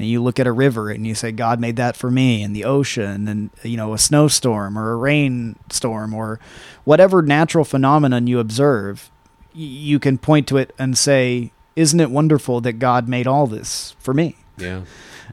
and 0.00 0.08
you 0.08 0.22
look 0.22 0.40
at 0.40 0.46
a 0.46 0.52
river 0.52 0.88
and 0.88 1.06
you 1.06 1.14
say 1.14 1.30
God 1.30 1.60
made 1.60 1.76
that 1.76 1.94
for 1.94 2.10
me, 2.10 2.42
and 2.42 2.56
the 2.56 2.64
ocean, 2.64 3.28
and 3.28 3.50
you 3.62 3.76
know 3.76 3.92
a 3.92 3.98
snowstorm 3.98 4.78
or 4.78 4.92
a 4.92 4.96
rainstorm 4.96 6.14
or 6.14 6.40
whatever 6.84 7.20
natural 7.20 7.66
phenomenon 7.66 8.26
you 8.26 8.38
observe, 8.40 9.10
you 9.52 9.98
can 9.98 10.16
point 10.16 10.48
to 10.48 10.56
it 10.56 10.74
and 10.78 10.96
say, 10.96 11.52
"Isn't 11.76 12.00
it 12.00 12.10
wonderful 12.10 12.62
that 12.62 12.74
God 12.74 13.08
made 13.08 13.26
all 13.26 13.46
this 13.46 13.94
for 13.98 14.14
me?" 14.14 14.36
Yeah. 14.56 14.84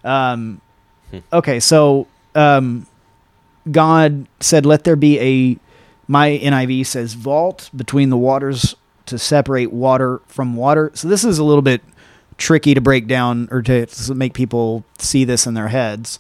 Um, 0.04 0.60
okay, 1.32 1.62
so 1.62 2.08
um, 2.36 2.88
God 3.72 4.28
said, 4.42 4.66
"Let 4.66 4.84
there 4.84 4.98
be 4.98 5.18
a." 5.22 5.58
My 6.10 6.38
NIV 6.44 6.86
says, 6.88 7.14
"Vault 7.14 7.70
between 7.74 8.10
the 8.10 8.18
waters 8.18 8.76
to 9.06 9.18
separate 9.18 9.72
water 9.72 10.20
from 10.28 10.58
water." 10.58 10.92
So 10.94 11.08
this 11.08 11.24
is 11.24 11.40
a 11.40 11.46
little 11.46 11.62
bit 11.62 11.82
tricky 12.38 12.74
to 12.74 12.82
break 12.82 13.08
down 13.08 13.48
or 13.52 13.62
to, 13.64 13.88
make 14.14 14.34
people 14.34 14.84
see 15.00 15.24
this 15.26 15.48
in 15.48 15.54
their 15.56 15.70
heads. 15.70 16.20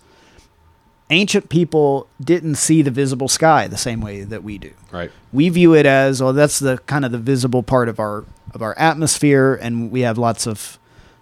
Ancient 1.09 1.47
people 1.49 2.07
didn't 2.19 2.55
see 2.55 2.81
the 2.81 2.91
visible 2.91 3.29
sky 3.29 3.67
the 3.67 3.77
same 3.77 4.01
way 4.01 4.23
that 4.23 4.43
we 4.43 4.57
do 4.57 4.71
Right. 4.91 5.09
we 5.31 5.47
view 5.47 5.73
it 5.73 5.85
as 5.85 6.21
oh 6.21 6.33
that's 6.33 6.59
the 6.59 6.79
kind 6.79 7.05
of 7.05 7.13
the 7.13 7.17
visible 7.17 7.63
part 7.63 7.87
of 7.87 7.97
our 7.97 8.25
of 8.53 8.61
our 8.61 8.77
atmosphere 8.77 9.57
and 9.61 9.89
we 9.89 10.01
have 10.01 10.17
lots 10.17 10.45
of 10.45 10.77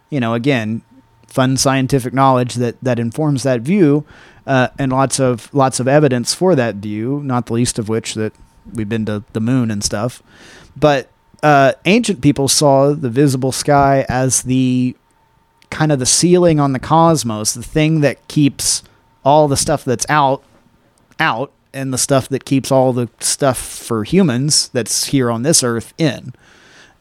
you 0.09 0.19
know 0.19 0.33
again 0.33 0.81
fun 1.27 1.55
scientific 1.55 2.13
knowledge 2.15 2.55
that 2.55 2.81
that 2.81 2.97
informs 2.97 3.43
that 3.43 3.61
view 3.61 4.05
uh, 4.47 4.69
and 4.79 4.91
lots 4.91 5.19
of 5.19 5.53
lots 5.53 5.79
of 5.79 5.87
evidence 5.87 6.33
for 6.33 6.55
that 6.55 6.75
view 6.75 7.21
not 7.23 7.45
the 7.45 7.53
least 7.53 7.77
of 7.77 7.87
which 7.87 8.15
that 8.15 8.33
we've 8.73 8.89
been 8.89 9.05
to 9.05 9.23
the 9.33 9.39
moon 9.41 9.69
and 9.69 9.83
stuff 9.83 10.23
but 10.75 11.09
uh, 11.43 11.73
ancient 11.85 12.21
people 12.21 12.47
saw 12.47 12.93
the 12.93 13.09
visible 13.09 13.51
sky 13.51 14.05
as 14.09 14.43
the 14.43 14.95
kind 15.69 15.91
of 15.91 15.99
the 15.99 16.05
ceiling 16.05 16.59
on 16.59 16.71
the 16.73 16.79
cosmos 16.79 17.53
the 17.53 17.63
thing 17.63 18.01
that 18.01 18.25
keeps 18.27 18.83
all 19.25 19.47
the 19.47 19.57
stuff 19.57 19.83
that's 19.83 20.05
out 20.09 20.43
out 21.19 21.51
and 21.75 21.93
the 21.93 21.97
stuff 21.97 22.29
that 22.29 22.45
keeps 22.45 22.71
all 22.71 22.93
the 22.93 23.09
stuff 23.19 23.57
for 23.57 24.03
humans 24.05 24.69
that's 24.69 25.05
here 25.07 25.29
on 25.29 25.43
this 25.43 25.61
earth 25.61 25.93
in. 25.97 26.33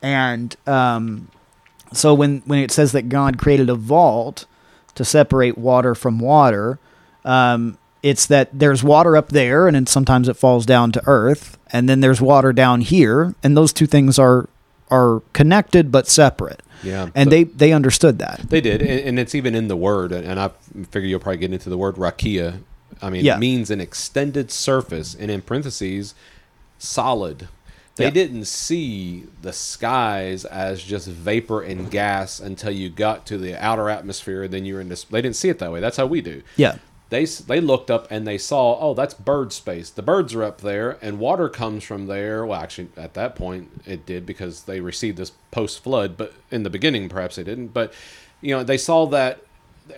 And 0.03 0.55
um, 0.67 1.29
so 1.93 2.13
when 2.13 2.43
when 2.45 2.59
it 2.59 2.73
says 2.73 2.93
that 2.93 3.09
God 3.09 3.39
created 3.39 3.71
a 3.71 3.75
vault 3.77 4.47
to 4.97 5.05
separate 5.05 5.57
water 5.57 5.95
from 5.95 6.19
water, 6.19 6.79
um, 7.25 7.79
it's 8.05 8.27
that 8.27 8.51
there's 8.53 8.85
water 8.85 9.17
up 9.17 9.31
there, 9.31 9.67
and 9.67 9.75
then 9.75 9.87
sometimes 9.87 10.29
it 10.29 10.35
falls 10.37 10.67
down 10.67 10.93
to 10.93 11.03
earth, 11.07 11.57
and 11.73 11.89
then 11.89 12.01
there's 12.01 12.21
water 12.21 12.53
down 12.53 12.83
here, 12.83 13.35
and 13.43 13.57
those 13.57 13.73
two 13.73 13.87
things 13.87 14.19
are 14.19 14.49
are 14.91 15.23
connected 15.33 15.91
but 15.91 16.07
separate. 16.07 16.61
Yeah. 16.83 17.09
And 17.15 17.33
they 17.33 17.45
they 17.45 17.73
understood 17.73 18.19
that. 18.19 18.43
They 18.51 18.61
did, 18.61 18.83
and, 18.83 19.01
and 19.09 19.19
it's 19.19 19.35
even 19.35 19.55
in 19.55 19.69
the 19.69 19.77
word. 19.77 20.13
And 20.13 20.39
I 20.39 20.51
figure 20.91 21.09
you'll 21.09 21.19
probably 21.19 21.39
get 21.39 21.51
into 21.53 21.71
the 21.71 21.79
word 21.79 21.95
rakia. 21.97 22.59
I 23.01 23.09
mean, 23.09 23.25
Yeah. 23.25 23.37
it 23.37 23.41
means 23.41 23.71
an 23.71 23.81
extended 23.81 24.51
surface, 24.51 25.17
and 25.19 25.31
in 25.31 25.41
parentheses, 25.41 26.15
solid. 26.79 27.49
They 27.97 28.05
Yeah. 28.05 28.11
didn't 28.11 28.47
see 28.47 29.25
the 29.41 29.53
skies 29.53 30.45
as 30.45 30.83
just 30.83 31.09
vapor 31.09 31.63
and 31.63 31.91
gas 31.91 32.39
until 32.41 32.71
you 32.73 32.91
got 32.91 33.25
to 33.27 33.39
the 33.39 33.57
outer 33.65 33.89
atmosphere. 33.89 34.47
Then 34.49 34.65
you 34.67 34.75
were 34.75 34.81
in 34.81 34.89
this. 34.91 35.05
They 35.05 35.23
didn't 35.23 35.37
see 35.37 35.49
it 35.49 35.59
that 35.61 35.73
way. 35.73 35.81
That's 35.81 35.97
how 35.97 36.07
we 36.07 36.21
do. 36.21 36.43
Yeah. 36.57 36.77
They 37.11 37.25
they 37.25 37.61
looked 37.61 37.91
up 37.91 38.07
and 38.11 38.27
they 38.27 38.39
saw, 38.39 38.79
oh, 38.81 38.95
that's 38.95 39.15
bird 39.15 39.53
space. 39.53 39.91
The 39.91 40.03
birds 40.03 40.35
are 40.35 40.43
up 40.43 40.61
there, 40.63 40.99
and 41.03 41.19
water 41.19 41.49
comes 41.49 41.85
from 41.85 42.07
there. 42.07 42.45
Well, 42.45 42.61
actually, 42.61 42.89
at 42.97 43.15
that 43.15 43.37
point, 43.37 43.83
it 43.87 44.05
did 44.07 44.27
because 44.27 44.63
they 44.63 44.81
received 44.81 45.19
this 45.19 45.33
post 45.51 45.83
flood. 45.83 46.17
But 46.17 46.35
in 46.51 46.63
the 46.63 46.71
beginning, 46.71 47.09
perhaps 47.09 47.37
they 47.37 47.45
didn't. 47.45 47.69
But 47.69 47.93
you 48.41 48.55
know, 48.57 48.65
they 48.65 48.79
saw 48.79 49.07
that 49.07 49.41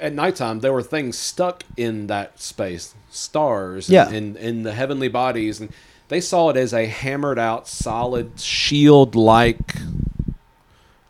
at 0.00 0.12
nighttime 0.12 0.60
there 0.60 0.72
were 0.72 0.82
things 0.82 1.16
stuck 1.16 1.62
in 1.76 2.08
that 2.08 2.40
space, 2.40 2.94
stars, 3.10 3.88
Yeah. 3.88 4.08
and 4.08 4.36
in 4.36 4.62
the 4.64 4.72
heavenly 4.72 5.08
bodies, 5.08 5.60
and 5.60 5.70
they 6.08 6.20
saw 6.20 6.50
it 6.50 6.56
as 6.56 6.72
a 6.74 6.86
hammered 6.86 7.38
out, 7.38 7.66
solid 7.68 8.38
shield 8.40 9.14
like 9.14 9.76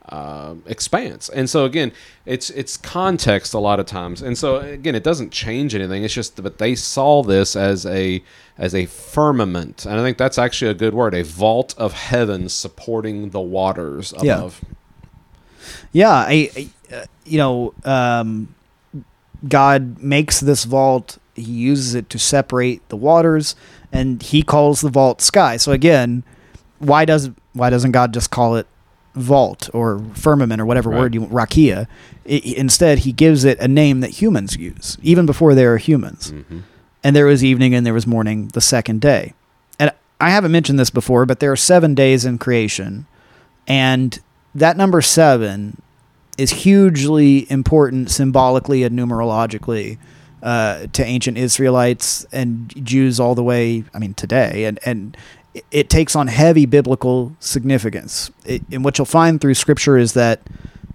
um, 0.09 0.63
expanse. 0.67 1.29
And 1.29 1.51
so 1.51 1.65
again, 1.65 1.93
it's 2.25 2.51
it's 2.51 2.77
context 2.77 3.55
a 3.55 3.59
lot 3.59 3.81
of 3.81 3.87
times. 3.87 4.23
And 4.23 4.39
so 4.39 4.57
again, 4.57 4.95
it 4.95 5.03
doesn't 5.03 5.33
change 5.33 5.75
anything. 5.75 6.05
It's 6.05 6.15
just 6.15 6.37
that 6.43 6.59
they 6.59 6.75
saw 6.75 7.23
this 7.23 7.57
as 7.57 7.85
a 7.87 8.23
as 8.59 8.75
a 8.75 8.87
firmament, 8.87 9.85
and 9.85 10.01
I 10.01 10.03
think 10.03 10.17
that's 10.17 10.39
actually 10.39 10.71
a 10.71 10.75
good 10.75 10.95
word, 10.95 11.15
a 11.15 11.23
vault 11.25 11.75
of 11.77 11.93
heaven 11.93 12.49
supporting 12.49 13.31
the 13.31 13.41
waters 13.41 14.15
Yeah. 14.23 14.39
above. 14.39 14.65
Yeah, 15.93 16.11
I, 16.13 16.51
I 16.57 16.69
uh, 16.95 17.05
you 17.25 17.39
know, 17.39 17.75
um, 17.85 18.55
God 19.49 20.01
makes 20.03 20.41
this 20.41 20.65
vault. 20.65 21.19
He 21.35 21.43
uses 21.43 21.95
it 21.95 22.09
to 22.11 22.19
separate 22.19 22.89
the 22.89 22.97
waters, 22.97 23.57
and 23.93 24.23
he 24.23 24.43
calls 24.43 24.81
the 24.81 24.89
vault 24.89 25.21
sky. 25.21 25.57
So 25.57 25.73
again, 25.73 26.23
why 26.79 27.05
does 27.05 27.31
why 27.53 27.71
doesn't 27.71 27.93
God 27.93 28.15
just 28.15 28.31
call 28.31 28.57
it 28.57 28.67
vault 29.17 29.69
or 29.73 30.01
firmament 30.15 30.61
or 30.61 30.67
whatever 30.67 30.91
Right. 30.91 31.01
word 31.01 31.15
you 31.15 31.23
rakia? 31.23 31.87
I, 32.29 32.41
instead, 32.57 33.01
he 33.01 33.13
gives 33.13 33.45
it 33.45 33.59
a 33.59 33.67
name 33.69 34.01
that 34.01 34.11
humans 34.23 34.57
use, 34.57 34.99
even 35.03 35.27
before 35.27 35.55
there 35.55 35.73
are 35.75 35.79
humans. 35.79 36.31
hmm 36.31 36.59
And 37.03 37.15
there 37.17 37.27
was 37.27 37.43
evening 37.45 37.75
and 37.75 37.85
there 37.87 37.95
was 37.95 38.07
morning 38.07 38.49
the 38.53 38.61
second 38.61 39.01
day. 39.01 39.33
And 39.79 39.91
I 40.21 40.31
haven't 40.31 40.53
mentioned 40.53 40.79
this 40.79 40.91
before, 40.91 41.25
but 41.27 41.41
there 41.41 41.53
are 41.53 41.57
seven 41.57 41.95
days 41.95 42.25
in 42.25 42.39
creation. 42.39 43.07
And 43.69 44.19
that 44.55 44.77
number 44.77 45.01
seven 45.03 45.81
is 46.39 46.51
hugely 46.51 47.51
important 47.51 48.11
symbolically 48.11 48.83
and 48.83 48.99
numerologically 48.99 49.99
uh, 50.43 50.87
to 50.93 51.05
ancient 51.05 51.39
Israelites 51.39 52.27
and 52.33 52.73
Jews 52.85 53.19
all 53.21 53.35
the 53.35 53.43
way, 53.43 53.85
I 53.95 53.99
mean, 53.99 54.15
today. 54.15 54.65
And, 54.65 54.79
and 54.85 55.17
it- 55.71 55.91
takes 55.91 56.17
on 56.17 56.27
heavy 56.27 56.67
biblical 56.67 57.33
significance. 57.41 58.31
It, 58.45 58.63
and 58.73 58.85
what 58.85 58.99
you'll 58.99 59.07
find 59.07 59.41
through 59.41 59.55
scripture 59.55 59.97
is 59.97 60.13
that 60.13 60.41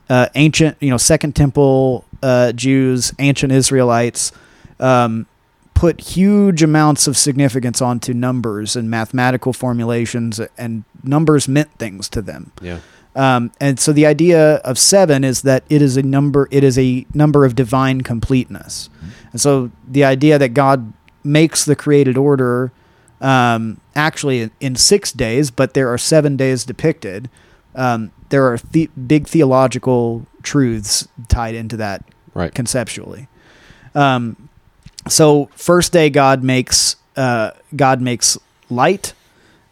uh, 0.10 0.28
ancient, 0.36 0.78
you 0.80 0.90
know, 0.90 0.98
Second 0.98 1.36
Temple 1.36 2.06
uh, 2.22 2.52
Jews, 2.52 3.14
ancient 3.20 3.52
Israelites, 3.52 4.32
um, 4.80 5.26
put 5.74 6.02
huge 6.02 6.62
amounts 6.62 7.08
of 7.08 7.18
significance 7.18 7.82
onto 7.82 8.14
numbers 8.14 8.76
and 8.76 8.90
mathematical 8.90 9.54
formulations, 9.54 10.40
and 10.58 10.84
numbers 11.04 11.48
meant 11.48 11.72
things 11.80 12.08
to 12.10 12.22
them. 12.22 12.52
Yeah. 12.62 12.80
Um, 13.16 13.52
and 13.60 13.80
so 13.80 13.92
the 13.92 14.06
idea 14.06 14.56
of 14.58 14.78
seven 14.78 15.24
is 15.24 15.42
that 15.42 15.64
it 15.70 15.82
is 15.82 15.98
a 15.98 16.04
number. 16.04 16.48
It 16.52 16.64
is 16.64 16.78
a 16.78 17.06
number 17.14 17.44
of 17.46 17.56
divine 17.56 18.02
completeness. 18.02 18.90
And 19.32 19.42
so 19.42 19.72
the 19.88 20.04
idea 20.04 20.38
that 20.38 20.50
God 20.50 20.94
makes 21.24 21.66
the 21.66 21.76
created 21.76 22.18
order 22.18 22.72
um, 23.20 23.81
actually 23.96 24.42
in, 24.42 24.52
in 24.60 24.76
six 24.76 25.12
days, 25.12 25.52
but 25.52 25.74
there 25.74 25.92
are 25.92 25.98
seven 25.98 26.38
days 26.38 26.64
depicted. 26.66 27.30
Um, 27.76 28.12
there 28.30 28.46
are 28.46 28.58
the- 28.72 28.90
big 29.08 29.28
theological 29.28 30.26
truths 30.44 31.08
tied 31.28 31.56
into 31.56 31.78
that 31.78 32.04
Right. 32.34 32.54
conceptually. 32.54 33.28
Um, 33.96 34.50
so 35.08 35.50
first 35.56 35.92
day 35.92 36.10
God 36.10 36.44
makes 36.44 36.96
uh, 37.18 37.52
God 37.76 38.00
makes 38.02 38.38
light. 38.70 39.14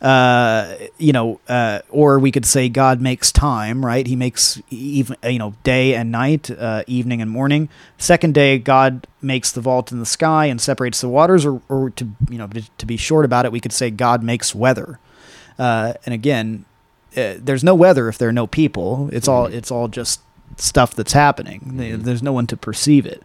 Uh, 0.02 0.76
you 0.98 1.12
know, 1.12 1.42
uh, 1.50 1.80
or 1.90 2.20
we 2.20 2.32
could 2.32 2.46
say 2.46 2.70
God 2.70 3.02
makes 3.02 3.34
time, 3.34 3.86
right? 3.86 4.08
He 4.08 4.16
makes 4.16 4.62
even 4.70 5.18
you 5.24 5.40
know 5.40 5.56
day 5.64 5.94
and 5.94 6.10
night, 6.10 6.50
uh, 6.50 6.84
evening 6.88 7.22
and 7.22 7.30
morning. 7.30 7.68
Second 7.98 8.34
day, 8.34 8.58
God 8.60 9.08
makes 9.22 9.52
the 9.52 9.60
vault 9.60 9.92
in 9.92 10.00
the 10.00 10.06
sky 10.06 10.46
and 10.46 10.62
separates 10.62 11.02
the 11.02 11.10
waters, 11.10 11.46
or, 11.46 11.62
or 11.68 11.90
to 11.92 12.08
you 12.30 12.38
know 12.38 12.48
to, 12.48 12.64
to 12.78 12.86
be 12.86 12.96
short 12.96 13.26
about 13.26 13.46
it, 13.46 13.52
we 13.52 13.60
could 13.60 13.74
say 13.74 13.90
God 13.92 14.24
makes 14.24 14.56
weather. 14.56 15.00
Uh, 15.58 15.94
and 16.06 16.14
again, 16.14 16.64
uh, 17.18 17.34
there's 17.38 17.64
no 17.66 17.76
weather 17.76 18.08
if 18.08 18.18
there 18.18 18.30
are 18.30 18.34
no 18.34 18.48
people. 18.48 19.10
It's 19.12 19.28
all 19.28 19.48
it's 19.48 19.70
all 19.70 19.90
just 19.90 20.22
stuff 20.56 20.96
that's 20.96 21.12
happening. 21.14 21.74
Mhm. 21.76 22.04
There's 22.04 22.24
no 22.24 22.32
one 22.32 22.48
to 22.48 22.56
perceive 22.56 23.06
it. 23.06 23.22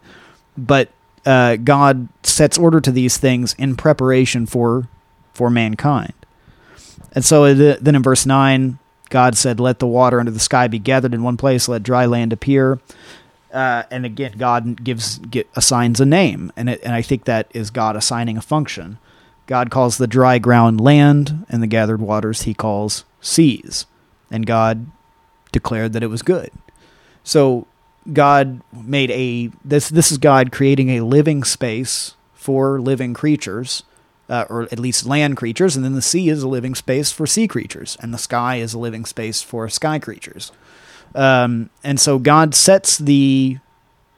But 0.58 0.90
uh, 1.24 1.54
God 1.56 2.08
sets 2.24 2.58
order 2.58 2.80
to 2.80 2.90
these 2.90 3.16
things 3.16 3.54
in 3.58 3.76
preparation 3.76 4.44
for 4.46 4.88
for 5.32 5.50
mankind. 5.50 6.12
And 7.14 7.24
so 7.24 7.52
the- 7.54 7.78
then 7.80 7.94
in 7.94 8.02
verse 8.02 8.26
9, 8.26 8.78
God 9.10 9.36
said, 9.36 9.60
Let 9.60 9.78
the 9.78 9.86
water 9.86 10.18
under 10.18 10.32
the 10.32 10.40
sky 10.40 10.66
be 10.68 10.78
gathered 10.78 11.14
in 11.14 11.22
one 11.22 11.36
place, 11.36 11.68
let 11.68 11.82
dry 11.82 12.06
land 12.06 12.32
appear. 12.32 12.80
Uh, 13.52 13.84
and 13.90 14.04
again, 14.04 14.34
God 14.36 14.82
gives 14.82 15.18
get, 15.18 15.48
assigns 15.54 16.00
a 16.00 16.06
name, 16.06 16.50
and 16.56 16.68
it, 16.68 16.80
and 16.82 16.92
I 16.92 17.02
think 17.02 17.24
that 17.24 17.46
is 17.54 17.70
God 17.70 17.94
assigning 17.94 18.36
a 18.36 18.42
function. 18.42 18.98
God 19.46 19.70
calls 19.70 19.96
the 19.96 20.08
dry 20.08 20.38
ground 20.38 20.80
land, 20.80 21.46
and 21.48 21.62
the 21.62 21.68
gathered 21.68 22.00
waters 22.00 22.42
He 22.42 22.54
calls 22.54 23.04
seas, 23.20 23.86
and 24.28 24.44
God 24.44 24.86
declared 25.52 25.92
that 25.92 26.02
it 26.02 26.08
was 26.08 26.22
good. 26.22 26.50
So 27.22 27.68
God 28.12 28.60
made 28.72 29.12
a 29.12 29.52
this 29.64 29.88
this 29.88 30.10
is 30.10 30.18
God 30.18 30.50
creating 30.50 30.90
a 30.90 31.00
living 31.04 31.44
space 31.44 32.16
for 32.34 32.80
living 32.80 33.14
creatures, 33.14 33.84
uh, 34.28 34.44
or 34.48 34.62
at 34.64 34.78
least 34.78 35.06
land 35.06 35.36
creatures, 35.36 35.76
and 35.76 35.84
then 35.84 35.94
the 35.94 36.02
sea 36.02 36.28
is 36.28 36.42
a 36.42 36.48
living 36.48 36.74
space 36.74 37.12
for 37.12 37.26
sea 37.26 37.46
creatures, 37.46 37.96
and 38.00 38.12
the 38.12 38.18
sky 38.18 38.56
is 38.56 38.74
a 38.74 38.78
living 38.78 39.04
space 39.04 39.42
for 39.42 39.68
sky 39.68 39.98
creatures. 39.98 40.52
Um, 41.14 41.70
and 41.82 42.00
so 42.00 42.18
God 42.18 42.54
sets 42.54 42.98
the 42.98 43.58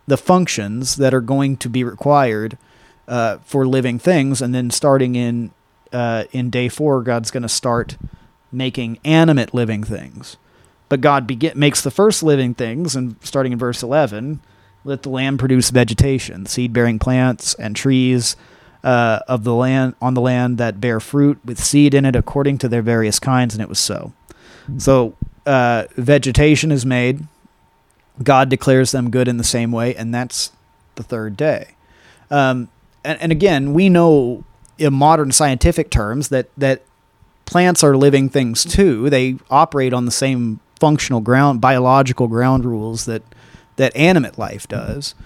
the 0.09 0.17
functions 0.17 0.97
that 0.97 1.13
are 1.13 1.21
going 1.21 1.57
to 1.57 1.69
be 1.69 1.83
required 1.83 2.57
uh, 3.09 3.39
for 3.39 3.67
living 3.67 3.99
things, 3.99 4.41
and 4.41 4.55
then 4.55 4.71
starting 4.71 5.17
in 5.17 5.51
uh, 5.93 6.25
in 6.33 6.51
day 6.51 6.69
four, 6.69 7.03
God's 7.03 7.31
going 7.31 7.43
to 7.43 7.49
start 7.49 7.97
making 8.53 8.99
animate 9.05 9.55
living 9.55 9.83
things. 9.83 10.37
But 10.89 11.01
God 11.01 11.27
begin, 11.27 11.59
makes 11.59 11.81
the 11.83 11.91
first 11.91 12.23
living 12.23 12.55
things, 12.55 12.95
and 12.95 13.17
starting 13.23 13.53
in 13.53 13.59
verse 13.59 13.83
11, 13.83 14.41
let 14.85 15.03
the 15.03 15.09
land 15.09 15.41
produce 15.41 15.71
vegetation, 15.71 16.47
seed 16.47 16.73
bearing 16.73 17.01
plants 17.01 17.55
and 17.55 17.75
trees 17.75 18.37
uh, 18.87 19.19
of 19.27 19.43
the 19.43 19.53
land 19.53 19.97
on 20.01 20.15
the 20.15 20.21
land 20.21 20.59
that 20.59 20.81
bear 20.81 21.01
fruit 21.01 21.41
with 21.45 21.59
seed 21.59 21.93
in 21.93 22.05
it 22.05 22.15
according 22.15 22.57
to 22.59 22.69
their 22.69 22.83
various 22.83 23.19
kinds, 23.19 23.53
and 23.53 23.61
it 23.61 23.69
was 23.69 23.81
so. 23.81 24.13
So 24.79 25.17
uh, 25.45 25.85
vegetation 25.97 26.71
is 26.71 26.87
made. 26.87 27.25
God 28.23 28.49
declares 28.49 28.93
them 28.93 29.11
good 29.11 29.27
in 29.27 29.39
the 29.39 29.45
same 29.45 29.73
way, 29.73 29.95
and 29.97 30.15
that's 30.15 30.53
the 30.95 31.03
third 31.03 31.37
day. 31.37 31.75
Um, 32.31 32.69
and, 33.05 33.21
and 33.21 33.33
again, 33.33 33.75
we 33.75 33.89
know 33.89 34.45
in 34.79 34.95
modern 34.95 35.33
scientific 35.33 35.91
terms 35.91 36.29
that 36.29 36.49
that 36.57 36.83
plants 37.45 37.83
are 37.83 37.97
living 37.97 38.29
things 38.29 38.65
too. 38.65 39.11
They 39.11 39.37
operate 39.51 39.93
on 39.93 40.05
the 40.05 40.13
same 40.13 40.61
functional 40.79 41.21
ground, 41.21 41.61
biological 41.61 42.29
ground 42.29 42.65
rules 42.65 43.05
that 43.07 43.23
that 43.77 43.95
animate 43.97 44.39
life 44.39 44.69
does. 44.69 45.17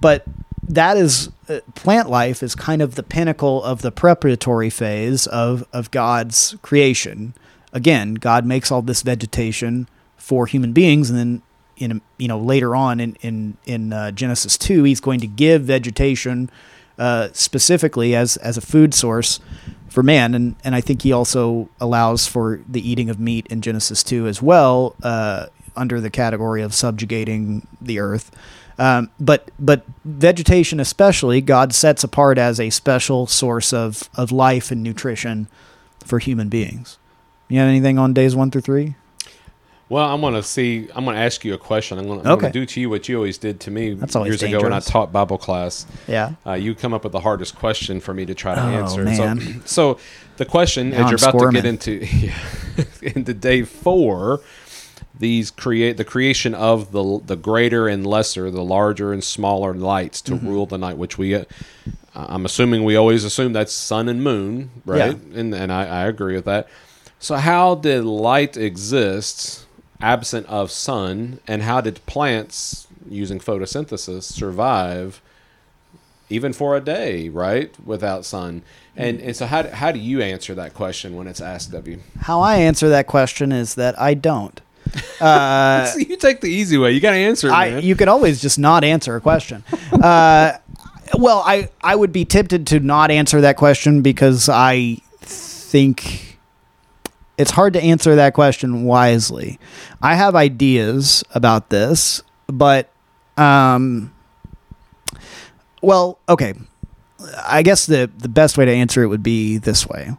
But 0.00 0.24
that 0.68 0.96
is 0.96 1.30
uh, 1.48 1.60
plant 1.74 2.08
life 2.08 2.42
is 2.42 2.54
kind 2.54 2.82
of 2.82 2.94
the 2.94 3.02
pinnacle 3.02 3.62
of 3.62 3.82
the 3.82 3.90
preparatory 3.90 4.70
phase 4.70 5.26
of 5.26 5.66
of 5.72 5.90
God's 5.90 6.56
creation. 6.62 7.34
Again, 7.72 8.14
God 8.14 8.44
makes 8.44 8.70
all 8.70 8.82
this 8.82 9.02
vegetation 9.02 9.88
for 10.16 10.46
human 10.46 10.72
beings, 10.72 11.10
and 11.10 11.18
then 11.18 11.42
in 11.76 12.00
you 12.18 12.28
know 12.28 12.38
later 12.38 12.76
on 12.76 13.00
in 13.00 13.16
in 13.22 13.56
in 13.64 13.92
uh, 13.92 14.10
Genesis 14.10 14.58
two, 14.58 14.84
He's 14.84 15.00
going 15.00 15.20
to 15.20 15.26
give 15.26 15.62
vegetation 15.62 16.50
uh, 16.98 17.28
specifically 17.32 18.14
as 18.14 18.36
as 18.38 18.56
a 18.56 18.60
food 18.60 18.94
source 18.94 19.40
for 19.88 20.02
man, 20.02 20.34
and 20.34 20.56
and 20.62 20.74
I 20.74 20.80
think 20.80 21.02
He 21.02 21.12
also 21.12 21.68
allows 21.80 22.26
for 22.26 22.60
the 22.68 22.86
eating 22.88 23.08
of 23.10 23.18
meat 23.18 23.46
in 23.48 23.62
Genesis 23.62 24.02
two 24.04 24.26
as 24.26 24.42
well, 24.42 24.94
uh, 25.02 25.46
under 25.74 26.00
the 26.00 26.10
category 26.10 26.62
of 26.62 26.74
subjugating 26.74 27.66
the 27.80 27.98
earth. 27.98 28.30
Um, 28.80 29.10
but 29.20 29.50
but 29.58 29.84
vegetation 30.04 30.80
especially, 30.80 31.40
God 31.42 31.74
sets 31.74 32.02
apart 32.02 32.38
as 32.38 32.58
a 32.58 32.70
special 32.70 33.26
source 33.26 33.72
of 33.74 34.08
of 34.16 34.32
life 34.32 34.70
and 34.70 34.82
nutrition 34.82 35.48
for 36.04 36.18
human 36.18 36.48
beings. 36.48 36.96
You 37.48 37.58
have 37.60 37.68
anything 37.68 37.98
on 37.98 38.14
days 38.14 38.34
one 38.34 38.50
through 38.50 38.62
three? 38.62 38.94
Well, 39.90 40.06
I'm 40.08 40.20
going 40.20 40.34
to 40.34 40.42
see. 40.42 40.88
I'm 40.94 41.04
going 41.04 41.16
to 41.16 41.20
ask 41.22 41.44
you 41.44 41.52
a 41.52 41.58
question. 41.58 41.98
I'm 41.98 42.06
going 42.06 42.24
Okay. 42.26 42.46
to 42.46 42.52
do 42.52 42.64
to 42.64 42.80
you 42.80 42.88
what 42.88 43.08
you 43.08 43.16
always 43.16 43.38
did 43.38 43.58
to 43.60 43.72
me 43.72 43.86
years 44.24 44.42
ago 44.42 44.62
when 44.62 44.72
I 44.72 44.78
taught 44.78 45.12
Bible 45.12 45.36
class. 45.36 45.84
Yeah. 46.06 46.34
Uh, 46.46 46.52
you 46.52 46.76
come 46.76 46.94
up 46.94 47.02
with 47.02 47.12
the 47.12 47.18
hardest 47.20 47.56
question 47.56 47.98
for 48.00 48.14
me 48.14 48.24
to 48.24 48.34
try 48.34 48.54
to 48.54 48.62
Oh, 48.62 48.68
answer. 48.68 49.02
man. 49.04 49.40
So, 49.66 49.94
so 49.96 49.98
the 50.36 50.44
question, 50.44 50.90
Now 50.90 51.04
as 51.06 51.10
you're 51.10 51.30
about 51.30 51.34
squirming. 51.40 51.76
to 51.78 51.98
get 51.98 52.06
into 52.06 52.32
into 53.02 53.34
day 53.34 53.62
four, 53.64 54.40
these 55.20 55.50
create 55.50 55.96
the 55.98 56.04
creation 56.04 56.54
of 56.54 56.92
the 56.92 57.20
the 57.24 57.36
greater 57.36 57.86
and 57.86 58.06
lesser, 58.06 58.50
the 58.50 58.64
larger 58.64 59.12
and 59.12 59.22
smaller 59.22 59.74
lights 59.74 60.20
to 60.22 60.34
rule 60.34 60.66
the 60.66 60.78
night, 60.78 60.96
which 60.96 61.16
we. 61.16 61.34
Uh, 61.34 61.44
I'm 62.14 62.44
assuming 62.44 62.82
we 62.82 62.96
always 62.96 63.22
assume 63.22 63.52
that's 63.52 63.72
sun 63.72 64.08
and 64.08 64.24
moon, 64.24 64.70
right? 64.84 65.16
Yeah. 65.16 65.38
And 65.40 65.54
and 65.54 65.72
I, 65.72 65.84
I 65.84 66.06
agree 66.06 66.34
with 66.34 66.46
that. 66.46 66.68
So 67.18 67.36
how 67.36 67.76
did 67.76 68.04
light 68.04 68.56
exist 68.56 69.66
absent 70.00 70.46
of 70.46 70.70
sun, 70.70 71.38
and 71.46 71.62
how 71.62 71.80
did 71.82 72.04
plants 72.06 72.88
using 73.08 73.38
photosynthesis 73.38 74.22
survive 74.22 75.20
even 76.30 76.52
for 76.52 76.76
a 76.76 76.80
day, 76.80 77.28
right, 77.28 77.74
without 77.84 78.24
sun? 78.24 78.62
And 78.96 79.20
and 79.20 79.36
so 79.36 79.46
how 79.46 79.68
how 79.68 79.92
do 79.92 80.00
you 80.00 80.22
answer 80.22 80.54
that 80.54 80.72
question 80.72 81.14
when 81.14 81.26
it's 81.26 81.42
asked 81.42 81.74
of 81.74 81.86
you? 81.86 82.00
How 82.20 82.40
I 82.40 82.56
answer 82.56 82.88
that 82.88 83.06
question 83.06 83.52
is 83.52 83.74
that 83.74 84.00
I 84.00 84.14
don't. 84.14 84.60
Uh, 85.20 85.92
you 85.98 86.16
take 86.16 86.40
the 86.40 86.48
easy 86.48 86.78
way. 86.78 86.92
You 86.92 87.00
got 87.00 87.10
to 87.10 87.18
answer 87.18 87.48
it, 87.48 87.52
I, 87.52 87.78
you 87.80 87.94
can 87.94 88.08
always 88.08 88.40
just 88.40 88.58
not 88.58 88.84
answer 88.84 89.14
a 89.16 89.20
question. 89.20 89.62
Uh, 89.92 90.52
well, 91.18 91.42
I, 91.44 91.68
I 91.82 91.94
would 91.94 92.10
be 92.10 92.24
tempted 92.24 92.66
to 92.68 92.80
not 92.80 93.10
answer 93.10 93.42
that 93.42 93.58
question 93.58 94.00
because 94.00 94.48
I 94.48 94.96
think 95.20 96.38
it's 97.36 97.50
hard 97.50 97.74
to 97.74 97.82
answer 97.82 98.16
that 98.16 98.32
question 98.32 98.84
wisely. 98.84 99.58
I 100.00 100.14
have 100.14 100.34
ideas 100.34 101.22
about 101.34 101.68
this, 101.68 102.22
but, 102.46 102.88
um, 103.36 104.14
well, 105.82 106.18
okay. 106.30 106.54
I 107.46 107.62
guess 107.62 107.84
the, 107.84 108.10
the 108.16 108.30
best 108.30 108.56
way 108.56 108.64
to 108.64 108.72
answer 108.72 109.02
it 109.02 109.08
would 109.08 109.22
be 109.22 109.58
this 109.58 109.86
way. 109.86 110.12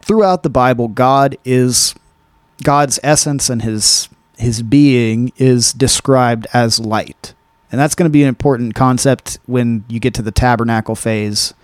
Throughout 0.00 0.44
the 0.44 0.50
Bible, 0.50 0.86
God 0.86 1.36
is 1.44 1.96
God's 2.62 2.98
essence 3.02 3.50
and 3.50 3.62
his 3.62 4.08
his 4.38 4.62
being 4.62 5.32
is 5.36 5.72
described 5.72 6.46
as 6.52 6.78
light. 6.78 7.32
And 7.72 7.80
that's 7.80 7.94
going 7.94 8.04
to 8.08 8.12
be 8.12 8.22
an 8.22 8.28
important 8.28 8.74
concept 8.74 9.38
when 9.46 9.84
you 9.88 9.98
get 9.98 10.14
to 10.14 10.22
the 10.22 10.30
tabernacle 10.30 10.94
phase 10.94 11.54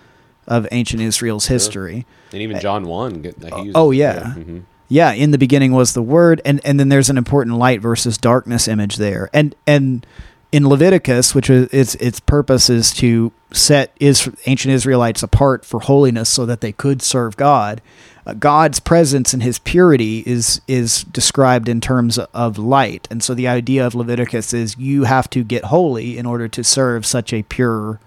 of 0.47 0.67
ancient 0.71 1.01
Israel's 1.01 1.47
history. 1.47 2.05
and 2.31 2.41
even 2.41 2.59
John 2.59 2.85
one. 2.85 3.21
Get, 3.21 3.35
he 3.41 3.59
uses- 3.59 3.71
oh, 3.75 3.91
yeah. 3.91 4.33
mhm. 4.35 4.63
Yeah, 4.89 5.13
in 5.13 5.31
the 5.31 5.37
beginning 5.37 5.71
was 5.71 5.93
the 5.93 6.01
word 6.03 6.41
and 6.45 6.59
and 6.63 6.79
then 6.79 6.89
there's 6.89 7.09
an 7.09 7.17
important 7.17 7.57
light 7.57 7.81
versus 7.81 8.17
darkness 8.17 8.67
image 8.67 8.97
there. 8.97 9.29
And 9.33 9.55
and 9.65 10.05
in 10.51 10.67
Leviticus, 10.67 11.33
which 11.33 11.49
is 11.49 11.67
its 11.71 11.95
its 11.95 12.19
purpose 12.19 12.69
is 12.69 12.93
to 12.95 13.31
set 13.51 13.91
is 13.99 14.29
ancient 14.45 14.73
Israelites 14.73 15.23
apart 15.23 15.65
for 15.65 15.79
holiness 15.79 16.29
so 16.29 16.45
that 16.45 16.61
they 16.61 16.71
could 16.71 17.01
serve 17.01 17.37
God. 17.37 17.81
Uh, 18.25 18.33
God's 18.33 18.79
presence 18.79 19.33
and 19.33 19.43
his 19.43 19.59
purity 19.59 20.23
is 20.25 20.61
is 20.67 21.03
described 21.05 21.67
in 21.67 21.81
terms 21.81 22.17
of 22.17 22.57
light. 22.57 23.07
And 23.11 23.23
so 23.23 23.33
the 23.33 23.47
idea 23.47 23.85
of 23.85 23.95
Leviticus 23.95 24.53
is 24.53 24.77
you 24.77 25.03
have 25.03 25.29
to 25.31 25.43
get 25.43 25.65
holy 25.65 26.17
in 26.17 26.25
order 26.25 26.47
to 26.47 26.63
serve 26.63 27.05
such 27.05 27.33
a 27.33 27.43
pure 27.43 27.99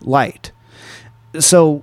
light. 0.00 0.50
So 1.38 1.82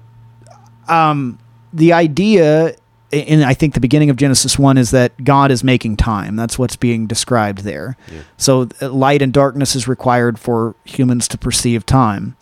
um, 0.88 1.40
the 1.74 1.94
idea 1.94 2.76
in 3.12 3.44
I 3.44 3.54
think 3.54 3.74
the 3.74 3.80
beginning 3.80 4.10
of 4.10 4.18
Genesis 4.18 4.60
1 4.60 4.78
is 4.78 4.92
that 4.92 5.24
God 5.24 5.50
is 5.50 5.64
making 5.64 5.98
time. 5.98 6.36
That's 6.36 6.60
what's 6.60 6.76
being 6.76 7.08
described 7.08 7.60
there. 7.60 7.98
So 8.38 8.68
uh, 8.82 8.90
light 8.90 9.22
and 9.22 9.34
darkness 9.34 9.76
is 9.76 9.88
required 9.88 10.38
for 10.38 10.76
humans 10.84 11.28
to 11.30 11.38
perceive 11.38 11.86
time. 11.86 12.36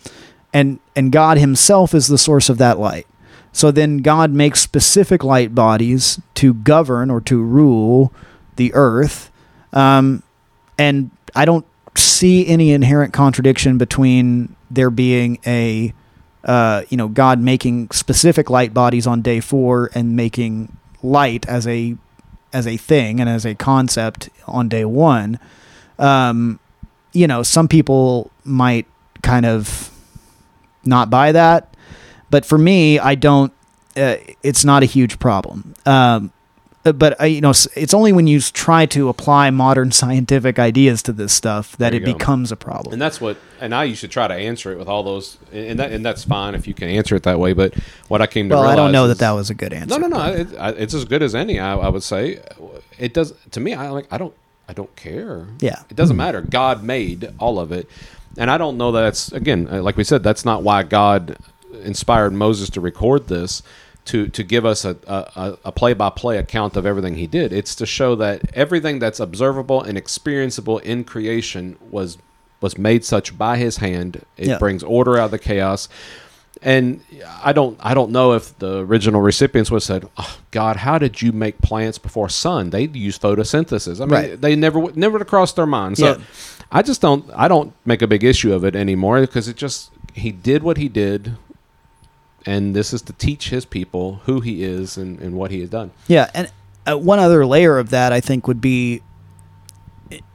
And 0.53 0.79
and 0.95 1.11
God 1.11 1.37
himself 1.37 1.93
is 1.93 2.07
the 2.07 2.17
source 2.17 2.49
of 2.49 2.57
that 2.57 2.79
light. 2.79 3.05
So 3.57 3.71
then 3.71 3.97
God 3.97 4.29
makes 4.29 4.61
specific 4.61 5.23
light 5.23 5.55
bodies 5.55 6.21
to 6.35 6.53
govern 6.53 7.09
or 7.09 7.19
to 7.21 7.41
rule 7.41 8.13
the 8.55 8.71
earth. 8.75 9.31
Um, 9.73 10.21
and 10.77 11.09
I 11.33 11.45
don't 11.45 11.65
see 11.95 12.45
any 12.45 12.71
inherent 12.71 13.13
contradiction 13.13 13.79
between 13.79 14.55
there 14.69 14.91
being 14.91 15.39
a 15.47 15.91
uh, 16.43 16.83
you 16.89 16.97
know, 16.97 17.07
God 17.07 17.39
making 17.39 17.89
specific 17.89 18.51
light 18.51 18.75
bodies 18.75 19.07
on 19.07 19.23
day 19.23 19.39
four 19.39 19.89
and 19.95 20.15
making 20.15 20.77
light 21.01 21.47
as 21.47 21.65
a 21.65 21.95
as 22.53 22.67
a 22.67 22.77
thing 22.77 23.19
and 23.19 23.27
as 23.27 23.43
a 23.43 23.55
concept 23.55 24.29
on 24.45 24.69
day 24.69 24.85
one. 24.85 25.39
Um, 25.97 26.59
you 27.11 27.25
know, 27.25 27.41
some 27.41 27.67
people 27.67 28.29
might 28.43 28.85
kind 29.23 29.47
of 29.47 29.89
not 30.85 31.09
buy 31.09 31.31
that, 31.31 31.75
but 32.29 32.45
for 32.45 32.57
me, 32.57 32.99
I 32.99 33.15
don't. 33.15 33.51
Uh, 33.95 34.17
it's 34.43 34.63
not 34.63 34.83
a 34.83 34.85
huge 34.85 35.17
problem. 35.19 35.73
Um, 35.85 36.31
but 36.83 37.19
I, 37.19 37.25
you 37.25 37.41
know, 37.41 37.49
it's 37.75 37.93
only 37.93 38.13
when 38.13 38.27
you 38.27 38.39
try 38.39 38.85
to 38.87 39.09
apply 39.09 39.49
modern 39.49 39.91
scientific 40.01 40.59
ideas 40.59 41.01
to 41.03 41.11
this 41.13 41.33
stuff 41.33 41.75
that 41.77 41.93
it 41.93 41.99
go. 42.05 42.13
becomes 42.13 42.51
a 42.51 42.55
problem. 42.55 42.93
And 42.93 43.01
that's 43.01 43.19
what, 43.19 43.37
and 43.59 43.73
I 43.73 43.85
used 43.85 44.01
to 44.01 44.07
try 44.07 44.27
to 44.27 44.33
answer 44.33 44.71
it 44.71 44.77
with 44.77 44.87
all 44.87 45.03
those, 45.03 45.37
and 45.51 45.79
that, 45.79 45.91
and 45.91 46.05
that's 46.05 46.23
fine 46.23 46.55
if 46.55 46.67
you 46.67 46.73
can 46.73 46.89
answer 46.89 47.15
it 47.15 47.23
that 47.23 47.39
way. 47.39 47.53
But 47.53 47.73
what 48.07 48.21
I 48.21 48.27
came 48.27 48.49
to 48.49 48.55
well, 48.55 48.63
I 48.65 48.75
don't 48.75 48.91
know 48.91 49.05
is- 49.05 49.17
that 49.17 49.19
that 49.19 49.31
was 49.31 49.49
a 49.49 49.55
good 49.55 49.73
answer. 49.73 49.99
No, 49.99 50.07
no, 50.07 50.17
no. 50.17 50.33
It, 50.33 50.47
I- 50.57 50.71
it's 50.71 50.93
as 50.93 51.05
good 51.05 51.23
as 51.23 51.35
any. 51.35 51.59
I, 51.59 51.75
I 51.75 51.89
would 51.89 52.03
say. 52.03 52.41
It 52.97 53.13
does 53.13 53.33
to 53.51 53.59
me. 53.59 53.73
I 53.73 53.89
like. 53.89 54.07
I 54.11 54.17
don't. 54.17 54.33
I 54.69 54.73
don't 54.73 54.93
care. 54.97 55.47
Yeah. 55.61 55.81
It 55.89 55.95
doesn't 55.95 56.17
matter. 56.17 56.41
God 56.41 56.83
made 56.83 57.33
all 57.39 57.59
of 57.59 57.71
it, 57.71 57.89
and 58.37 58.51
I 58.51 58.57
don't 58.57 58.77
know 58.77 58.91
that 58.91 59.01
that's 59.01 59.31
again, 59.31 59.67
uh, 59.71 59.81
like 59.81 59.97
we 59.97 60.03
said, 60.03 60.23
that's 60.23 60.43
not 60.45 60.61
why 60.63 60.83
God 60.83 61.37
inspired 61.83 62.33
Moses 62.33 62.69
to 62.71 62.81
record 62.81 63.27
this. 63.27 63.61
To, 64.05 64.29
to 64.29 64.41
give 64.41 64.65
us 64.65 64.85
a, 64.85 64.95
a, 65.05 65.57
a 65.65 65.71
play-by-play 65.73 66.37
account 66.37 66.77
of 66.77 66.85
everything 66.85 67.15
he 67.15 67.27
did 67.27 67.51
it's 67.51 67.75
to 67.75 67.85
show 67.85 68.15
that 68.15 68.39
everything 68.53 68.99
that's 68.99 69.19
observable 69.19 69.81
and 69.83 69.97
experienceable 69.97 70.81
in 70.81 71.03
creation 71.03 71.75
was 71.91 72.17
was 72.61 72.77
made 72.77 73.03
such 73.03 73.37
by 73.37 73.57
his 73.57 73.75
hand 73.77 74.23
it 74.37 74.47
Yeah. 74.47 74.59
brings 74.59 74.81
order 74.81 75.17
out 75.17 75.25
of 75.25 75.31
the 75.31 75.39
chaos 75.39 75.89
and 76.61 77.01
I 77.43 77.51
don't 77.51 77.77
I 77.83 77.93
don't 77.93 78.11
know 78.11 78.31
if 78.31 78.57
the 78.59 78.77
original 78.79 79.19
recipients 79.19 79.69
would 79.71 79.77
have 79.77 79.83
said, 79.83 80.09
oh, 80.17 80.37
"God, 80.51 80.77
how 80.77 80.97
did 80.97 81.21
you 81.21 81.33
make 81.33 81.59
plants 81.61 81.97
before 81.97 82.29
sun?" 82.29 82.69
They 82.69 82.83
use 82.87 83.19
photosynthesis. 83.19 83.97
I 83.99 84.05
mean, 84.05 84.09
Right. 84.09 84.41
they 84.41 84.55
never 84.55 84.89
never 84.93 85.23
crossed 85.25 85.57
their 85.57 85.67
mind. 85.67 85.97
So 85.97 86.05
Yeah. 86.05 86.17
I 86.71 86.81
just 86.81 87.01
don't 87.01 87.25
I 87.35 87.49
don't 87.49 87.73
make 87.85 88.01
a 88.01 88.07
big 88.07 88.23
issue 88.23 88.53
of 88.53 88.63
it 88.63 88.73
anymore 88.73 89.19
because 89.19 89.49
it 89.49 89.57
just 89.57 89.91
he 90.13 90.31
did 90.31 90.63
what 90.63 90.77
he 90.77 90.87
did, 90.87 91.35
and 92.47 92.73
this 92.73 92.93
is 92.93 93.01
to 93.03 93.13
teach 93.13 93.49
his 93.49 93.65
people 93.65 94.21
who 94.23 94.39
he 94.39 94.63
is 94.63 94.97
and, 94.97 95.19
and 95.19 95.35
what 95.35 95.51
he 95.51 95.59
has 95.59 95.69
done. 95.69 95.91
Yeah, 96.07 96.31
and 96.33 96.49
uh, 96.89 96.97
one 96.97 97.19
other 97.19 97.45
layer 97.45 97.77
of 97.77 97.89
that 97.89 98.13
I 98.13 98.21
think 98.21 98.47
would 98.47 98.61
be 98.61 99.03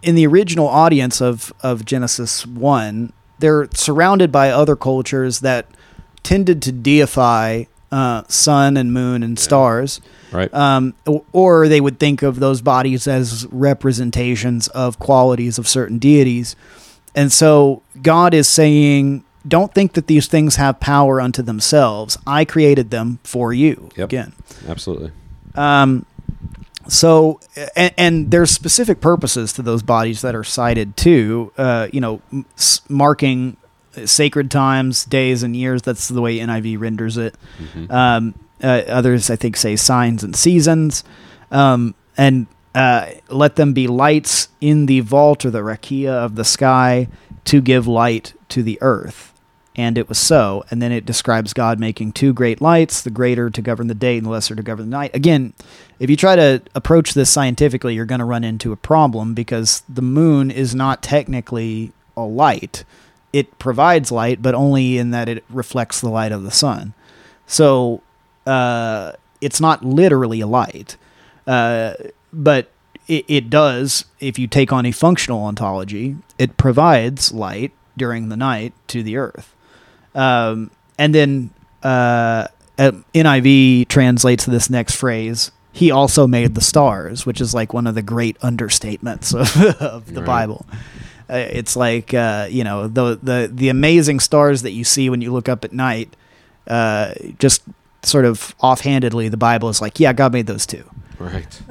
in 0.03 0.15
the 0.15 0.27
original 0.27 0.69
audience 0.69 1.21
of 1.21 1.53
of 1.63 1.85
Genesis 1.85 2.47
one, 2.47 3.13
they're 3.39 3.67
surrounded 3.75 4.31
by 4.31 4.51
other 4.51 4.77
cultures 4.77 5.41
that 5.41 5.67
tended 6.23 6.61
to 6.63 6.71
deify 6.71 7.65
uh, 7.91 8.23
sun 8.29 8.77
and 8.77 8.93
moon 8.93 9.23
and 9.23 9.39
stars. 9.39 10.01
Right. 10.31 10.53
Um, 10.55 10.95
or 11.33 11.69
they 11.69 11.81
would 11.81 11.99
think 11.99 12.23
of 12.23 12.41
those 12.41 12.63
bodies 12.63 13.07
as 13.07 13.47
representations 13.51 14.69
of 14.69 14.99
qualities 14.99 15.59
of 15.59 15.67
certain 15.67 15.99
deities. 15.99 16.57
And 17.15 17.31
so 17.31 17.83
God 18.01 18.33
is 18.33 18.49
saying, 18.49 19.25
don't 19.47 19.75
think 19.75 19.95
that 19.95 20.07
these 20.07 20.27
things 20.27 20.57
have 20.57 20.81
power 20.81 21.21
unto 21.21 21.43
themselves. 21.43 22.17
I 22.27 22.45
created 22.45 22.91
them 22.91 23.19
for 23.25 23.53
you. 23.53 23.91
Yep. 23.97 24.09
Again. 24.09 24.33
Absolutely. 24.69 25.11
Um, 25.55 26.07
so, 26.89 27.41
and, 27.77 27.95
and 27.97 28.31
there's 28.31 28.51
specific 28.51 29.01
purposes 29.01 29.53
to 29.55 29.63
those 29.63 29.83
bodies 29.83 30.23
that 30.23 30.35
are 30.35 30.45
cited 30.45 30.97
too. 30.97 31.53
Uh, 31.57 31.89
you 31.93 32.01
know, 32.01 32.21
s- 32.57 32.81
marking 32.89 33.57
sacred 34.05 34.51
times, 34.51 35.05
days, 35.05 35.43
and 35.43 35.55
years. 35.57 35.83
That's 35.83 36.09
the 36.09 36.21
way 36.21 36.39
NIV 36.39 36.81
renders 36.81 37.17
it. 37.17 37.35
Um, 37.91 38.35
uh, 38.63 38.83
others, 38.89 39.29
I 39.31 39.37
think, 39.37 39.57
say 39.57 39.77
signs 39.77 40.23
and 40.25 40.35
seasons, 40.37 41.03
um, 41.51 41.95
and 42.17 42.47
uh, 42.75 43.07
let 43.29 43.57
them 43.57 43.73
be 43.73 43.87
lights 43.89 44.49
in 44.61 44.87
the 44.87 45.01
vault 45.01 45.45
or 45.45 45.51
the 45.51 45.59
rakia 45.61 46.11
of 46.11 46.37
the 46.37 46.45
sky 46.45 47.09
to 47.45 47.61
give 47.61 47.87
light 47.87 48.35
to 48.51 48.63
the 48.63 48.79
earth. 48.81 49.32
And 49.75 49.97
it 49.97 50.09
was 50.09 50.19
so. 50.19 50.65
And 50.71 50.83
then 50.83 50.93
it 50.93 51.07
describes 51.07 51.55
God 51.55 51.81
making 51.81 52.13
two 52.13 52.35
great 52.35 52.61
lights, 52.61 53.01
the 53.01 53.11
greater 53.11 53.49
to 53.49 53.63
govern 53.63 53.87
the 53.87 53.95
day 53.95 54.19
and 54.19 54.27
the 54.27 54.31
lesser 54.31 54.55
to 54.55 54.63
govern 54.63 54.91
the 54.91 54.97
night. 54.97 55.15
Again, 55.15 55.55
if 55.99 56.11
you 56.11 56.17
try 56.17 56.37
to 56.37 56.61
approach 56.75 57.15
this 57.15 57.31
scientifically, 57.31 57.95
you're 57.95 58.05
going 58.05 58.19
to 58.19 58.25
run 58.27 58.45
into 58.45 58.73
a 58.73 58.77
problem 58.77 59.33
because 59.33 59.83
the 59.89 60.03
moon 60.03 60.51
is 60.51 60.75
not 60.75 61.03
technically 61.03 61.93
a 62.17 62.23
light. 62.23 62.85
It 63.33 63.59
provides 63.59 64.13
light, 64.13 64.43
but 64.43 64.55
only 64.55 64.99
in 64.99 65.11
that 65.13 65.29
it 65.29 65.43
reflects 65.49 66.03
the 66.03 66.11
light 66.11 66.33
of 66.33 66.43
the 66.43 66.51
sun. 66.51 66.93
So 67.47 68.03
uh, 68.47 69.13
it's 69.41 69.61
not 69.61 69.85
literally 69.85 70.41
a 70.41 70.47
light, 70.47 70.99
uh, 71.47 71.95
but 72.31 72.71
it, 73.09 73.25
it 73.29 73.51
does. 73.51 74.05
If 74.21 74.39
you 74.39 74.47
take 74.47 74.73
on 74.73 74.85
a 74.85 74.93
functional 74.93 75.45
ontology, 75.45 76.17
it 76.39 76.57
provides 76.57 77.33
light 77.33 77.73
during 77.97 78.29
the 78.29 78.37
night 78.37 78.75
to 78.89 79.03
the 79.03 79.17
earth. 79.17 79.55
Um, 80.15 80.71
and 80.99 81.15
then 81.15 81.51
uh, 81.83 82.49
uh, 82.79 82.93
NIV 83.15 83.89
translates 83.89 84.45
this 84.47 84.69
next 84.71 84.97
phrase 84.97 85.51
he 85.75 85.91
also 85.91 86.27
made 86.27 86.55
the 86.55 86.61
stars, 86.61 87.25
which 87.25 87.41
is 87.41 87.55
like 87.55 87.73
one 87.73 87.87
of 87.87 87.95
the 87.95 88.03
great 88.03 88.39
understatements 88.41 89.35
of, 89.35 89.57
of 89.83 90.13
the 90.13 90.21
Right. 90.21 90.27
Bible. 90.27 90.67
Uh, 91.31 91.37
it's 91.37 91.77
like 91.77 92.13
uh, 92.13 92.47
you 92.51 92.63
know 92.63 92.89
the 92.89 93.19
the 93.23 93.51
the 93.51 93.71
amazing 93.71 94.21
stars 94.21 94.63
that 94.63 94.73
you 94.73 94.85
see 94.85 95.09
when 95.09 95.23
you 95.23 95.33
look 95.33 95.49
up 95.49 95.65
at 95.65 95.73
night. 95.73 96.15
Uh, 96.67 97.15
just 97.39 97.63
sort 98.03 98.27
of 98.27 98.55
offhandedly, 98.61 99.29
the 99.31 99.37
Bible 99.39 99.69
is 99.71 99.81
like, 99.81 99.99
yeah, 99.99 100.13
God 100.13 100.33
made 100.35 100.47
those 100.47 100.67
too. 100.67 100.85
Right. 101.19 101.63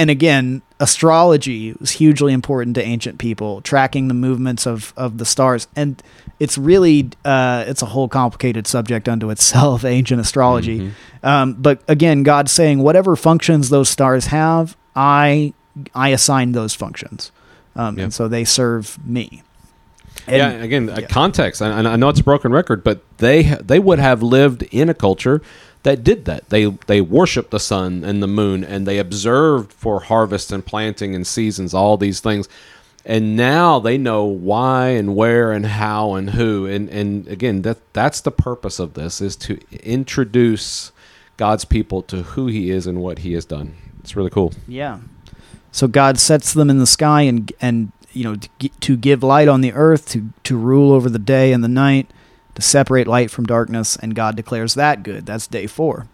And 0.00 0.08
again, 0.08 0.62
astrology 0.80 1.74
was 1.78 1.90
hugely 1.90 2.32
important 2.32 2.74
to 2.76 2.82
ancient 2.82 3.18
people, 3.18 3.60
tracking 3.60 4.08
the 4.08 4.14
movements 4.14 4.66
of, 4.66 4.94
of 4.96 5.18
the 5.18 5.26
stars. 5.26 5.68
And 5.76 6.02
it's 6.38 6.56
really 6.56 7.10
uh, 7.24 7.64
it's 7.66 7.82
a 7.82 7.86
whole 7.86 8.08
complicated 8.08 8.66
subject 8.66 9.08
unto 9.08 9.28
itself, 9.28 9.84
ancient 9.98 10.18
astrology. 10.20 10.78
Mhm. 10.80 10.92
Um, 11.22 11.52
but 11.54 11.82
again, 11.86 12.22
God's 12.22 12.50
saying 12.50 12.78
whatever 12.78 13.14
functions 13.14 13.68
those 13.68 13.90
stars 13.90 14.26
have, 14.26 14.74
I 14.96 15.52
I 15.94 16.08
assign 16.08 16.52
those 16.52 16.74
functions, 16.74 17.30
um, 17.76 17.98
Yeah. 17.98 18.04
and 18.04 18.14
so 18.14 18.26
they 18.26 18.44
serve 18.44 18.98
me. 19.06 19.42
And- 20.26 20.36
yeah, 20.36 20.50
again, 20.64 20.88
uh 20.88 20.96
yeah. 21.00 21.06
context. 21.08 21.60
And 21.60 21.86
I 21.86 21.96
know 21.96 22.08
it's 22.08 22.20
a 22.20 22.24
broken 22.24 22.52
record, 22.52 22.82
but 22.82 23.02
they 23.18 23.42
they 23.62 23.78
would 23.78 23.98
have 23.98 24.22
lived 24.22 24.62
in 24.70 24.88
a 24.88 24.94
culture 24.94 25.42
that 25.82 26.04
did 26.04 26.26
that. 26.26 26.48
They 26.50 26.66
they 26.86 27.00
worshiped 27.00 27.50
the 27.50 27.60
sun 27.60 28.04
and 28.04 28.22
the 28.22 28.28
moon, 28.28 28.64
and 28.64 28.86
they 28.86 28.98
observed 28.98 29.72
for 29.72 30.00
harvest 30.00 30.52
and 30.52 30.64
planting 30.64 31.14
and 31.14 31.26
seasons, 31.26 31.72
all 31.72 31.96
these 31.96 32.20
things. 32.20 32.48
And 33.04 33.34
now 33.34 33.78
they 33.78 33.96
know 33.96 34.24
why 34.24 34.88
and 34.88 35.16
where 35.16 35.52
and 35.52 35.64
how 35.64 36.14
and 36.14 36.30
who. 36.30 36.66
And 36.66 36.88
and 36.90 37.26
again, 37.28 37.62
that 37.62 37.78
that's 37.94 38.20
the 38.20 38.30
purpose 38.30 38.78
of 38.78 38.94
this 38.94 39.20
is 39.20 39.36
to 39.36 39.58
introduce 39.82 40.92
God's 41.38 41.64
people 41.64 42.02
to 42.02 42.22
who 42.22 42.46
He 42.48 42.70
is 42.70 42.86
and 42.86 43.00
what 43.00 43.20
He 43.20 43.32
has 43.32 43.46
done. 43.46 43.74
It's 44.00 44.16
really 44.16 44.30
cool. 44.30 44.52
Yeah. 44.68 44.98
So 45.72 45.88
God 45.88 46.18
sets 46.18 46.52
them 46.52 46.68
in 46.68 46.78
the 46.78 46.86
sky 46.86 47.22
and 47.22 47.50
and 47.60 47.92
you 48.12 48.24
know 48.24 48.36
to, 48.36 48.68
to 48.68 48.96
give 48.98 49.22
light 49.22 49.48
on 49.48 49.62
the 49.62 49.72
earth 49.72 50.08
to 50.10 50.28
to 50.44 50.56
rule 50.58 50.92
over 50.92 51.08
the 51.08 51.18
day 51.18 51.52
and 51.52 51.64
the 51.64 51.68
night 51.68 52.10
to 52.60 52.66
separate 52.66 53.06
light 53.06 53.30
from 53.30 53.46
darkness 53.46 53.96
and 53.96 54.14
God 54.14 54.36
declares 54.36 54.74
that 54.74 55.02
good. 55.02 55.26
That's 55.26 55.46
day 55.46 55.66
4. 55.66 56.06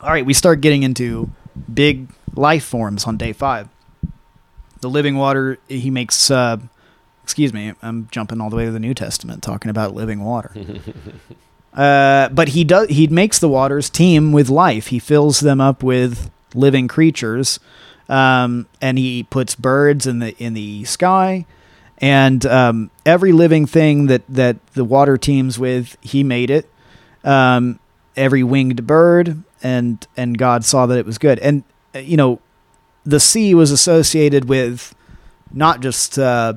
All 0.00 0.08
right, 0.10 0.26
we 0.26 0.34
start 0.34 0.60
getting 0.60 0.82
into 0.82 1.30
big 1.72 2.08
life 2.34 2.64
forms 2.64 3.04
on 3.04 3.16
day 3.16 3.32
5. 3.32 3.68
The 4.80 4.90
living 4.90 5.16
water 5.16 5.58
he 5.68 5.90
makes 5.90 6.30
uh 6.30 6.58
excuse 7.22 7.52
me, 7.52 7.72
I'm 7.82 8.08
jumping 8.10 8.40
all 8.40 8.50
the 8.50 8.56
way 8.56 8.64
to 8.64 8.72
the 8.72 8.80
New 8.80 8.94
Testament 8.94 9.42
talking 9.42 9.70
about 9.70 9.94
living 9.94 10.22
water. 10.24 10.52
Uh, 11.74 12.28
but 12.28 12.48
he 12.48 12.64
does. 12.64 12.88
He 12.90 13.06
makes 13.06 13.38
the 13.38 13.48
waters 13.48 13.88
teem 13.88 14.30
with 14.30 14.50
life. 14.50 14.88
He 14.88 14.98
fills 14.98 15.40
them 15.40 15.58
up 15.58 15.82
with 15.82 16.30
living 16.54 16.86
creatures, 16.86 17.58
um, 18.10 18.66
and 18.82 18.98
he 18.98 19.22
puts 19.22 19.54
birds 19.54 20.06
in 20.06 20.18
the 20.18 20.36
in 20.36 20.52
the 20.52 20.84
sky, 20.84 21.46
and 22.02 22.44
um, 22.44 22.90
every 23.06 23.32
living 23.32 23.64
thing 23.64 24.08
that 24.08 24.22
that 24.28 24.56
the 24.74 24.84
water 24.84 25.16
teems 25.16 25.58
with, 25.58 25.96
he 26.02 26.24
made 26.24 26.50
it. 26.50 26.68
Um, 27.24 27.78
every 28.16 28.42
winged 28.42 28.86
bird, 28.86 29.42
and 29.62 30.04
and 30.16 30.36
God 30.36 30.64
saw 30.64 30.84
that 30.86 30.98
it 30.98 31.06
was 31.06 31.16
good. 31.16 31.38
And 31.38 31.62
uh, 31.94 32.00
you 32.00 32.16
know, 32.16 32.40
the 33.04 33.20
sea 33.20 33.54
was 33.54 33.70
associated 33.70 34.48
with 34.48 34.94
not 35.52 35.80
just 35.80 36.18
uh, 36.18 36.54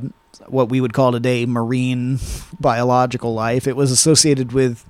what 0.48 0.70
we 0.70 0.82
would 0.82 0.94
call 0.94 1.12
today 1.12 1.46
marine 1.46 2.20
biological 2.60 3.34
life. 3.34 3.68
It 3.68 3.76
was 3.76 3.92
associated 3.92 4.52
with 4.52 4.84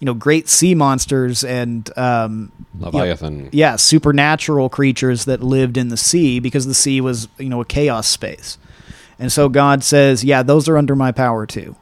you 0.00 0.06
know 0.06 0.14
great 0.14 0.48
sea 0.48 0.74
monsters 0.74 1.44
and 1.44 1.90
um, 1.98 2.50
Leviathan. 2.78 3.50
yeah 3.52 3.76
supernatural 3.76 4.70
creatures 4.70 5.26
that 5.26 5.42
lived 5.42 5.76
in 5.76 5.88
the 5.88 5.96
sea 5.98 6.38
because 6.38 6.66
the 6.66 6.74
sea 6.74 7.00
was 7.00 7.28
you 7.36 7.48
know 7.48 7.60
a 7.60 7.64
chaos 7.64 8.06
space 8.06 8.56
and 9.18 9.32
so 9.32 9.48
god 9.48 9.82
says 9.82 10.24
yeah 10.24 10.42
those 10.42 10.68
are 10.68 10.76
under 10.76 10.96
my 10.96 11.12
power 11.12 11.46
too. 11.46 11.76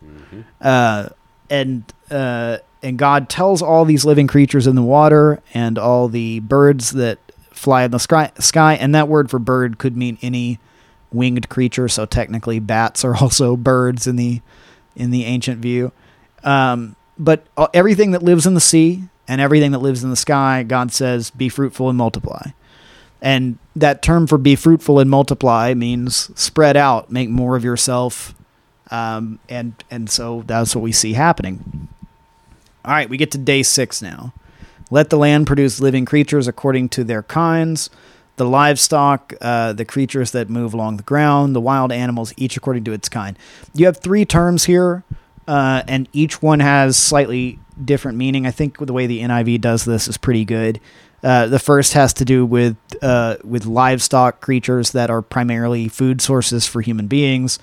Uh, 0.61 1.09
and 1.51 1.85
uh, 2.11 2.59
and 2.83 2.99
god 2.99 3.29
tells 3.29 3.63
all 3.63 3.85
these 3.85 4.05
living 4.05 4.27
creatures 4.27 4.67
in 4.67 4.75
the 4.75 4.83
water 4.83 5.43
and 5.55 5.79
all 5.79 6.09
the 6.09 6.41
birds 6.41 6.91
that 6.93 7.19
fly 7.51 7.85
in 7.85 7.91
the 7.91 7.99
sky, 7.99 8.31
sky 8.39 8.75
and 8.75 8.95
that 8.95 9.09
word 9.09 9.31
for 9.31 9.39
bird 9.39 9.79
could 9.79 9.97
mean 9.97 10.19
any 10.23 10.59
winged 11.13 11.49
creature. 11.49 11.89
So 11.89 12.07
technically 12.07 12.59
bats 12.59 13.05
are 13.05 13.17
also 13.21 13.57
birds 13.57 14.07
in 14.07 14.17
the 14.17 14.41
in 14.95 15.11
the 15.11 15.25
ancient 15.25 15.61
view. 15.61 15.93
Um, 16.45 16.97
but 17.19 17.47
everything 17.75 18.13
that 18.13 18.23
lives 18.23 18.47
in 18.47 18.55
the 18.55 18.61
sea 18.61 19.05
and 19.27 19.41
everything 19.41 19.73
that 19.73 19.79
lives 19.79 20.05
in 20.05 20.11
the 20.11 20.17
sky, 20.17 20.63
God 20.63 20.93
says, 20.93 21.31
be 21.31 21.49
fruitful 21.49 21.89
and 21.89 21.99
multiply. 21.99 22.51
And 23.23 23.59
that 23.75 24.03
term 24.03 24.27
for 24.27 24.39
be 24.39 24.57
fruitful 24.57 24.99
and 24.99 25.11
multiply 25.11 25.75
means 25.75 26.31
spread 26.39 26.77
out, 26.77 27.11
make 27.11 27.29
more 27.29 27.57
of 27.57 27.65
yourself. 27.65 28.35
Um, 28.91 29.39
and, 29.49 29.83
and 29.91 30.09
so 30.09 30.45
that's 30.47 30.75
what 30.75 30.83
we 30.83 30.93
see 30.93 31.15
happening. 31.15 31.89
All 32.85 32.93
right, 32.93 33.09
we 33.09 33.17
get 33.17 33.33
to 33.33 33.39
day 33.39 33.63
six 33.63 34.01
now. 34.01 34.33
Let 34.91 35.11
the 35.11 35.19
land 35.19 35.47
produce 35.47 35.81
living 35.81 36.05
creatures 36.05 36.47
according 36.47 36.91
to 36.91 37.03
their 37.03 37.25
kinds, 37.25 37.91
the 38.37 38.45
livestock, 38.45 39.35
uh, 39.41 39.73
the 39.73 39.85
creatures 39.85 40.31
that 40.31 40.49
move 40.49 40.73
along 40.73 40.99
the 40.99 41.03
ground, 41.03 41.57
the 41.57 41.61
wild 41.61 41.91
animals, 41.91 42.33
each 42.37 42.57
according 42.57 42.85
to 42.85 42.93
its 42.93 43.09
kind. 43.09 43.37
You 43.75 43.87
have 43.87 43.97
three 43.97 44.25
terms 44.25 44.65
here 44.65 45.03
uh, 45.49 45.83
and 45.87 46.09
each 46.13 46.43
one 46.43 46.61
has 46.61 46.97
slightly 46.97 47.59
different 47.83 48.19
meaning. 48.19 48.47
I 48.47 48.51
think 48.51 48.79
the 48.79 48.93
way 48.93 49.07
the 49.07 49.21
NIV 49.21 49.61
does 49.61 49.85
this 49.85 50.09
is 50.09 50.17
pretty 50.17 50.45
good. 50.45 50.81
Uh, 51.23 51.47
the 51.47 51.59
first 51.59 51.95
has 51.95 52.13
to 52.15 52.25
do 52.25 52.45
with 52.45 52.77
uh, 53.03 53.37
with 53.43 53.67
livestock 53.67 54.41
creatures 54.41 54.93
that 54.93 55.11
are 55.11 55.23
primarily 55.23 55.89
food 55.89 56.21
sources 56.21 56.67
for 56.67 56.81
human 56.81 57.07
beings. 57.07 57.59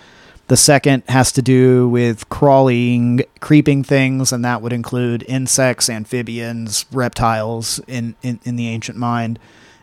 The 0.47 0.57
second 0.57 1.03
has 1.07 1.31
to 1.33 1.41
do 1.41 1.87
with 1.87 2.27
crawling, 2.27 3.21
creeping 3.39 3.83
things, 3.83 4.33
and 4.33 4.43
that 4.43 4.61
would 4.61 4.73
include 4.73 5.23
insects, 5.27 5.89
amphibians, 5.89 6.85
reptiles 6.91 7.79
in, 7.87 8.15
in, 8.21 8.41
in 8.43 8.57
the 8.57 8.67
ancient 8.67 8.97
mind. 8.97 9.39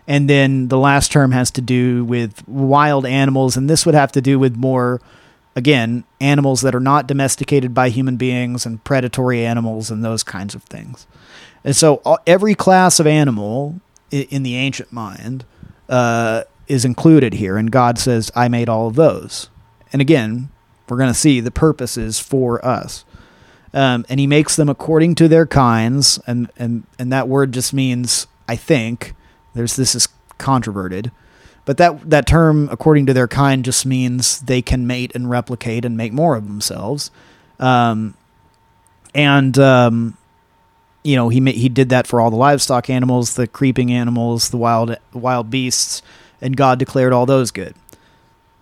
And 0.06 0.28
then 0.28 0.68
the 0.68 0.76
last 0.76 1.10
term 1.12 1.32
has 1.32 1.50
to 1.52 1.62
do 1.62 2.04
with 2.04 2.46
wild 2.46 3.06
animals, 3.06 3.56
and 3.56 3.70
this 3.70 3.86
would 3.86 3.94
have 3.94 4.12
to 4.12 4.20
do 4.20 4.38
with 4.38 4.54
more 4.54 5.00
again, 5.56 6.04
animals 6.20 6.60
that 6.60 6.74
are 6.74 6.80
not 6.80 7.06
domesticated 7.06 7.74
by 7.74 7.88
human 7.88 8.16
beings 8.16 8.64
and 8.64 8.82
predatory 8.84 9.44
animals 9.44 9.90
and 9.90 10.04
those 10.04 10.22
kinds 10.22 10.54
of 10.54 10.62
things. 10.64 11.06
And 11.64 11.76
so 11.76 12.00
uh, 12.04 12.16
every 12.26 12.54
class 12.54 13.00
of 13.00 13.06
animal 13.06 13.80
in 14.10 14.42
the 14.42 14.56
ancient 14.56 14.92
mind 14.92 15.44
uh, 15.88 16.44
is 16.66 16.84
included 16.84 17.34
here, 17.34 17.56
and 17.56 17.70
God 17.70 17.98
says, 17.98 18.30
I 18.34 18.48
made 18.48 18.68
all 18.68 18.88
of 18.88 18.94
those. 18.94 19.50
And 19.92 20.00
again, 20.00 20.50
we're 20.88 20.96
going 20.96 21.12
to 21.12 21.18
see 21.18 21.40
the 21.40 21.50
purpose 21.50 21.96
is 21.96 22.18
for 22.18 22.64
us. 22.64 23.04
Um, 23.72 24.04
and 24.08 24.18
he 24.18 24.26
makes 24.26 24.56
them 24.56 24.68
according 24.68 25.14
to 25.16 25.28
their 25.28 25.46
kinds, 25.46 26.18
and, 26.26 26.50
and, 26.56 26.84
and 26.98 27.12
that 27.12 27.28
word 27.28 27.52
just 27.52 27.72
means, 27.72 28.26
I 28.48 28.56
think, 28.56 29.14
there's 29.54 29.76
this 29.76 29.94
is 29.94 30.08
controverted, 30.38 31.12
but 31.64 31.76
that 31.76 32.08
that 32.10 32.26
term, 32.26 32.68
according 32.72 33.06
to 33.06 33.12
their 33.12 33.28
kind, 33.28 33.64
just 33.64 33.84
means 33.84 34.40
they 34.40 34.62
can 34.62 34.86
mate 34.86 35.12
and 35.14 35.30
replicate 35.30 35.84
and 35.84 35.96
make 35.96 36.12
more 36.12 36.34
of 36.34 36.48
themselves. 36.48 37.10
Um, 37.58 38.14
and 39.14 39.58
um, 39.58 40.16
you 41.02 41.16
know, 41.16 41.28
he 41.28 41.40
ma- 41.40 41.50
he 41.52 41.68
did 41.68 41.88
that 41.88 42.06
for 42.06 42.20
all 42.20 42.30
the 42.30 42.36
livestock 42.36 42.90
animals, 42.90 43.34
the 43.34 43.46
creeping 43.46 43.92
animals, 43.92 44.50
the 44.50 44.56
wild 44.56 44.96
wild 45.12 45.50
beasts, 45.50 46.02
and 46.40 46.56
God 46.56 46.78
declared 46.78 47.12
all 47.12 47.26
those 47.26 47.50
good. 47.50 47.74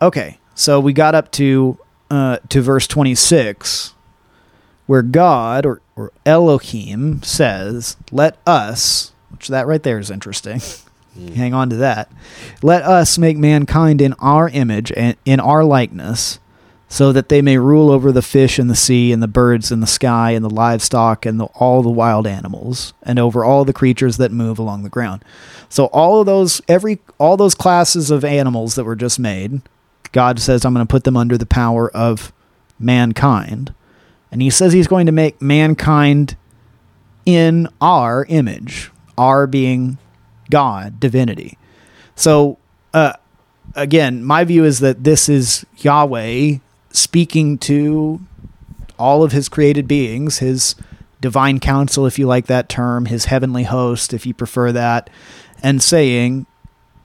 Okay, 0.00 0.38
so 0.54 0.78
we 0.78 0.92
got 0.92 1.14
up 1.14 1.30
to 1.32 1.78
uh, 2.10 2.38
to 2.48 2.60
verse 2.62 2.86
twenty 2.86 3.14
six, 3.14 3.94
where 4.86 5.02
God 5.02 5.66
or 5.66 5.80
or 5.96 6.12
Elohim 6.24 7.22
says, 7.22 7.96
"Let 8.12 8.38
us," 8.46 9.12
which 9.30 9.48
that 9.48 9.66
right 9.66 9.82
there 9.82 9.98
is 9.98 10.10
interesting. 10.10 10.60
Hang 11.34 11.52
on 11.52 11.68
to 11.70 11.76
that. 11.76 12.12
Let 12.62 12.84
us 12.84 13.18
make 13.18 13.36
mankind 13.36 14.00
in 14.00 14.12
our 14.20 14.48
image 14.48 14.92
and 14.96 15.16
in 15.24 15.40
our 15.40 15.64
likeness, 15.64 16.38
so 16.88 17.12
that 17.12 17.28
they 17.28 17.42
may 17.42 17.58
rule 17.58 17.90
over 17.90 18.10
the 18.10 18.22
fish 18.22 18.58
in 18.58 18.68
the 18.68 18.74
sea 18.74 19.12
and 19.12 19.22
the 19.22 19.28
birds 19.28 19.70
in 19.70 19.80
the 19.80 19.86
sky 19.86 20.30
and 20.30 20.42
the 20.42 20.50
livestock 20.50 21.26
and 21.26 21.38
the, 21.38 21.44
all 21.54 21.82
the 21.82 21.90
wild 21.90 22.26
animals 22.26 22.94
and 23.02 23.18
over 23.18 23.44
all 23.44 23.64
the 23.64 23.74
creatures 23.74 24.16
that 24.16 24.32
move 24.32 24.58
along 24.58 24.82
the 24.82 24.88
ground. 24.88 25.22
So 25.68 25.86
all 25.86 26.20
of 26.20 26.26
those 26.26 26.62
every 26.66 26.98
all 27.18 27.36
those 27.36 27.54
classes 27.54 28.10
of 28.10 28.24
animals 28.24 28.74
that 28.74 28.84
were 28.84 28.96
just 28.96 29.18
made, 29.18 29.60
God 30.12 30.40
says 30.40 30.64
I'm 30.64 30.72
going 30.72 30.86
to 30.86 30.90
put 30.90 31.04
them 31.04 31.16
under 31.16 31.36
the 31.36 31.46
power 31.46 31.90
of 31.90 32.32
mankind. 32.78 33.74
And 34.32 34.40
he 34.40 34.48
says 34.50 34.72
he's 34.72 34.88
going 34.88 35.06
to 35.06 35.12
make 35.12 35.42
mankind 35.42 36.36
in 37.26 37.68
our 37.80 38.24
image, 38.30 38.90
our 39.18 39.46
being 39.46 39.98
God, 40.50 40.98
divinity. 40.98 41.58
So, 42.14 42.58
uh, 42.94 43.14
again, 43.74 44.24
my 44.24 44.44
view 44.44 44.64
is 44.64 44.80
that 44.80 45.04
this 45.04 45.28
is 45.28 45.66
Yahweh 45.76 46.58
speaking 46.98 47.58
to 47.58 48.20
all 48.98 49.22
of 49.22 49.32
his 49.32 49.48
created 49.48 49.86
beings, 49.86 50.38
his 50.38 50.74
divine 51.20 51.60
council, 51.60 52.06
if 52.06 52.18
you 52.18 52.26
like 52.26 52.46
that 52.46 52.68
term, 52.68 53.06
his 53.06 53.26
heavenly 53.26 53.64
host, 53.64 54.12
if 54.12 54.26
you 54.26 54.34
prefer 54.34 54.72
that. 54.72 55.10
and 55.62 55.82
saying, 55.82 56.46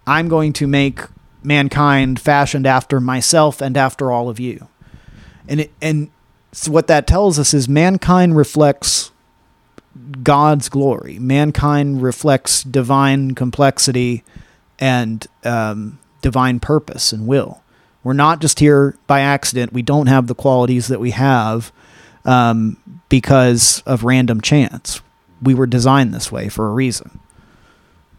I'm 0.05 0.27
going 0.27 0.53
to 0.53 0.67
make 0.67 1.01
mankind 1.43 2.19
fashioned 2.19 2.67
after 2.67 2.99
myself 2.99 3.61
and 3.61 3.75
after 3.75 4.11
all 4.11 4.29
of 4.29 4.39
you. 4.39 4.67
And 5.47 5.61
it, 5.61 5.71
and 5.81 6.09
so 6.51 6.71
what 6.71 6.87
that 6.87 7.07
tells 7.07 7.39
us 7.39 7.53
is 7.53 7.67
mankind 7.67 8.37
reflects 8.37 9.11
God's 10.21 10.69
glory. 10.69 11.19
Mankind 11.19 12.01
reflects 12.01 12.63
divine 12.63 13.35
complexity 13.35 14.23
and 14.79 15.25
um, 15.43 15.99
divine 16.21 16.59
purpose 16.59 17.11
and 17.11 17.27
will. 17.27 17.62
We're 18.03 18.13
not 18.13 18.39
just 18.39 18.59
here 18.59 18.97
by 19.07 19.21
accident. 19.21 19.73
We 19.73 19.81
don't 19.81 20.07
have 20.07 20.27
the 20.27 20.35
qualities 20.35 20.87
that 20.87 20.99
we 20.99 21.11
have 21.11 21.71
um, 22.25 22.77
because 23.09 23.81
of 23.85 24.03
random 24.03 24.41
chance. 24.41 25.01
We 25.41 25.53
were 25.53 25.67
designed 25.67 26.13
this 26.13 26.31
way 26.31 26.49
for 26.49 26.67
a 26.67 26.71
reason. 26.71 27.19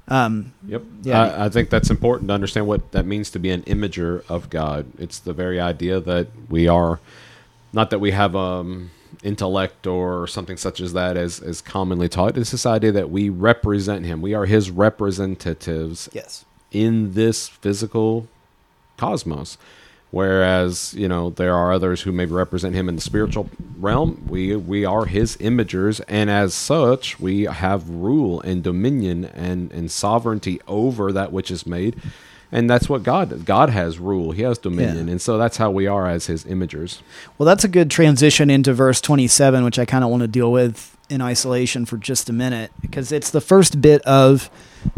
Um, 0.08 0.52
Yep. 0.66 0.82
Yeah. 1.02 1.22
I, 1.22 1.46
I 1.46 1.48
think 1.48 1.70
that's 1.70 1.90
important 1.90 2.28
to 2.28 2.34
understand 2.34 2.66
what 2.66 2.92
that 2.92 3.06
means 3.06 3.30
to 3.30 3.38
be 3.38 3.50
an 3.50 3.62
imager 3.62 4.28
of 4.28 4.50
God. 4.50 4.86
It's 4.98 5.18
the 5.18 5.32
very 5.32 5.60
idea 5.60 6.00
that 6.00 6.28
we 6.48 6.68
are, 6.68 7.00
not 7.72 7.90
that 7.90 7.98
we 7.98 8.10
have 8.10 8.36
um, 8.36 8.90
intellect 9.22 9.86
or 9.86 10.26
something 10.26 10.56
such 10.56 10.80
as 10.80 10.92
that 10.92 11.16
as, 11.16 11.40
as 11.40 11.60
commonly 11.60 12.08
taught. 12.08 12.36
It's 12.36 12.50
this 12.50 12.66
idea 12.66 12.92
that 12.92 13.10
we 13.10 13.28
represent 13.28 14.04
Him. 14.04 14.20
We 14.20 14.34
are 14.34 14.46
His 14.46 14.70
representatives 14.70 16.08
yes. 16.12 16.44
in 16.70 17.14
this 17.14 17.48
physical 17.48 18.28
cosmos. 18.96 19.58
Whereas, 20.10 20.94
you 20.94 21.08
know, 21.08 21.30
there 21.30 21.56
are 21.56 21.72
others 21.72 22.02
who 22.02 22.12
maybe 22.12 22.30
represent 22.30 22.76
him 22.76 22.88
in 22.88 22.94
the 22.94 23.02
spiritual 23.02 23.50
realm. 23.80 24.24
We 24.28 24.54
we 24.54 24.84
are 24.84 25.06
his 25.06 25.36
imagers, 25.38 26.00
and 26.06 26.30
as 26.30 26.54
such, 26.54 27.18
we 27.18 27.42
have 27.42 27.88
rule 27.90 28.40
and 28.42 28.62
dominion 28.62 29.24
and, 29.24 29.72
and 29.72 29.90
sovereignty 29.90 30.60
over 30.68 31.10
that 31.10 31.32
which 31.32 31.50
is 31.50 31.66
made. 31.66 31.96
And 32.52 32.70
that's 32.70 32.88
what 32.88 33.02
God. 33.02 33.44
God 33.44 33.70
has 33.70 33.98
rule. 33.98 34.30
He 34.30 34.42
has 34.42 34.58
dominion. 34.58 35.08
Yeah. 35.08 35.12
And 35.12 35.20
so 35.20 35.36
that's 35.36 35.56
how 35.56 35.72
we 35.72 35.88
are 35.88 36.06
as 36.06 36.26
his 36.26 36.44
imagers. 36.44 37.00
Well, 37.36 37.46
that's 37.46 37.64
a 37.64 37.68
good 37.68 37.90
transition 37.90 38.50
into 38.50 38.72
verse 38.72 39.00
27, 39.00 39.64
which 39.64 39.80
I 39.80 39.84
kind 39.84 40.04
of 40.04 40.10
want 40.10 40.20
to 40.20 40.28
deal 40.28 40.52
with 40.52 40.96
in 41.10 41.20
isolation 41.20 41.86
for 41.86 41.96
just 41.96 42.28
a 42.28 42.32
minute, 42.32 42.70
because 42.80 43.10
it's 43.10 43.30
the 43.30 43.40
first 43.40 43.80
bit 43.80 44.00
of 44.02 44.48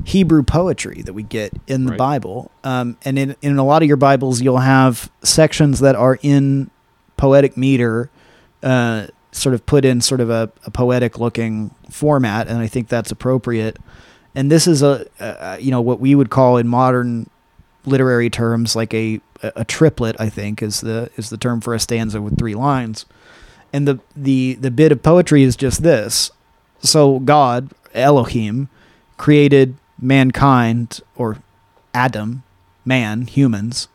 Hebrew 0.05 0.43
poetry 0.43 1.03
that 1.03 1.12
we 1.12 1.22
get 1.22 1.53
in 1.66 1.84
the 1.84 1.93
Right. 1.93 1.99
Bible. 1.99 2.51
Um, 2.64 2.97
and 3.05 3.18
in, 3.18 3.37
in 3.43 3.59
a 3.59 3.64
lot 3.64 3.82
of 3.82 3.89
your 3.89 3.97
Bibles, 3.97 4.41
you'll 4.41 4.59
have 4.59 5.11
sections 5.22 5.80
that 5.80 5.97
are 5.97 6.18
in 6.22 6.70
poetic 7.16 7.57
meter, 7.57 8.11
uh, 8.62 9.07
sort 9.32 9.55
of 9.55 9.66
put 9.66 9.84
in 9.84 10.01
sort 10.01 10.20
of 10.20 10.30
a, 10.30 10.51
a 10.64 10.70
poetic 10.70 11.18
looking 11.18 11.74
format, 11.91 12.49
and 12.49 12.59
I 12.59 12.66
think 12.66 12.89
that's 12.89 13.11
appropriate. 13.11 13.78
And 14.34 14.51
this 14.51 14.66
is 14.66 14.82
a, 14.82 15.07
a 15.18 15.59
you 15.61 15.70
know 15.70 15.80
what 15.80 16.01
we 16.01 16.14
would 16.14 16.30
call 16.30 16.57
in 16.59 16.68
modern 16.68 17.28
literary 17.84 18.28
terms 18.28 18.74
like 18.76 18.93
a 18.93 19.20
a 19.43 19.64
triplet 19.64 20.16
I 20.18 20.28
think 20.28 20.62
is 20.62 20.80
the 20.80 21.11
is 21.16 21.30
the 21.30 21.37
term 21.37 21.61
for 21.61 21.74
a 21.74 21.78
stanza 21.80 22.20
with 22.20 22.39
three 22.39 22.55
lines. 22.55 23.07
And 23.72 23.87
the 23.87 24.01
the 24.14 24.55
the 24.55 24.70
bit 24.70 24.93
of 24.93 25.03
poetry 25.03 25.43
is 25.43 25.57
just 25.57 25.82
this. 25.82 26.30
So 26.80 27.18
God, 27.20 27.70
Elohim, 27.95 28.68
created 29.17 29.77
mankind 30.01 31.01
or 31.17 31.39
Adam, 31.95 32.43
man, 32.85 33.27
humans 33.27 33.89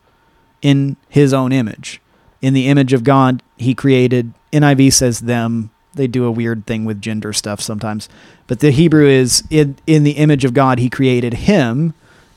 in 0.61 0.97
his 1.09 1.33
own 1.33 1.51
image. 1.51 2.01
In 2.41 2.53
the 2.53 2.67
image 2.67 2.93
of 2.93 3.03
God, 3.03 3.43
he 3.57 3.75
created 3.75 4.33
NIV 4.51 4.93
says 4.93 5.21
them. 5.21 5.71
They 5.93 6.07
do 6.07 6.25
a 6.25 6.31
weird 6.31 6.65
thing 6.65 6.85
with 6.85 7.01
gender 7.01 7.33
stuff 7.33 7.61
sometimes. 7.61 8.07
But 8.47 8.59
the 8.59 8.71
Hebrew 8.71 9.07
is 9.07 9.43
in 9.49 9.77
in 9.85 10.03
the 10.03 10.11
image 10.11 10.45
of 10.45 10.53
God 10.53 10.79
he 10.79 10.89
created 10.89 11.33
him 11.33 11.93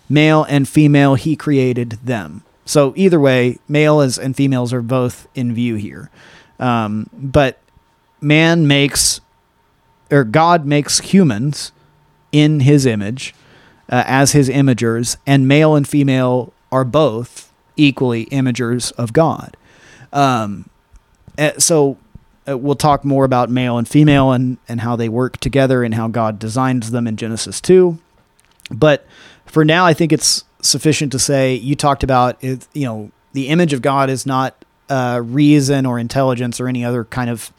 male 0.08 0.44
and 0.44 0.68
female 0.68 1.14
he 1.14 1.36
created 1.36 1.90
them 2.02 2.42
so 2.64 2.92
either 2.96 3.20
way 3.20 3.58
male 3.68 4.00
is, 4.00 4.18
and 4.18 4.36
females 4.36 4.72
are 4.72 4.82
both 4.82 5.26
in 5.34 5.54
view 5.54 5.76
here 5.76 6.10
um, 6.58 7.08
but 7.12 7.58
man 8.20 8.66
makes 8.66 9.20
or 10.10 10.24
god 10.24 10.64
makes 10.66 11.00
humans 11.00 11.72
in 12.34 12.60
his 12.60 12.84
image 12.86 13.34
uh, 13.90 14.02
as 14.06 14.32
his 14.32 14.48
imagers 14.48 15.16
and 15.26 15.46
male 15.46 15.74
and 15.74 15.86
female 15.88 16.52
are 16.72 16.84
both 16.84 17.52
equally 17.76 18.26
imagers 18.26 18.92
of 18.92 19.12
god 19.12 19.56
um, 20.12 20.68
uh, 21.38 21.52
so 21.58 21.96
uh, 22.46 22.56
we'll 22.56 22.74
talk 22.74 23.04
more 23.04 23.24
about 23.24 23.48
male 23.48 23.78
and 23.78 23.88
female 23.88 24.30
and, 24.32 24.58
and 24.68 24.82
how 24.82 24.94
they 24.96 25.08
work 25.08 25.38
together 25.38 25.82
and 25.82 25.94
how 25.94 26.08
god 26.08 26.38
designs 26.38 26.90
them 26.90 27.06
in 27.06 27.16
genesis 27.16 27.60
2 27.60 27.98
but 28.70 29.06
for 29.46 29.64
now, 29.64 29.86
I 29.86 29.94
think 29.94 30.12
it's 30.12 30.44
sufficient 30.62 31.12
to 31.12 31.18
say 31.18 31.54
you 31.54 31.74
talked 31.74 32.02
about 32.02 32.42
it, 32.42 32.66
you 32.72 32.86
know 32.86 33.10
the 33.32 33.48
image 33.48 33.72
of 33.72 33.82
God 33.82 34.10
is 34.10 34.26
not 34.26 34.64
uh, 34.88 35.20
reason 35.24 35.86
or 35.86 35.98
intelligence 35.98 36.60
or 36.60 36.68
any 36.68 36.84
other 36.84 37.04
kind 37.04 37.30
of 37.30 37.52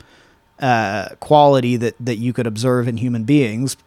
uh, 0.60 1.10
quality 1.20 1.76
that 1.78 1.96
that 2.00 2.18
you 2.18 2.34
could 2.34 2.48
observe 2.48 2.88
in 2.88 2.98
human 2.98 3.24
beings. 3.24 3.78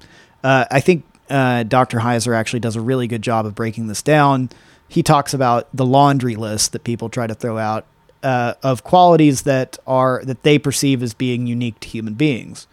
Uh, 0.43 0.65
I 0.71 0.81
think 0.81 1.05
uh, 1.31 1.63
Dr. 1.65 1.99
Heiser 1.99 2.35
actually 2.35 2.61
does 2.61 2.77
a 2.77 2.81
really 2.81 3.07
good 3.07 3.23
job 3.23 3.47
of 3.47 3.55
breaking 3.55 3.89
this 3.89 4.03
down. 4.03 4.51
He 4.89 5.03
talks 5.03 5.35
about 5.35 5.69
the 5.75 5.85
laundry 5.85 6.37
list 6.37 6.73
that 6.73 6.85
people 6.85 7.09
try 7.09 7.27
to 7.27 7.35
throw 7.35 7.59
out 7.59 7.87
uh, 8.23 8.55
of 8.63 8.85
qualities 8.85 9.43
that 9.43 9.79
are 9.87 10.23
that 10.25 10.43
they 10.43 10.59
perceive 10.59 11.03
as 11.03 11.15
being 11.15 11.47
unique 11.47 11.79
to 11.81 11.89
human 11.89 12.15
beings. 12.15 12.67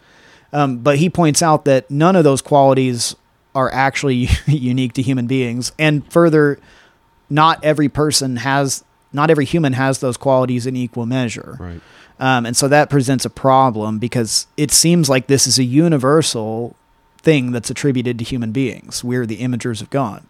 Um, 0.54 0.78
but 0.78 0.98
he 0.98 1.10
points 1.10 1.42
out 1.42 1.66
that 1.66 1.90
none 1.92 2.16
of 2.16 2.24
those 2.24 2.42
qualities 2.42 3.16
are 3.54 3.72
actually 3.74 4.30
unique 4.48 4.94
to 4.94 5.02
human 5.02 5.28
beings, 5.28 5.72
and 5.78 6.10
further, 6.12 6.60
not 7.30 7.64
every 7.64 7.90
person 7.90 8.38
has, 8.38 8.84
not 9.12 9.30
every 9.30 9.46
human 9.46 9.74
has 9.74 10.00
those 10.00 10.18
qualities 10.18 10.66
in 10.66 10.76
equal 10.76 11.06
measure. 11.06 11.58
Right. 11.60 11.82
Um, 12.18 12.46
and 12.46 12.56
so 12.56 12.70
that 12.70 12.90
presents 12.90 13.26
a 13.26 13.30
problem 13.30 14.00
because 14.00 14.48
it 14.56 14.72
seems 14.72 15.10
like 15.10 15.28
this 15.28 15.48
is 15.48 15.60
a 15.60 15.66
universal 15.66 16.76
thing 17.26 17.52
that's 17.52 17.70
attributed 17.70 18.18
to 18.20 18.24
human 18.24 18.52
beings. 18.52 19.04
We're 19.04 19.26
the 19.26 19.40
imagers 19.40 19.82
of 19.82 19.90
God. 19.90 20.24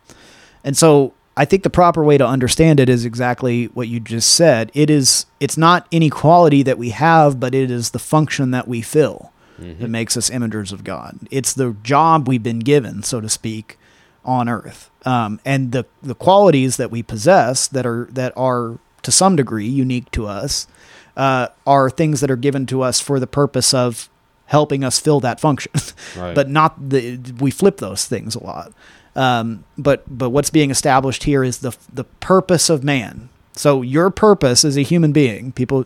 And 0.64 0.76
so 0.76 1.14
I 1.38 1.46
think 1.46 1.64
the 1.64 1.70
proper 1.70 2.04
way 2.04 2.18
to 2.18 2.26
understand 2.26 2.80
it 2.80 2.90
is 2.90 3.06
exactly 3.06 3.66
what 3.66 3.88
you 3.88 4.00
just 4.00 4.34
said. 4.34 4.72
It 4.74 4.90
is 4.90 5.26
it's 5.40 5.58
not 5.58 5.88
any 5.92 6.10
quality 6.10 6.64
that 6.64 6.78
we 6.78 6.90
have, 6.90 7.40
but 7.40 7.54
it 7.54 7.70
is 7.70 7.92
the 7.92 8.00
function 8.00 8.52
that 8.52 8.68
we 8.68 8.82
fill 8.82 9.32
that 9.58 9.88
makes 9.88 10.18
us 10.18 10.30
imagers 10.30 10.74
of 10.74 10.84
God. 10.84 11.18
It's 11.32 11.54
the 11.54 11.78
job 11.82 12.28
we've 12.28 12.44
been 12.44 12.60
given, 12.60 13.04
so 13.04 13.22
to 13.22 13.30
speak, 13.30 13.78
on 14.26 14.50
earth. 14.50 14.90
Um, 15.06 15.40
and 15.46 15.72
the 15.72 15.86
the 16.02 16.16
qualities 16.16 16.78
that 16.78 16.92
we 16.92 17.04
possess 17.04 17.68
that 17.70 17.86
are 17.86 18.08
that 18.12 18.34
are 18.36 18.80
to 19.04 19.12
some 19.12 19.36
degree 19.36 19.68
unique 19.68 20.10
to 20.12 20.26
us 20.28 20.68
uh, 21.16 21.48
are 21.66 21.90
things 21.90 22.20
that 22.22 22.32
are 22.32 22.36
given 22.36 22.66
to 22.66 22.82
us 22.82 23.00
for 23.00 23.20
the 23.20 23.28
purpose 23.28 23.74
of 23.74 24.10
helping 24.48 24.84
us 24.84 25.00
fill 25.00 25.20
that 25.22 25.40
function, 25.40 25.72
Right. 26.18 26.36
but 26.36 26.50
not 26.50 26.90
the 26.90 27.18
we 27.40 27.52
flip 27.52 27.78
those 27.78 28.06
things 28.06 28.36
a 28.36 28.44
lot. 28.44 28.72
Um, 29.16 29.64
but 29.78 30.04
but 30.08 30.30
what's 30.32 30.50
being 30.50 30.72
established 30.72 31.24
here 31.24 31.44
is 31.44 31.60
the 31.60 31.76
the 31.92 32.04
purpose 32.04 32.70
of 32.70 32.84
man. 32.84 33.30
So 33.54 33.82
your 33.82 34.10
purpose 34.10 34.66
as 34.66 34.78
a 34.78 34.82
human 34.84 35.12
being, 35.12 35.52
people. 35.52 35.86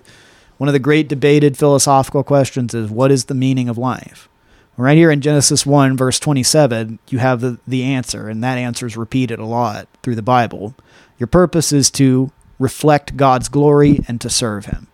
One 0.58 0.68
of 0.68 0.74
the 0.74 0.80
great 0.80 1.08
debated 1.08 1.56
philosophical 1.58 2.22
questions 2.22 2.74
is 2.74 2.90
what 2.92 3.12
is 3.12 3.26
the 3.26 3.34
meaning 3.34 3.70
of 3.70 3.78
life? 3.78 4.28
Right 4.76 4.98
here 4.98 5.10
in 5.10 5.22
Genesis 5.22 5.66
1, 5.66 5.96
verse 5.96 6.20
27, 6.20 7.00
you 7.08 7.20
have 7.20 7.40
the, 7.40 7.60
the 7.66 7.84
answer, 7.84 8.28
and 8.28 8.44
that 8.44 8.58
answer 8.58 8.86
is 8.86 8.98
repeated 8.98 9.40
a 9.40 9.46
lot 9.46 9.88
through 10.04 10.16
the 10.16 10.22
Bible. 10.22 10.76
Your 11.18 11.28
purpose 11.28 11.72
is 11.72 11.90
to 11.92 12.32
reflect 12.60 13.16
God's 13.16 13.48
glory 13.48 14.02
and 14.10 14.20
to 14.20 14.30
serve 14.30 14.66
Him. 14.66 14.88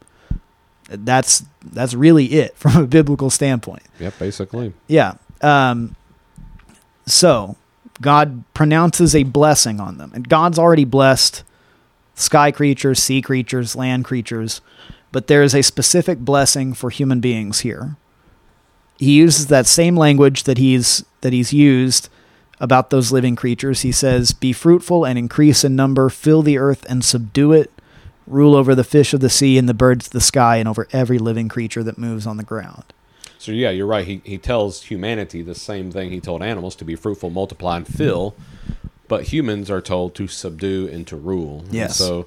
That's 0.90 1.44
that's 1.64 1.94
really 1.94 2.26
it 2.26 2.56
from 2.58 2.84
a 2.84 2.88
biblical 2.88 3.30
standpoint. 3.30 3.84
Yep, 4.00 4.20
basically. 4.20 4.74
Yeah. 4.88 5.16
Um, 5.42 5.96
so 7.06 7.56
God 8.02 8.44
pronounces 8.54 9.16
a 9.16 9.24
blessing 9.24 9.80
on 9.80 9.98
them, 9.98 10.12
and 10.14 10.28
God's 10.28 10.60
already 10.60 10.86
blessed 10.86 11.44
sky 12.16 12.52
creatures, 12.52 13.02
sea 13.02 13.22
creatures, 13.22 13.76
land 13.76 14.06
creatures, 14.06 14.62
but 15.12 15.28
there 15.28 15.44
is 15.44 15.54
a 15.54 15.62
specific 15.62 16.20
blessing 16.20 16.74
for 16.74 16.90
human 16.90 17.20
beings 17.20 17.60
here. 17.60 17.96
He 18.98 19.14
uses 19.14 19.48
that 19.48 19.68
same 19.68 19.96
language 19.96 20.44
that 20.44 20.58
he's 20.58 21.06
that 21.22 21.34
he's 21.34 21.54
used 21.54 22.10
about 22.60 22.90
those 22.90 23.12
living 23.12 23.36
creatures. 23.36 23.82
He 23.82 23.92
says, 23.92 24.32
"Be 24.32 24.54
fruitful 24.54 25.06
and 25.06 25.20
increase 25.20 25.64
in 25.64 25.76
number, 25.76 26.10
fill 26.10 26.42
the 26.42 26.58
earth 26.58 26.86
and 26.88 27.04
subdue 27.04 27.52
it." 27.52 27.72
Rule 28.28 28.56
over 28.56 28.74
the 28.74 28.84
fish 28.84 29.14
of 29.14 29.20
the 29.20 29.30
sea 29.30 29.58
and 29.58 29.70
the 29.70 29.74
birds 29.74 30.08
of 30.08 30.12
the 30.14 30.22
sky, 30.22 30.58
and 30.58 30.68
over 30.68 30.88
every 30.92 31.18
living 31.20 31.48
creature 31.48 31.84
that 31.84 31.98
moves 31.98 32.26
on 32.26 32.38
the 32.38 32.44
ground. 32.44 32.84
So 33.38 33.52
yeah, 33.52 33.70
you're 33.70 33.86
right. 33.86 34.06
He 34.06 34.22
he 34.24 34.38
tells 34.38 34.84
humanity 34.84 35.42
the 35.42 35.56
same 35.56 35.92
thing 35.92 36.10
he 36.10 36.20
told 36.20 36.42
animals 36.42 36.76
to 36.78 36.86
be 36.86 36.96
fruitful, 36.96 37.30
multiply, 37.30 37.78
and 37.78 37.88
fill, 37.88 38.36
but 39.08 39.26
humans 39.26 39.70
are 39.70 39.82
told 39.82 40.16
to 40.16 40.28
subdue 40.28 40.90
and 40.92 41.06
to 41.08 41.16
rule. 41.16 41.60
And 41.66 41.74
Yes. 41.74 41.98
so 41.98 42.26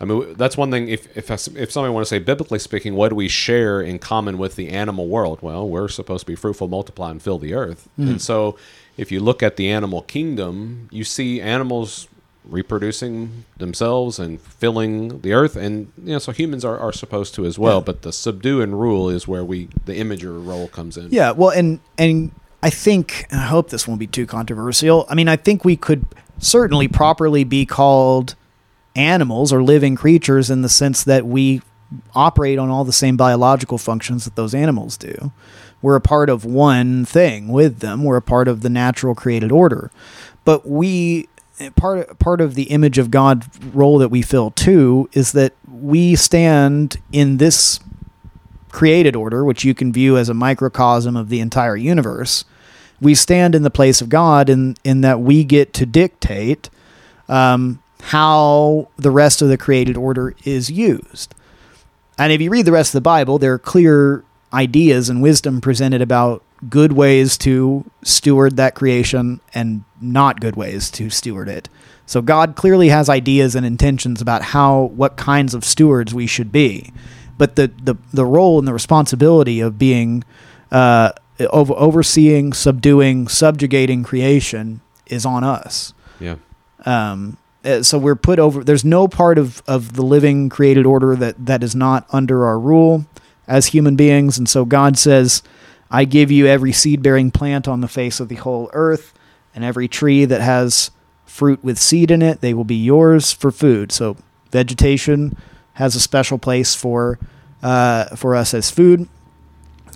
I 0.00 0.06
mean, 0.06 0.34
that's 0.34 0.56
one 0.56 0.70
thing. 0.70 0.88
If 0.88 1.14
if 1.16 1.30
if 1.30 1.70
somebody 1.70 1.92
want 1.92 2.06
to 2.06 2.08
say 2.08 2.18
biblically 2.18 2.58
speaking, 2.58 2.94
what 2.94 3.10
do 3.10 3.14
we 3.14 3.28
share 3.28 3.82
in 3.82 3.98
common 3.98 4.38
with 4.38 4.56
the 4.56 4.70
animal 4.70 5.08
world? 5.08 5.40
Well, 5.42 5.68
we're 5.68 5.88
supposed 5.88 6.20
to 6.22 6.26
be 6.26 6.36
fruitful, 6.36 6.68
multiply, 6.68 7.10
and 7.10 7.20
fill 7.20 7.38
the 7.38 7.52
earth. 7.52 7.88
Mm-hmm. 7.98 8.12
And 8.12 8.22
so, 8.22 8.56
if 8.96 9.12
you 9.12 9.20
look 9.20 9.42
at 9.42 9.56
the 9.56 9.68
animal 9.68 10.00
kingdom, 10.02 10.88
you 10.90 11.04
see 11.04 11.40
animals 11.40 12.08
reproducing 12.44 13.44
themselves 13.56 14.18
and 14.18 14.40
filling 14.40 15.20
the 15.20 15.32
earth, 15.32 15.56
and 15.56 15.92
you 16.02 16.12
know, 16.12 16.18
so 16.18 16.32
humans 16.32 16.64
are, 16.64 16.78
are 16.78 16.92
supposed 16.92 17.34
to 17.34 17.44
as 17.44 17.58
well. 17.58 17.78
Yeah. 17.78 17.84
But 17.84 18.02
the 18.02 18.12
subdue 18.12 18.60
and 18.60 18.80
rule 18.80 19.08
is 19.08 19.28
where 19.28 19.44
we 19.44 19.68
the 19.84 20.00
imager 20.00 20.44
role 20.44 20.68
comes 20.68 20.96
in. 20.96 21.08
Yeah, 21.10 21.32
well, 21.32 21.50
and 21.50 21.80
and 21.98 22.32
I 22.62 22.70
think 22.70 23.26
I 23.32 23.46
hope 23.46 23.70
this 23.70 23.86
won't 23.86 24.00
be 24.00 24.06
too 24.06 24.26
controversial. 24.26 25.06
I 25.08 25.14
mean, 25.14 25.28
I 25.28 25.36
think 25.36 25.64
we 25.64 25.76
could 25.76 26.06
certainly 26.38 26.88
properly 26.88 27.44
be 27.44 27.66
called 27.66 28.34
animals 28.96 29.52
or 29.52 29.62
living 29.62 29.94
creatures 29.94 30.50
in 30.50 30.62
the 30.62 30.68
sense 30.68 31.04
that 31.04 31.26
we 31.26 31.62
operate 32.14 32.58
on 32.58 32.70
all 32.70 32.84
the 32.84 32.92
same 32.92 33.16
biological 33.16 33.78
functions 33.78 34.24
that 34.24 34.36
those 34.36 34.54
animals 34.54 34.96
do. 34.96 35.32
We're 35.82 35.96
a 35.96 36.00
part 36.00 36.28
of 36.28 36.44
one 36.44 37.04
thing 37.04 37.48
with 37.48 37.78
them. 37.78 38.04
We're 38.04 38.16
a 38.16 38.22
part 38.22 38.48
of 38.48 38.60
the 38.60 38.68
natural 38.68 39.14
created 39.14 39.50
order. 39.50 39.90
But 40.44 40.66
we 40.68 41.28
part 41.76 42.18
part 42.18 42.40
of 42.40 42.54
the 42.54 42.64
image 42.64 42.98
of 42.98 43.10
God 43.10 43.44
role 43.74 43.98
that 43.98 44.08
we 44.08 44.22
fill 44.22 44.50
too 44.50 45.08
is 45.12 45.32
that 45.32 45.52
we 45.70 46.16
stand 46.16 46.96
in 47.12 47.36
this 47.36 47.80
created 48.70 49.16
order, 49.16 49.44
which 49.44 49.64
you 49.64 49.74
can 49.74 49.92
view 49.92 50.16
as 50.16 50.28
a 50.28 50.34
microcosm 50.34 51.16
of 51.16 51.28
the 51.28 51.40
entire 51.40 51.76
universe, 51.76 52.44
we 53.00 53.14
stand 53.14 53.54
in 53.54 53.62
the 53.62 53.70
place 53.70 54.00
of 54.00 54.08
God 54.08 54.48
in, 54.48 54.76
in 54.84 55.00
that 55.00 55.20
we 55.20 55.44
get 55.44 55.72
to 55.74 55.86
dictate 55.86 56.70
um, 57.28 57.82
how 58.02 58.88
the 58.96 59.10
rest 59.10 59.42
of 59.42 59.48
the 59.48 59.58
created 59.58 59.96
order 59.96 60.34
is 60.44 60.70
used. 60.70 61.34
And 62.18 62.32
if 62.32 62.40
you 62.40 62.50
read 62.50 62.66
the 62.66 62.72
rest 62.72 62.90
of 62.90 62.98
the 62.98 63.02
Bible, 63.02 63.38
there 63.38 63.54
are 63.54 63.58
clear 63.58 64.24
ideas 64.52 65.08
and 65.08 65.22
wisdom 65.22 65.60
presented 65.60 66.02
about 66.02 66.42
good 66.68 66.92
ways 66.92 67.38
to 67.38 67.84
steward 68.02 68.56
that 68.56 68.74
creation 68.74 69.40
and 69.54 69.84
not 70.00 70.40
good 70.40 70.56
ways 70.56 70.90
to 70.90 71.08
steward 71.10 71.48
it. 71.48 71.68
So 72.06 72.20
God 72.20 72.56
clearly 72.56 72.88
has 72.88 73.08
ideas 73.08 73.54
and 73.54 73.64
intentions 73.64 74.20
about 74.20 74.42
how 74.42 74.90
what 74.94 75.16
kinds 75.16 75.54
of 75.54 75.64
stewards 75.64 76.12
we 76.12 76.26
should 76.26 76.50
be. 76.50 76.92
But 77.38 77.56
the 77.56 77.68
the, 77.82 77.94
the 78.12 78.26
role 78.26 78.58
and 78.58 78.66
the 78.66 78.72
responsibility 78.72 79.60
of 79.60 79.78
being 79.78 80.24
uh, 80.72 81.12
of 81.38 81.70
overseeing, 81.70 82.52
subduing, 82.52 83.28
subjugating 83.28 84.02
creation 84.02 84.80
is 85.06 85.24
on 85.24 85.44
us. 85.44 85.94
Yeah. 86.18 86.36
Um, 86.84 87.38
uh, 87.64 87.82
so 87.82 87.98
we're 87.98 88.16
put 88.16 88.38
over. 88.38 88.64
There's 88.64 88.84
no 88.84 89.08
part 89.08 89.38
of, 89.38 89.62
of 89.66 89.94
the 89.94 90.02
living 90.02 90.48
created 90.48 90.86
order 90.86 91.14
that, 91.16 91.46
that 91.46 91.62
is 91.62 91.74
not 91.74 92.06
under 92.10 92.44
our 92.46 92.58
rule 92.58 93.06
as 93.50 93.66
human 93.66 93.96
beings. 93.96 94.38
And 94.38 94.48
so 94.48 94.64
God 94.64 94.96
says, 94.96 95.42
I 95.90 96.04
give 96.04 96.30
you 96.30 96.46
every 96.46 96.72
seed 96.72 97.02
bearing 97.02 97.30
plant 97.30 97.68
on 97.68 97.80
the 97.80 97.88
face 97.88 98.20
of 98.20 98.28
the 98.28 98.36
whole 98.36 98.70
earth, 98.72 99.12
and 99.54 99.64
every 99.64 99.88
tree 99.88 100.24
that 100.24 100.40
has 100.40 100.90
fruit 101.26 101.62
with 101.62 101.78
seed 101.78 102.10
in 102.10 102.22
it, 102.22 102.40
they 102.40 102.54
will 102.54 102.64
be 102.64 102.76
yours 102.76 103.32
for 103.32 103.50
food. 103.50 103.92
So 103.92 104.16
vegetation 104.50 105.36
has 105.74 105.94
a 105.94 106.00
special 106.00 106.38
place 106.38 106.74
for 106.74 107.18
uh, 107.62 108.16
for 108.16 108.34
us 108.34 108.54
as 108.54 108.70
food 108.70 109.06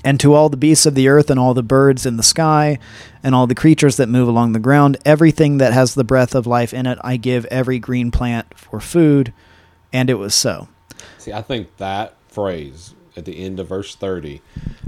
and 0.04 0.20
to 0.20 0.34
all 0.34 0.50
the 0.50 0.56
beasts 0.56 0.84
of 0.84 0.94
the 0.94 1.08
earth 1.08 1.30
and 1.30 1.40
all 1.40 1.54
the 1.54 1.62
birds 1.62 2.04
in 2.04 2.18
the 2.18 2.22
sky 2.22 2.78
and 3.22 3.34
all 3.34 3.46
the 3.46 3.54
creatures 3.54 3.96
that 3.96 4.06
move 4.06 4.28
along 4.28 4.52
the 4.52 4.58
ground 4.58 4.98
everything 5.06 5.56
that 5.56 5.72
has 5.72 5.94
the 5.94 6.04
breath 6.04 6.34
of 6.34 6.46
life 6.46 6.74
in 6.74 6.84
it 6.84 6.98
i 7.02 7.16
give 7.16 7.46
every 7.46 7.78
green 7.78 8.10
plant 8.10 8.46
for 8.54 8.80
food 8.80 9.32
and 9.94 10.10
it 10.10 10.14
was 10.14 10.34
so 10.34 10.68
See, 11.18 11.32
I 11.32 11.42
think 11.42 11.76
that 11.78 12.16
phrase 12.28 12.94
at 13.16 13.24
the 13.24 13.38
end 13.38 13.60
of 13.60 13.68
verse 13.68 13.94
30, 13.94 14.40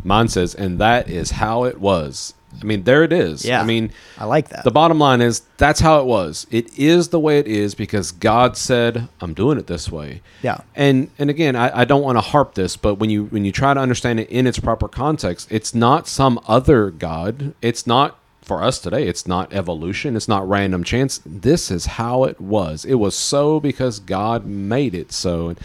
mine 0.05 0.29
says, 0.29 0.55
and 0.55 0.79
that 0.79 1.09
is 1.09 1.33
how 1.33 1.64
it 1.64 1.81
was. 1.81 2.35
I 2.61 2.64
mean, 2.64 2.85
there 2.85 3.03
it 3.03 3.12
is. 3.12 3.45
Yeah. 3.45 3.61
I 3.61 3.64
mean, 3.64 3.93
i 4.18 4.24
like 4.24 4.49
that 4.49 4.64
the 4.64 4.70
bottom 4.70 4.99
line 4.99 5.20
is 5.20 5.43
that's 5.59 5.81
how 5.81 6.01
it 6.01 6.07
was. 6.07 6.47
It 6.51 6.79
is 6.79 7.09
the 7.09 7.20
way 7.20 7.39
it 7.39 7.47
is 7.47 7.74
because 7.74 8.12
God 8.12 8.57
said, 8.57 9.09
I'm 9.20 9.35
doing 9.35 9.59
it 9.59 9.66
this 9.66 9.91
way. 9.91 10.22
Yeah. 10.43 10.59
And 10.74 11.11
and 11.18 11.29
again, 11.29 11.55
I, 11.57 11.81
I 11.81 11.85
don't 11.85 12.03
want 12.03 12.16
to 12.16 12.22
harp 12.22 12.55
this, 12.55 12.77
but 12.77 12.95
when 12.95 13.11
you 13.11 13.27
when 13.27 13.45
you 13.45 13.53
try 13.53 13.74
to 13.74 13.81
understand 13.81 14.20
it 14.20 14.31
in 14.31 14.47
its 14.47 14.59
proper 14.59 14.89
context, 14.89 15.49
it's 15.51 15.74
not 15.74 16.09
some 16.09 16.41
other 16.47 16.91
God. 16.91 17.55
It's 17.61 17.87
not 17.87 18.18
for 18.41 18.62
us 18.62 18.79
today, 18.79 19.09
it's 19.09 19.27
not 19.27 19.53
evolution, 19.53 20.14
it's 20.14 20.29
not 20.29 20.49
random 20.49 20.85
chance. 20.85 21.20
This 21.27 21.68
is 21.68 21.87
how 21.87 22.22
it 22.22 22.41
was. 22.41 22.85
It 22.85 22.95
was 22.95 23.16
so 23.16 23.59
because 23.59 23.99
God 23.99 24.47
made 24.47 24.95
it 24.95 25.11
so. 25.11 25.49
And, 25.49 25.61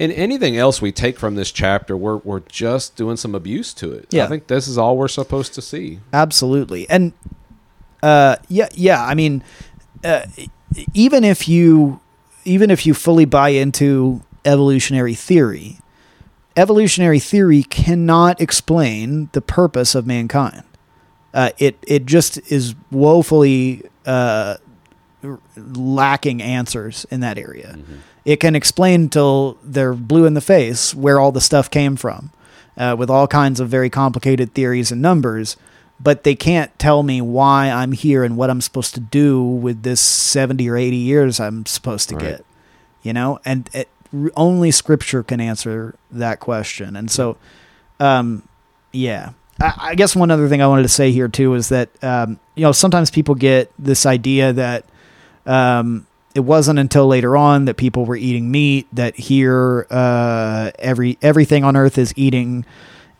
and 0.00 0.10
anything 0.12 0.56
else 0.56 0.80
we 0.80 0.92
take 0.92 1.18
from 1.18 1.34
this 1.34 1.52
chapter, 1.52 1.94
we're, 1.94 2.16
we're 2.16 2.40
just 2.40 2.96
doing 2.96 3.18
some 3.18 3.34
abuse 3.34 3.74
to 3.74 3.92
it. 3.92 4.06
Yeah. 4.10 4.24
I 4.24 4.28
think 4.28 4.46
this 4.46 4.66
is 4.66 4.78
all 4.78 4.96
we're 4.96 5.08
supposed 5.08 5.52
to 5.54 5.62
see. 5.62 6.00
absolutely 6.12 6.88
and 6.88 7.12
uh 8.02 8.36
yeah 8.48 8.68
yeah 8.72 9.04
i 9.04 9.14
mean 9.14 9.44
uh, 10.04 10.22
even 10.94 11.22
if 11.22 11.46
you 11.46 12.00
even 12.46 12.70
if 12.70 12.86
you 12.86 12.94
fully 12.94 13.26
buy 13.26 13.50
into 13.50 14.22
evolutionary 14.46 15.12
theory 15.12 15.78
evolutionary 16.56 17.18
theory 17.18 17.62
cannot 17.62 18.40
explain 18.40 19.28
the 19.32 19.42
purpose 19.42 19.94
of 19.94 20.06
mankind 20.06 20.62
uh, 21.34 21.50
it 21.58 21.76
it 21.86 22.06
just 22.06 22.38
is 22.50 22.74
woefully 22.90 23.82
uh, 24.06 24.56
lacking 25.56 26.42
answers 26.42 27.06
in 27.10 27.20
that 27.20 27.38
area. 27.38 27.78
It 28.30 28.38
can 28.38 28.54
explain 28.54 29.08
till 29.08 29.58
they're 29.64 29.92
blue 29.92 30.24
in 30.24 30.34
the 30.34 30.40
face 30.40 30.94
where 30.94 31.18
all 31.18 31.32
the 31.32 31.40
stuff 31.40 31.68
came 31.68 31.96
from, 31.96 32.30
uh, 32.76 32.94
with 32.96 33.10
all 33.10 33.26
kinds 33.26 33.58
of 33.58 33.68
very 33.68 33.90
complicated 33.90 34.54
theories 34.54 34.92
and 34.92 35.02
numbers. 35.02 35.56
But 35.98 36.22
they 36.22 36.36
can't 36.36 36.70
tell 36.78 37.02
me 37.02 37.20
why 37.20 37.68
I'm 37.68 37.90
here 37.90 38.22
and 38.22 38.36
what 38.36 38.48
I'm 38.48 38.60
supposed 38.60 38.94
to 38.94 39.00
do 39.00 39.42
with 39.42 39.82
this 39.82 40.00
70 40.00 40.70
or 40.70 40.76
80 40.76 40.96
years 40.96 41.40
I'm 41.40 41.66
supposed 41.66 42.08
to 42.10 42.14
Right. 42.14 42.24
get. 42.24 42.44
You 43.02 43.12
know, 43.14 43.40
and 43.44 43.68
it, 43.72 43.88
only 44.36 44.70
Scripture 44.70 45.24
can 45.24 45.40
answer 45.40 45.96
that 46.12 46.38
question. 46.38 46.94
And 46.94 47.10
so, 47.10 47.36
um, 47.98 48.44
yeah. 48.92 49.30
I, 49.60 49.74
I 49.90 49.94
guess 49.96 50.14
one 50.14 50.30
other 50.30 50.48
thing 50.48 50.62
I 50.62 50.68
wanted 50.68 50.82
to 50.84 50.88
say 50.88 51.10
here 51.10 51.26
too 51.28 51.54
is 51.54 51.68
that 51.70 51.88
um, 52.04 52.38
you 52.54 52.62
know 52.62 52.70
sometimes 52.72 53.10
people 53.10 53.34
get 53.34 53.72
this 53.76 54.06
idea 54.06 54.52
that 54.52 54.84
um, 55.46 56.06
it 56.40 56.44
wasn't 56.44 56.78
until 56.78 57.06
later 57.06 57.36
on 57.36 57.66
that 57.66 57.76
people 57.76 58.06
were 58.06 58.16
eating 58.16 58.50
meat 58.50 58.86
that 58.92 59.14
here 59.14 59.86
uh, 59.90 60.70
every 60.78 61.18
everything 61.20 61.64
on 61.64 61.76
Earth 61.76 61.98
is 61.98 62.14
eating 62.16 62.64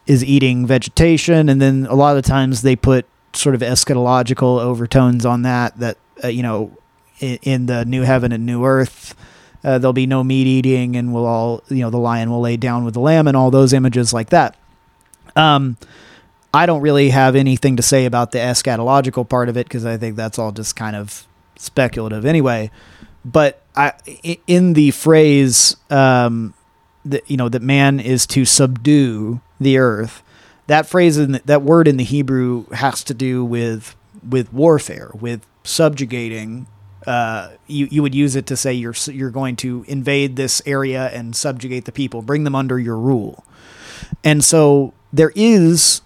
is 0.06 0.24
eating 0.24 0.66
vegetation, 0.66 1.50
and 1.50 1.60
then 1.60 1.86
a 1.90 1.94
lot 1.94 2.16
of 2.16 2.24
times 2.24 2.62
they 2.62 2.74
put 2.74 3.04
sort 3.34 3.54
of 3.54 3.60
eschatological 3.60 4.58
overtones 4.58 5.26
on 5.26 5.42
that 5.42 5.78
that 5.78 5.98
uh, 6.24 6.28
you 6.28 6.42
know 6.42 6.74
in, 7.20 7.38
in 7.42 7.66
the 7.66 7.84
new 7.84 8.02
heaven 8.02 8.32
and 8.32 8.46
new 8.46 8.64
earth. 8.64 9.14
Uh, 9.62 9.76
there'll 9.76 9.92
be 9.92 10.06
no 10.06 10.24
meat 10.24 10.46
eating, 10.46 10.96
and 10.96 11.12
we'll 11.12 11.26
all, 11.26 11.62
you 11.68 11.82
know, 11.82 11.90
the 11.90 11.98
lion 11.98 12.30
will 12.30 12.40
lay 12.40 12.56
down 12.56 12.82
with 12.82 12.94
the 12.94 13.00
lamb, 13.00 13.28
and 13.28 13.36
all 13.36 13.50
those 13.50 13.74
images 13.74 14.10
like 14.10 14.30
that. 14.30 14.56
Um, 15.36 15.76
I 16.54 16.64
don't 16.64 16.80
really 16.80 17.10
have 17.10 17.36
anything 17.36 17.76
to 17.76 17.82
say 17.82 18.06
about 18.06 18.32
the 18.32 18.38
eschatological 18.38 19.28
part 19.28 19.50
of 19.50 19.58
it 19.58 19.66
because 19.66 19.84
I 19.84 19.98
think 19.98 20.16
that's 20.16 20.38
all 20.38 20.50
just 20.50 20.76
kind 20.76 20.96
of 20.96 21.26
speculative 21.56 22.24
anyway. 22.24 22.70
But 23.24 23.62
I, 23.76 23.92
in 24.46 24.72
the 24.72 24.90
phrase, 24.92 25.76
um, 25.90 26.54
that 27.04 27.30
you 27.30 27.36
know, 27.36 27.48
that 27.48 27.62
man 27.62 28.00
is 28.00 28.26
to 28.28 28.44
subdue 28.44 29.40
the 29.60 29.78
earth, 29.78 30.22
that 30.66 30.86
phrase 30.86 31.18
in 31.18 31.32
the, 31.32 31.42
that 31.44 31.62
word 31.62 31.88
in 31.88 31.96
the 31.96 32.04
Hebrew 32.04 32.66
has 32.70 33.04
to 33.04 33.14
do 33.14 33.44
with 33.44 33.96
with 34.28 34.52
warfare, 34.52 35.10
with 35.14 35.46
subjugating. 35.64 36.66
Uh, 37.06 37.52
you 37.66 37.88
you 37.90 38.02
would 38.02 38.14
use 38.14 38.36
it 38.36 38.46
to 38.46 38.56
say 38.56 38.72
you're 38.72 38.94
you're 39.06 39.30
going 39.30 39.56
to 39.56 39.84
invade 39.88 40.36
this 40.36 40.60
area 40.66 41.08
and 41.08 41.34
subjugate 41.34 41.86
the 41.86 41.92
people, 41.92 42.22
bring 42.22 42.44
them 42.44 42.54
under 42.54 42.78
your 42.78 42.96
rule, 42.96 43.44
and 44.22 44.44
so 44.44 44.92
there 45.12 45.32
is 45.34 46.02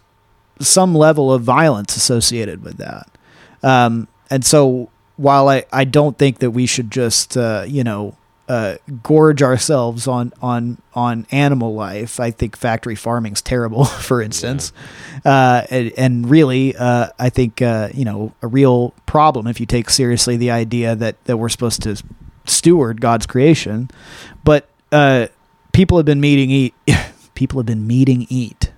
some 0.60 0.94
level 0.94 1.32
of 1.32 1.42
violence 1.42 1.96
associated 1.96 2.62
with 2.62 2.76
that. 2.76 3.08
Um, 3.62 4.08
and 4.30 4.44
so 4.44 4.90
while 5.16 5.48
I, 5.48 5.64
I 5.72 5.84
don't 5.84 6.18
think 6.18 6.38
that 6.38 6.50
we 6.50 6.66
should 6.66 6.90
just, 6.90 7.36
uh, 7.36 7.64
you 7.66 7.84
know, 7.84 8.16
uh, 8.48 8.76
gorge 9.02 9.42
ourselves 9.42 10.06
on, 10.06 10.32
on, 10.42 10.78
on 10.92 11.26
animal 11.30 11.74
life, 11.74 12.20
I 12.20 12.30
think 12.30 12.56
factory 12.56 12.94
farming's 12.94 13.40
terrible, 13.40 13.84
for 14.06 14.20
instance. 14.20 14.72
Uh, 15.24 15.62
and, 15.70 15.92
and 15.96 16.30
really, 16.30 16.76
uh, 16.76 17.08
I 17.18 17.30
think, 17.30 17.62
uh, 17.62 17.88
you 17.94 18.04
know, 18.04 18.34
a 18.42 18.46
real 18.46 18.92
problem 19.06 19.46
if 19.46 19.60
you 19.60 19.66
take 19.66 19.88
seriously 19.88 20.36
the 20.36 20.50
idea 20.50 20.94
that, 20.94 21.22
that 21.24 21.38
we're 21.38 21.48
supposed 21.48 21.82
to 21.84 22.02
steward 22.46 23.00
God's 23.00 23.26
creation. 23.26 23.90
But, 24.44 24.68
uh, 24.92 25.28
people 25.72 25.96
have 25.96 26.06
been 26.06 26.20
meeting 26.20 26.50
eat, 26.50 26.74
people 27.34 27.58
have 27.58 27.66
been 27.66 27.86
meeting 27.86 28.26
eat. 28.28 28.72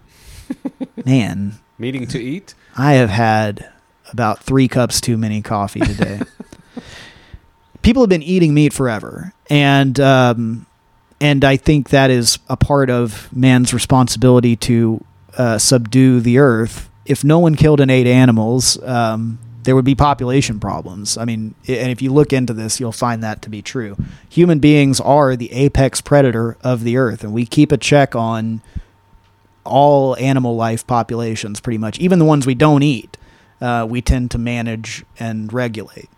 Man, 1.04 1.58
Meeting 1.78 2.06
to 2.06 2.22
eat? 2.22 2.54
I 2.76 2.94
have 2.94 3.10
had 3.10 3.70
about 4.12 4.42
three 4.42 4.68
cups 4.68 5.00
too 5.00 5.16
many 5.16 5.42
coffee 5.42 5.80
today. 5.80 6.20
People 7.82 8.02
have 8.02 8.10
been 8.10 8.22
eating 8.22 8.54
meat 8.54 8.72
forever, 8.72 9.32
and 9.48 9.98
um, 10.00 10.66
and 11.20 11.44
I 11.44 11.56
think 11.56 11.90
that 11.90 12.10
is 12.10 12.38
a 12.48 12.56
part 12.56 12.90
of 12.90 13.32
man's 13.34 13.72
responsibility 13.72 14.56
to 14.56 15.04
uh, 15.38 15.58
subdue 15.58 16.20
the 16.20 16.38
earth. 16.38 16.90
If 17.04 17.22
no 17.22 17.38
one 17.38 17.54
killed 17.54 17.80
and 17.80 17.90
ate 17.90 18.06
animals, 18.06 18.82
um, 18.82 19.38
there 19.62 19.74
would 19.74 19.84
be 19.84 19.94
population 19.94 20.58
problems. 20.58 21.16
I 21.16 21.24
mean, 21.24 21.54
and 21.68 21.90
if 21.90 22.00
you 22.00 22.12
look 22.12 22.32
into 22.32 22.52
this, 22.52 22.80
you'll 22.80 22.92
find 22.92 23.22
that 23.22 23.42
to 23.42 23.50
be 23.50 23.62
true. 23.62 23.96
Human 24.28 24.58
beings 24.58 25.00
are 25.00 25.36
the 25.36 25.52
apex 25.52 26.00
predator 26.00 26.56
of 26.62 26.84
the 26.84 26.96
earth, 26.96 27.22
and 27.22 27.32
we 27.32 27.46
keep 27.46 27.72
a 27.72 27.76
check 27.76 28.14
on 28.14 28.62
all 29.64 30.16
animal 30.16 30.56
life 30.56 30.86
populations 30.86 31.60
pretty 31.60 31.78
much, 31.78 31.98
even 31.98 32.18
the 32.18 32.24
ones 32.24 32.46
we 32.46 32.54
don't 32.54 32.82
eat. 32.82 33.16
Uh, 33.60 33.86
we 33.88 34.02
tend 34.02 34.30
to 34.32 34.38
manage 34.38 35.04
and 35.18 35.52
regulate. 35.52 36.08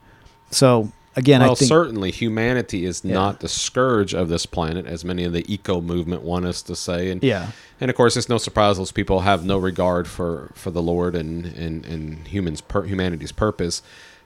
So 0.50 0.92
again, 1.14 1.40
well, 1.40 1.52
I 1.52 1.54
think 1.54 1.68
certainly 1.68 2.10
humanity 2.10 2.84
is 2.84 3.04
Yeah. 3.04 3.14
not 3.14 3.40
the 3.40 3.48
scourge 3.48 4.14
of 4.14 4.28
this 4.28 4.46
planet, 4.46 4.86
as 4.86 5.04
many 5.04 5.24
of 5.24 5.32
the 5.32 5.44
eco 5.52 5.80
movement 5.80 6.22
want 6.22 6.46
us 6.46 6.62
to 6.62 6.74
say. 6.74 7.10
And 7.10 7.22
yeah, 7.22 7.50
and 7.80 7.90
of 7.90 7.96
course, 7.96 8.16
it's 8.16 8.28
no 8.28 8.38
surprise 8.38 8.76
those 8.78 8.92
people 8.92 9.20
have 9.20 9.44
no 9.44 9.56
regard 9.58 10.08
for, 10.08 10.50
for 10.54 10.70
the 10.70 10.82
Lord 10.82 11.14
and 11.14 11.46
and, 11.46 11.84
and 11.86 12.26
humans 12.26 12.60
per, 12.60 12.82
humanity's 12.82 13.32
purpose. 13.32 13.82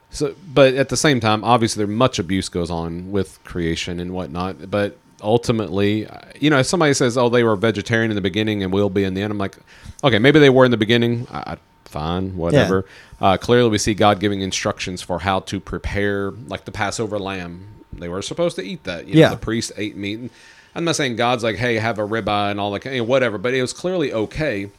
So, 0.09 0.35
but 0.53 0.75
at 0.75 0.89
the 0.89 0.97
same 0.97 1.19
time, 1.19 1.43
obviously, 1.43 1.79
there 1.83 1.87
much 1.95 2.19
abuse 2.19 2.47
goes 2.47 2.69
on 2.69 3.11
with 3.11 3.43
creation 3.43 3.99
and 3.99 4.11
whatnot. 4.11 4.69
But 4.69 4.97
ultimately, 5.23 6.07
you 6.39 6.49
know, 6.49 6.59
if 6.59 6.65
somebody 6.67 6.93
says, 6.93 7.17
"Oh, 7.17 7.29
they 7.29 7.43
were 7.43 7.55
vegetarian 7.55 8.11
in 8.11 8.15
the 8.15 8.21
beginning 8.21 8.61
and 8.63 8.71
will 8.71 8.89
be 8.89 9.03
in 9.03 9.13
the 9.13 9.21
end," 9.21 9.31
I'm 9.31 9.37
like, 9.37 9.55
okay, 10.03 10.19
maybe 10.19 10.39
they 10.39 10.49
were 10.49 10.65
in 10.65 10.71
the 10.71 10.77
beginning. 10.77 11.27
I, 11.31 11.57
fine, 11.85 12.35
whatever. 12.37 12.85
Uh, 13.21 13.37
clearly, 13.37 13.69
we 13.69 13.77
see 13.77 13.93
God 13.93 14.19
giving 14.19 14.41
instructions 14.41 15.01
for 15.01 15.19
how 15.19 15.39
to 15.41 15.59
prepare, 15.59 16.31
like 16.31 16.65
the 16.65 16.71
Passover 16.71 17.17
lamb. 17.19 17.67
They 17.93 18.09
were 18.09 18.21
supposed 18.21 18.55
to 18.57 18.63
eat 18.63 18.83
that. 18.85 19.07
You 19.07 19.13
know, 19.15 19.19
Yeah. 19.21 19.29
the 19.29 19.37
priest 19.37 19.71
ate 19.77 19.95
meat. 19.95 20.17
And 20.19 20.29
I'm 20.75 20.83
not 20.83 20.95
saying 20.95 21.15
God's 21.15 21.43
like, 21.43 21.57
hey, 21.57 21.75
have 21.75 21.99
a 21.99 22.01
ribeye 22.07 22.49
and 22.51 22.59
all 22.59 22.71
that, 22.71 22.83
you 22.85 22.97
know, 22.97 23.03
whatever. 23.03 23.37
But 23.37 23.53
it 23.53 23.61
was 23.61 23.73
clearly 23.73 24.11
okay. 24.11 24.69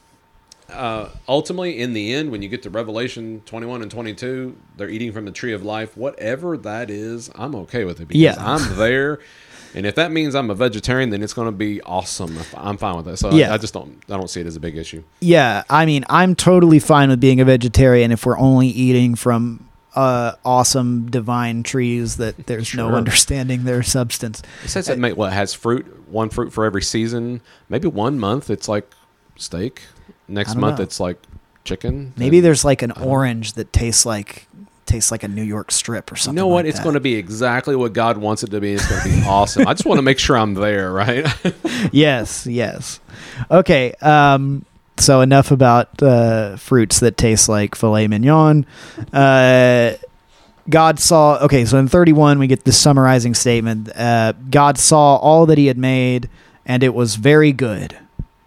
Uh, 0.73 1.11
ultimately, 1.29 1.79
in 1.79 1.93
the 1.93 2.13
end, 2.13 2.33
when 2.33 2.43
you 2.43 2.49
get 2.49 2.63
to 2.65 2.71
Revelation 2.71 3.43
21 3.47 3.83
and 3.83 3.91
22, 3.91 4.57
they're 4.77 4.89
eating 4.89 5.13
from 5.13 5.25
the 5.27 5.31
tree 5.31 5.53
of 5.53 5.63
life. 5.63 5.97
Whatever 5.97 6.57
that 6.57 6.91
is, 6.91 7.31
I'm 7.37 7.55
okay 7.55 7.85
with 7.85 8.01
it 8.01 8.09
because 8.09 8.21
Yeah. 8.21 8.35
I'm 8.39 8.77
there. 8.77 9.21
And 9.75 9.87
if 9.87 9.97
that 9.97 10.13
means 10.13 10.35
I'm 10.35 10.51
a 10.51 10.55
vegetarian, 10.55 11.11
then 11.11 11.23
it's 11.23 11.33
going 11.33 11.49
to 11.49 11.53
be 11.53 11.83
awesome. 11.83 12.37
If 12.37 12.57
I'm 12.57 12.77
fine 12.77 12.97
with 12.97 13.07
that. 13.07 13.17
So 13.17 13.31
Yeah. 13.33 13.51
I, 13.51 13.55
I 13.55 13.59
just 13.59 13.75
don't, 13.75 14.01
I 14.09 14.17
don't 14.17 14.31
see 14.31 14.41
it 14.41 14.47
as 14.47 14.57
a 14.57 14.61
big 14.61 14.77
issue. 14.77 15.03
Yeah, 15.21 15.65
I 15.69 15.85
mean, 15.85 16.05
I'm 16.09 16.35
totally 16.35 16.79
fine 16.79 17.09
with 17.09 17.21
being 17.21 17.41
a 17.41 17.45
vegetarian 17.45 18.13
if 18.13 18.25
we're 18.25 18.39
only 18.39 18.69
eating 18.69 19.15
from 19.15 19.69
uh, 19.95 20.33
awesome 20.45 21.11
divine 21.11 21.63
trees 21.63 22.17
that 22.17 22.37
there's 22.47 22.75
no 22.75 22.95
understanding 22.95 23.65
their 23.65 23.83
substance. 23.83 24.43
It 24.65 24.69
says 24.69 24.89
it 24.89 24.99
make 24.99 25.17
what 25.17 25.33
has 25.33 25.55
fruit, 25.55 26.09
one 26.09 26.31
fruit 26.31 26.53
for 26.53 26.65
every 26.65 26.83
season. 26.83 27.41
Maybe 27.69 27.89
one 27.89 28.19
month 28.19 28.51
it's 28.51 28.69
like 28.69 28.91
steak. 29.37 29.83
Next 30.29 30.55
month 30.55 30.79
know. 30.79 30.85
it's 30.85 31.01
like 31.01 31.19
chicken. 31.65 32.13
Maybe 32.17 32.39
And 32.39 32.47
there's 32.47 32.65
like 32.65 32.83
an 32.83 32.93
orange 32.93 33.55
that 33.55 33.73
tastes 33.73 34.07
like 34.07 34.47
tastes 34.87 35.11
like 35.11 35.23
a 35.23 35.29
New 35.29 35.43
York 35.43 35.71
strip 35.71 36.11
or 36.13 36.17
something. 36.17 36.37
You 36.37 36.43
know 36.43 36.49
what? 36.49 36.65
like 36.65 36.67
it's 36.67 36.79
that. 36.79 36.85
going 36.85 36.95
to 36.95 37.01
be 37.01 37.15
exactly 37.15 37.77
what 37.77 37.93
God 37.93 38.19
wants 38.19 38.43
it 38.43 38.51
to 38.51 38.61
be. 38.61 38.75
It's 38.75 38.89
going 38.89 39.03
to 39.03 39.09
be 39.09 39.23
awesome. 39.27 39.67
I 39.67 39.75
just 39.75 39.87
want 39.87 39.99
to 39.99 40.03
make 40.03 40.19
sure 40.19 40.37
I'm 40.37 40.55
there, 40.55 40.93
right? 40.93 41.27
yes, 41.93 42.47
yes. 42.47 43.01
Okay. 43.51 43.93
Um, 44.01 44.65
so 44.97 45.21
enough 45.21 45.51
about 45.51 46.03
uh, 46.03 46.57
fruits 46.57 47.01
that 47.01 47.17
taste 47.17 47.49
like 47.49 47.75
filet 47.75 48.07
mignon. 48.07 48.67
Uh, 49.13 49.95
God 50.69 50.99
saw. 50.99 51.39
Okay, 51.45 51.65
so 51.65 51.79
in 51.79 51.89
31 51.89 52.39
we 52.39 52.47
get 52.47 52.65
this 52.65 52.79
summarizing 52.79 53.35
statement. 53.35 53.95
Uh, 53.95 54.33
God 54.51 54.79
saw 54.79 55.17
all 55.17 55.47
that 55.47 55.59
He 55.59 55.67
had 55.67 55.79
made, 55.79 56.29
and 56.65 56.83
it 56.83 56.95
was 56.95 57.17
very 57.17 57.53
good. 57.53 57.99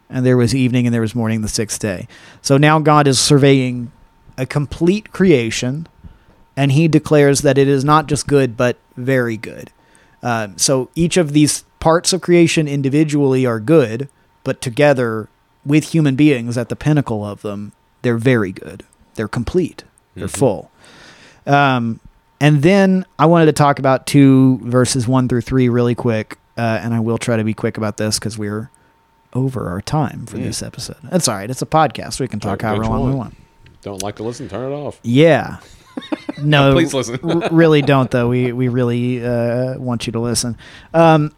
And 0.09 0.25
there 0.25 0.37
was 0.37 0.55
evening, 0.55 0.87
and 0.87 0.93
there 0.93 1.01
was 1.01 1.13
morning, 1.13 1.41
the 1.41 1.49
sixth 1.49 1.79
day. 1.81 2.07
So 2.41 2.57
now 2.57 2.79
God 2.79 3.07
is 3.07 3.19
surveying 3.19 3.91
a 4.37 4.45
complete 4.45 5.11
creation, 5.11 5.87
and 6.57 6.73
He 6.73 6.87
declares 6.89 7.41
that 7.41 7.57
it 7.57 7.67
is 7.69 7.85
not 7.85 8.07
just 8.07 8.27
good, 8.27 8.57
but 8.57 8.75
very 8.97 9.37
good. 9.37 9.71
Uh, 10.21 10.49
so 10.57 10.89
each 10.95 11.15
of 11.15 11.31
these 11.31 11.63
parts 11.79 12.11
of 12.11 12.19
creation 12.21 12.67
individually 12.67 13.45
are 13.45 13.59
good, 13.61 14.09
but 14.43 14.59
together 14.59 15.29
with 15.65 15.91
human 15.93 16.15
beings 16.15 16.57
at 16.57 16.67
the 16.69 16.75
pinnacle 16.75 17.23
of 17.23 17.41
them, 17.43 17.71
they're 18.01 18.17
very 18.17 18.51
good. 18.51 18.83
They're 19.15 19.27
complete. 19.27 19.83
They're 20.15 20.27
Mhm. 20.27 20.37
full. 20.37 20.71
Um, 21.45 21.99
and 22.41 22.61
then 22.61 23.05
I 23.19 23.25
wanted 23.25 23.45
to 23.47 23.51
talk 23.53 23.79
about 23.79 24.05
two 24.07 24.59
verses 24.63 25.07
one 25.07 25.27
through 25.27 25.41
three 25.41 25.69
really 25.69 25.95
quick, 25.95 26.37
uh, 26.57 26.61
and 26.81 26.93
I 26.93 26.99
will 26.99 27.17
try 27.17 27.37
to 27.37 27.43
be 27.43 27.53
quick 27.53 27.77
about 27.77 27.97
this 27.97 28.17
because 28.19 28.37
we're 28.37 28.69
over 29.33 29.69
our 29.69 29.81
time 29.81 30.25
for 30.25 30.37
Mm. 30.37 30.43
this 30.43 30.63
episode. 30.63 30.97
That's 31.03 31.27
all 31.27 31.35
right. 31.35 31.49
It's 31.49 31.61
a 31.61 31.65
podcast. 31.67 32.19
We 32.19 32.27
can 32.27 32.39
talk 32.39 32.61
however 32.61 32.85
long 32.85 33.05
we 33.09 33.15
want. 33.15 33.35
don't 33.83 34.01
like 34.03 34.15
to 34.17 34.23
listen? 34.23 34.49
Turn 34.49 34.71
it 34.71 34.75
off. 34.75 34.99
Yeah. 35.03 35.57
No, 36.39 36.71
Please 36.73 36.93
listen. 36.93 37.19
r- 37.23 37.49
really 37.51 37.81
don't 37.81 38.11
though. 38.11 38.29
We 38.29 38.51
we 38.51 38.67
really 38.67 39.25
uh, 39.25 39.77
want 39.79 40.05
you 40.05 40.13
to 40.13 40.19
listen. 40.19 40.55
Um, 40.93 41.33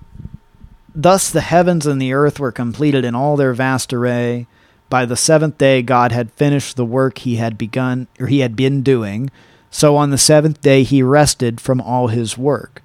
Thus 0.94 1.30
the 1.30 1.42
heavens 1.42 1.86
and 1.86 2.02
the 2.02 2.12
earth 2.14 2.40
were 2.40 2.52
completed 2.52 3.06
in 3.06 3.16
all 3.16 3.38
their 3.38 3.54
vast 3.54 3.94
array. 3.94 4.48
By 4.90 5.06
the 5.06 5.16
seventh 5.16 5.58
day, 5.58 5.82
God 5.82 6.12
had 6.12 6.32
finished 6.34 6.76
the 6.76 6.84
work 6.86 7.20
he 7.20 7.36
had 7.38 7.58
begun 7.58 8.08
or 8.20 8.28
he 8.28 8.40
had 8.40 8.56
been 8.56 8.82
doing. 8.82 9.30
So 9.72 9.96
on 9.96 10.10
the 10.10 10.18
seventh 10.18 10.62
day, 10.62 10.84
he 10.84 11.02
rested 11.04 11.62
from 11.62 11.80
all 11.80 12.08
his 12.08 12.38
work. 12.38 12.82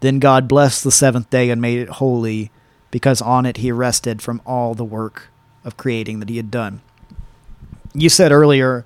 Then 0.00 0.20
God 0.20 0.46
blessed 0.48 0.84
the 0.84 0.92
seventh 0.92 1.28
day 1.30 1.50
and 1.50 1.60
made 1.60 1.80
it 1.80 1.88
holy, 1.88 2.50
because 2.92 3.20
on 3.20 3.44
it 3.44 3.58
he 3.58 3.72
rested 3.72 4.22
from 4.22 4.40
all 4.46 4.74
the 4.74 4.84
work 4.84 5.28
of 5.64 5.76
creating 5.76 6.20
that 6.20 6.28
he 6.28 6.36
had 6.36 6.50
done. 6.50 6.80
You 7.92 8.08
said 8.08 8.30
earlier, 8.30 8.84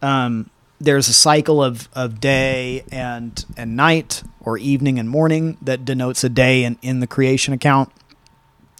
um, 0.00 0.48
there's 0.80 1.08
a 1.08 1.14
cycle 1.14 1.62
of, 1.62 1.88
of 1.94 2.20
day 2.20 2.84
and 2.90 3.44
and 3.56 3.76
night 3.76 4.22
or 4.40 4.58
evening 4.58 4.98
and 4.98 5.08
morning 5.08 5.56
that 5.62 5.84
denotes 5.84 6.24
a 6.24 6.28
day 6.28 6.64
in, 6.64 6.78
in 6.82 7.00
the 7.00 7.06
creation 7.06 7.54
account. 7.54 7.90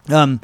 Um, 0.08 0.40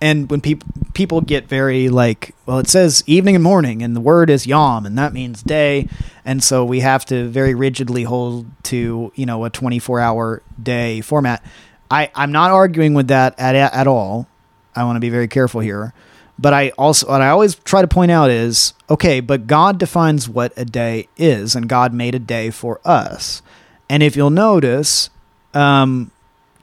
and 0.00 0.30
when 0.30 0.40
people 0.40 0.68
people 0.94 1.20
get 1.20 1.48
very 1.48 1.88
like, 1.88 2.34
well, 2.44 2.58
it 2.58 2.68
says 2.68 3.02
evening 3.06 3.34
and 3.34 3.44
morning, 3.44 3.82
and 3.82 3.96
the 3.96 4.00
word 4.00 4.28
is 4.28 4.46
yom, 4.46 4.84
and 4.84 4.98
that 4.98 5.12
means 5.12 5.42
day, 5.42 5.88
and 6.24 6.42
so 6.42 6.64
we 6.64 6.80
have 6.80 7.04
to 7.06 7.28
very 7.28 7.54
rigidly 7.54 8.02
hold 8.02 8.46
to 8.64 9.12
you 9.14 9.26
know 9.26 9.44
a 9.44 9.50
24 9.50 10.00
hour 10.00 10.42
day 10.62 11.00
format. 11.00 11.42
I 11.90 12.10
I'm 12.14 12.32
not 12.32 12.50
arguing 12.50 12.94
with 12.94 13.08
that 13.08 13.38
at 13.38 13.54
at 13.54 13.86
all. 13.86 14.28
I 14.74 14.84
want 14.84 14.96
to 14.96 15.00
be 15.00 15.08
very 15.08 15.28
careful 15.28 15.60
here, 15.60 15.94
but 16.38 16.52
I 16.54 16.70
also 16.70 17.08
what 17.08 17.22
I 17.22 17.28
always 17.30 17.54
try 17.54 17.80
to 17.82 17.88
point 17.88 18.10
out 18.10 18.30
is 18.30 18.74
okay, 18.90 19.20
but 19.20 19.46
God 19.46 19.78
defines 19.78 20.28
what 20.28 20.52
a 20.56 20.64
day 20.64 21.08
is, 21.16 21.54
and 21.54 21.68
God 21.68 21.92
made 21.94 22.14
a 22.14 22.18
day 22.18 22.50
for 22.50 22.80
us, 22.84 23.42
and 23.88 24.02
if 24.02 24.16
you'll 24.16 24.30
notice, 24.30 25.10
um, 25.54 26.10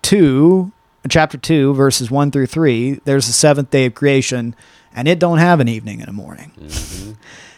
two 0.02 0.72
chapter 1.10 1.38
2 1.38 1.74
verses 1.74 2.10
1 2.10 2.32
through 2.32 2.46
3 2.46 3.02
there's 3.04 3.28
the 3.28 3.34
seventh 3.34 3.70
day 3.72 3.86
of 3.88 3.94
creation 3.94 4.56
and 4.96 5.06
it 5.06 5.20
don't 5.20 5.40
have 5.40 5.60
an 5.60 5.68
evening 5.68 6.00
and 6.00 6.08
a 6.08 6.14
morning. 6.14 6.52
Mhm. 6.58 7.16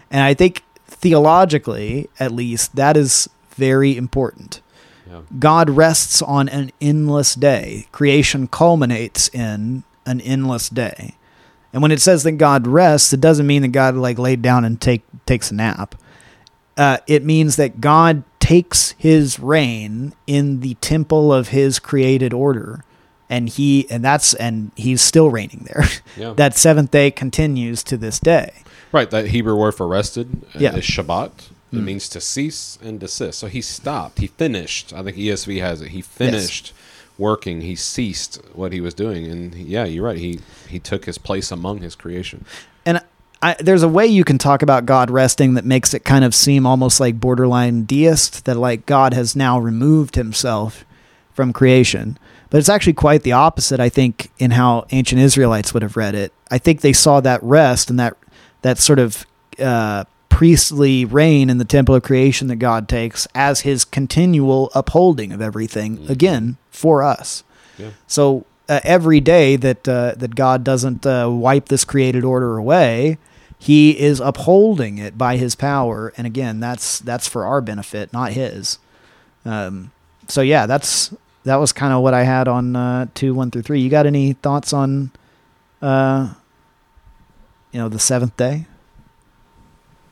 and 0.10 0.22
i 0.24 0.34
think 0.34 0.64
theologically 0.88 2.10
at 2.20 2.32
least 2.32 2.76
that 2.76 2.98
is 2.98 3.30
very 3.56 3.96
important. 3.96 4.62
Yeah. 5.10 5.20
god 5.40 5.70
rests 5.70 6.22
on 6.24 6.50
an 6.50 6.72
endless 6.82 7.36
day. 7.36 7.88
Creation 7.92 8.48
culminates 8.48 9.28
in 9.30 9.84
an 10.06 10.20
endless 10.22 10.68
day 10.70 11.14
and 11.76 11.82
when 11.84 11.92
it 11.92 12.02
says 12.02 12.24
that 12.24 12.32
god 12.34 12.66
rests 12.66 13.14
it 13.14 13.22
doesn't 13.22 13.46
mean 13.46 13.62
that 13.62 13.68
god 13.68 13.94
like 13.96 14.18
laid 14.18 14.42
down 14.42 14.66
and 14.66 14.82
take 14.82 15.04
takes 15.28 15.52
a 15.52 15.54
nap 15.54 15.94
uh, 16.78 16.98
it 17.06 17.24
means 17.24 17.56
that 17.58 17.80
god 17.82 18.24
takes 18.40 18.92
his 18.98 19.40
reign 19.40 20.14
in 20.26 20.62
the 20.62 20.74
temple 20.76 21.32
of 21.32 21.50
his 21.50 21.78
created 21.80 22.34
order 22.34 22.84
and 23.30 23.50
he 23.50 23.88
and 23.90 24.04
that's 24.04 24.34
and 24.36 24.72
he's 24.76 25.02
still 25.02 25.30
reigning 25.30 25.66
there 25.72 25.84
Yeah. 26.18 26.34
that 26.34 26.56
seventh 26.56 26.92
day 26.92 27.12
continues 27.12 27.84
to 27.84 27.98
this 27.98 28.20
day 28.20 28.52
Right, 28.92 29.10
that 29.10 29.28
Hebrew 29.28 29.56
word 29.58 29.74
for 29.74 29.88
rested 29.88 30.44
uh, 30.56 30.60
Yeah. 30.60 30.76
is 30.76 30.86
Shabbat. 30.86 31.32
It 31.74 31.76
Mm. 31.80 31.84
means 31.84 32.08
to 32.10 32.22
cease 32.22 32.78
and 32.82 32.98
desist. 32.98 33.40
So 33.40 33.48
he 33.48 33.60
stopped. 33.60 34.20
He 34.20 34.28
finished. 34.28 34.94
I 34.94 35.04
think 35.04 35.18
ESV 35.18 35.60
has 35.60 35.82
it. 35.82 35.90
He 35.90 36.02
finished 36.02 36.72
working. 37.18 37.62
He 37.62 37.76
ceased 37.76 38.42
what 38.54 38.74
he 38.74 38.82
was 38.82 38.94
doing. 38.94 39.26
And 39.28 39.54
yeah, 39.56 39.86
you're 39.86 40.04
right. 40.06 40.18
He 40.18 40.40
he 40.68 40.80
took 40.80 41.06
his 41.06 41.18
place 41.18 41.52
among 41.52 41.80
his 41.80 41.96
creation. 41.96 42.46
and 42.86 43.02
I, 43.42 43.56
there's 43.60 43.84
a 43.84 43.90
way 43.90 44.08
you 44.08 44.24
can 44.24 44.38
talk 44.40 44.64
about 44.64 44.86
God 44.88 45.12
resting 45.12 45.54
that 45.54 45.66
makes 45.66 45.94
it 45.94 46.04
kind 46.04 46.26
of 46.26 46.34
seem 46.34 46.66
almost 46.66 47.00
like 47.00 47.20
borderline 47.20 47.84
deist, 47.84 48.46
that 48.46 48.56
like 48.58 48.86
God 48.88 49.14
has 49.14 49.36
now 49.36 49.60
removed 49.60 50.16
himself 50.16 50.84
from 51.34 51.54
creation. 51.54 52.18
But 52.50 52.58
it's 52.60 52.70
actually 52.70 52.94
quite 52.94 53.22
the 53.24 53.34
opposite, 53.34 53.80
I 53.80 53.90
think, 53.90 54.32
in 54.40 54.52
how 54.52 54.86
ancient 54.92 55.22
Israelites 55.22 55.74
would 55.74 55.84
have 55.84 55.98
read 55.98 56.16
it. 56.16 56.32
I 56.50 56.58
think 56.58 56.82
they 56.82 56.94
saw 56.94 57.20
that 57.20 57.44
rest 57.44 57.90
and 57.90 58.00
that 58.00 58.16
that 58.64 58.80
sort 58.80 59.00
of 59.00 59.26
uh, 59.60 60.06
priestly 60.30 61.06
reign 61.06 61.50
in 61.50 61.58
the 61.60 61.66
temple 61.66 61.94
of 61.96 62.04
creation 62.04 62.48
that 62.48 62.56
God 62.58 62.90
takes 62.90 63.28
as 63.36 63.62
his 63.62 63.86
continual 63.86 64.72
upholding 64.74 65.32
of 65.32 65.42
everything 65.42 65.98
Mhm. 65.98 66.10
again 66.10 66.58
for 66.76 67.04
us. 67.04 67.44
Yeah. 67.78 67.92
So 68.08 68.46
uh, 68.68 68.80
every 68.84 69.20
day 69.20 69.56
that 69.56 69.88
uh, 69.88 70.14
that 70.18 70.36
God 70.36 70.64
doesn't 70.64 71.06
uh, 71.06 71.30
wipe 71.32 71.70
this 71.70 71.86
created 71.86 72.24
order 72.24 72.58
away, 72.58 73.18
He 73.60 74.00
is 74.00 74.20
upholding 74.20 74.98
it 74.98 75.18
by 75.18 75.38
His 75.38 75.56
power. 75.56 76.14
And 76.18 76.26
again, 76.26 76.60
that's 76.60 77.00
that's 77.00 77.28
for 77.28 77.46
our 77.46 77.62
benefit, 77.62 78.12
not 78.14 78.34
His. 78.34 78.80
Um, 79.46 79.92
so 80.28 80.42
yeah, 80.42 80.66
that's 80.66 81.14
that 81.44 81.58
was 81.58 81.72
kind 81.72 81.94
of 81.94 82.02
what 82.02 82.14
I 82.14 82.24
had 82.24 82.48
on 82.48 82.76
uh, 82.76 83.08
two, 83.14 83.34
one 83.34 83.52
through 83.52 83.62
three. 83.62 83.80
You 83.80 83.90
got 83.90 84.08
any 84.08 84.34
thoughts 84.34 84.74
on, 84.74 85.12
uh, 85.82 86.34
you 87.72 87.80
know, 87.80 87.88
the 87.88 88.00
seventh 88.00 88.36
day? 88.36 88.66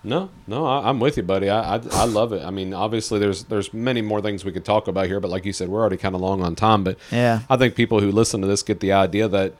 No, 0.03 0.29
no, 0.47 0.65
I, 0.65 0.89
I'm 0.89 0.99
with 0.99 1.15
you, 1.17 1.23
buddy. 1.23 1.49
I, 1.49 1.75
I 1.77 1.81
I 1.93 2.05
love 2.05 2.33
it. 2.33 2.43
I 2.43 2.51
mean, 2.51 2.73
obviously, 2.73 3.19
there's 3.19 3.45
there's 3.45 3.73
many 3.73 4.01
more 4.01 4.21
things 4.21 4.43
we 4.43 4.51
could 4.51 4.65
talk 4.65 4.87
about 4.87 5.07
here, 5.07 5.19
but 5.19 5.31
like 5.31 5.45
you 5.45 5.53
said, 5.53 5.69
we're 5.69 5.79
already 5.79 5.97
kind 5.97 6.13
of 6.15 6.21
long 6.21 6.41
on 6.41 6.55
time. 6.55 6.83
But 6.83 6.97
Yeah. 7.11 7.41
I 7.49 7.55
think 7.57 7.75
people 7.75 7.99
who 8.01 8.11
listen 8.11 8.41
to 8.41 8.47
this 8.47 8.63
get 8.63 8.79
the 8.81 8.91
idea 8.91 9.27
that 9.29 9.53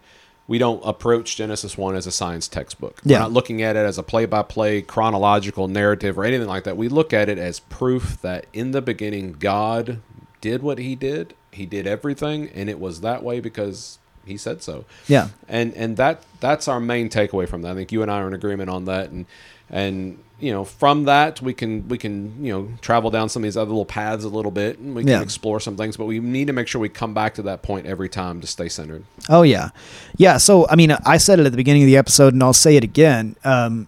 we 0.45 0.57
don't 0.57 0.81
approach 0.83 1.37
Genesis 1.37 1.77
one 1.77 1.95
as 1.95 2.05
a 2.05 2.11
science 2.11 2.49
textbook. 2.49 2.99
Yeah. 3.05 3.17
We're 3.17 3.21
not 3.23 3.31
looking 3.31 3.61
at 3.61 3.77
it 3.77 3.85
as 3.85 3.97
a 3.97 4.03
play-by-play 4.03 4.81
chronological 4.81 5.69
narrative 5.69 6.19
or 6.19 6.25
anything 6.25 6.49
like 6.49 6.65
that. 6.65 6.75
We 6.75 6.89
look 6.89 7.13
at 7.13 7.29
it 7.29 7.37
as 7.37 7.61
proof 7.61 8.21
that 8.21 8.45
in 8.51 8.71
the 8.71 8.81
beginning 8.81 9.37
God 9.39 10.01
did 10.41 10.61
what 10.61 10.79
He 10.79 10.95
did. 10.95 11.33
He 11.51 11.65
did 11.65 11.87
everything, 11.87 12.49
and 12.53 12.69
it 12.69 12.77
was 12.81 12.99
that 12.99 13.23
way 13.23 13.39
because 13.39 13.99
He 14.25 14.35
said 14.35 14.61
so 14.61 14.83
Yeah. 15.07 15.29
and 15.47 15.73
and 15.75 15.95
that 15.95 16.23
that's 16.41 16.67
our 16.67 16.81
main 16.81 17.07
takeaway 17.07 17.47
from 17.47 17.61
that. 17.61 17.71
I 17.71 17.75
think 17.75 17.93
you 17.93 18.01
and 18.01 18.11
I 18.11 18.19
are 18.19 18.27
in 18.27 18.33
agreement 18.33 18.69
on 18.69 18.83
that, 18.85 19.09
and 19.11 19.25
and 19.69 20.19
you 20.43 20.51
know 20.51 20.63
from 20.65 21.05
that 21.05 21.41
we 21.41 21.53
can 21.53 21.87
we 21.87 21.97
can 21.97 22.43
you 22.45 22.51
know 22.53 22.67
travel 22.81 23.09
down 23.09 23.29
some 23.29 23.41
of 23.43 23.45
these 23.45 23.57
other 23.57 23.69
little 23.71 23.85
paths 23.85 24.23
a 24.23 24.29
little 24.29 24.51
bit, 24.51 24.77
and 24.79 24.95
we 24.95 25.01
can 25.03 25.09
Yeah. 25.09 25.21
explore 25.21 25.59
some 25.59 25.77
things, 25.77 25.95
but 25.97 26.05
we 26.05 26.19
need 26.19 26.47
to 26.47 26.53
make 26.53 26.67
sure 26.67 26.81
we 26.81 26.89
come 26.89 27.13
back 27.13 27.33
to 27.35 27.41
that 27.43 27.61
point 27.61 27.85
every 27.85 28.09
time 28.09 28.41
to 28.41 28.47
stay 28.47 28.67
centered. 28.69 29.03
Oh 29.29 29.43
yeah, 29.43 29.69
yeah. 30.17 30.37
So 30.37 30.67
I 30.69 30.75
mean, 30.75 30.91
I 31.05 31.17
said 31.17 31.39
it 31.39 31.45
at 31.45 31.51
the 31.51 31.57
beginning 31.57 31.83
of 31.83 31.87
the 31.87 31.97
episode, 31.97 32.33
and 32.33 32.43
I'll 32.43 32.53
say 32.53 32.75
it 32.75 32.83
again. 32.83 33.35
Um, 33.45 33.87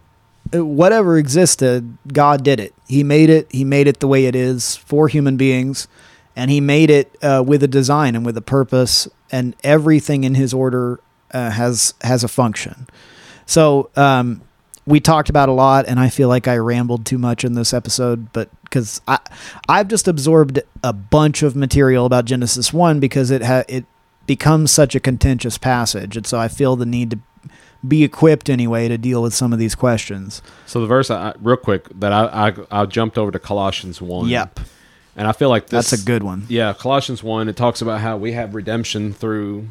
whatever 0.52 1.18
existed, 1.18 1.98
God 2.12 2.42
did 2.44 2.60
it. 2.60 2.72
He 2.88 3.02
made 3.02 3.30
it. 3.30 3.46
He 3.50 3.64
made 3.64 3.86
it 3.88 4.00
the 4.00 4.08
way 4.08 4.26
it 4.26 4.34
is 4.36 4.76
for 4.76 5.08
human 5.08 5.36
beings, 5.36 5.88
and 6.34 6.50
He 6.50 6.60
made 6.60 6.90
it 6.90 7.16
uh, 7.22 7.42
with 7.46 7.62
a 7.62 7.68
design 7.68 8.14
and 8.16 8.24
with 8.24 8.36
a 8.36 8.42
purpose, 8.42 9.08
and 9.30 9.54
everything 9.64 10.24
in 10.24 10.34
His 10.36 10.54
order 10.54 11.00
uh, 11.32 11.50
has 11.50 11.94
has 12.02 12.24
a 12.24 12.28
function. 12.28 12.86
So 13.44 13.90
um, 13.96 14.40
we 14.86 15.00
talked 15.00 15.28
about 15.28 15.48
a 15.48 15.52
lot, 15.52 15.86
and 15.86 15.98
I 15.98 16.08
feel 16.08 16.28
like 16.28 16.46
I 16.46 16.56
rambled 16.56 17.04
too 17.04 17.18
much 17.18 17.44
in 17.44 17.54
this 17.54 17.74
episode, 17.74 18.32
but 18.32 18.48
because 18.64 19.00
I 19.08 19.18
I've 19.68 19.88
just 19.88 20.06
absorbed 20.08 20.60
a 20.82 20.92
bunch 20.92 21.42
of 21.42 21.56
material 21.56 22.06
about 22.06 22.24
Genesis 22.24 22.72
one 22.72 23.00
because 23.00 23.30
it 23.30 23.42
ha- 23.42 23.64
it 23.68 23.84
becomes 24.26 24.70
such 24.70 24.94
a 24.94 25.00
contentious 25.00 25.58
passage, 25.58 26.16
and 26.16 26.26
so 26.26 26.38
I 26.38 26.48
feel 26.48 26.76
the 26.76 26.86
need 26.86 27.10
to 27.10 27.18
be 27.86 28.04
equipped 28.04 28.48
anyway 28.48 28.88
to 28.88 28.98
deal 28.98 29.22
with 29.22 29.34
some 29.34 29.52
of 29.52 29.58
these 29.58 29.74
questions. 29.74 30.40
So 30.66 30.80
the 30.80 30.86
verse, 30.86 31.10
I, 31.10 31.34
real 31.40 31.56
quick, 31.56 31.88
that 32.00 32.12
I, 32.12 32.48
I 32.48 32.82
I 32.82 32.86
jumped 32.86 33.18
over 33.18 33.30
to 33.30 33.38
Colossians 33.38 34.00
one. 34.00 34.28
Yep, 34.28 34.60
and 35.16 35.26
I 35.26 35.32
feel 35.32 35.48
like 35.48 35.68
this, 35.68 35.90
that's 35.90 36.02
a 36.02 36.04
good 36.04 36.22
one. 36.22 36.44
Yeah, 36.48 36.74
Colossians 36.74 37.22
1, 37.22 37.48
it 37.48 37.56
talks 37.56 37.80
about 37.80 38.00
how 38.00 38.18
we 38.18 38.32
have 38.32 38.54
redemption 38.54 39.14
through 39.14 39.68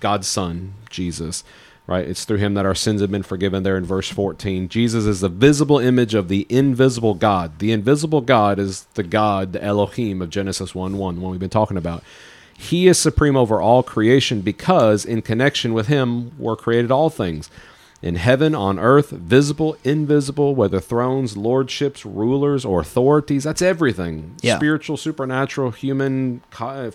God's 0.00 0.26
Son, 0.26 0.74
Jesus, 0.90 1.44
right? 1.86 2.06
It's 2.06 2.24
through 2.24 2.38
him 2.38 2.54
that 2.54 2.66
our 2.66 2.74
sins 2.74 3.00
have 3.00 3.10
been 3.10 3.22
forgiven 3.22 3.62
there 3.62 3.76
in 3.76 3.84
verse 3.84 4.08
14. 4.08 4.68
Jesus 4.68 5.04
is 5.04 5.20
the 5.20 5.28
visible 5.28 5.78
image 5.78 6.14
of 6.14 6.28
the 6.28 6.46
invisible 6.48 7.14
God. 7.14 7.58
The 7.58 7.72
invisible 7.72 8.20
God 8.20 8.58
is 8.58 8.84
the 8.94 9.02
God, 9.02 9.52
the 9.52 9.62
Elohim 9.62 10.22
of 10.22 10.30
Genesis 10.30 10.74
1 10.74 10.96
1, 10.96 11.14
the 11.16 11.20
one 11.20 11.30
we've 11.30 11.40
been 11.40 11.50
talking 11.50 11.76
about. 11.76 12.02
He 12.56 12.86
is 12.86 12.98
supreme 12.98 13.36
over 13.36 13.60
all 13.60 13.82
creation 13.82 14.40
because, 14.40 15.04
in 15.04 15.22
connection 15.22 15.74
with 15.74 15.88
him, 15.88 16.30
were 16.38 16.54
created 16.54 16.92
all 16.92 17.10
things. 17.10 17.50
In 18.02 18.16
heaven, 18.16 18.54
on 18.54 18.78
earth, 18.78 19.10
visible, 19.10 19.76
invisible, 19.84 20.54
whether 20.54 20.80
thrones, 20.80 21.36
lordships, 21.36 22.04
rulers, 22.04 22.64
or 22.64 22.80
authorities, 22.80 23.44
that's 23.44 23.62
everything. 23.62 24.36
Yeah. 24.42 24.56
Spiritual, 24.56 24.96
supernatural, 24.96 25.70
human, 25.70 26.42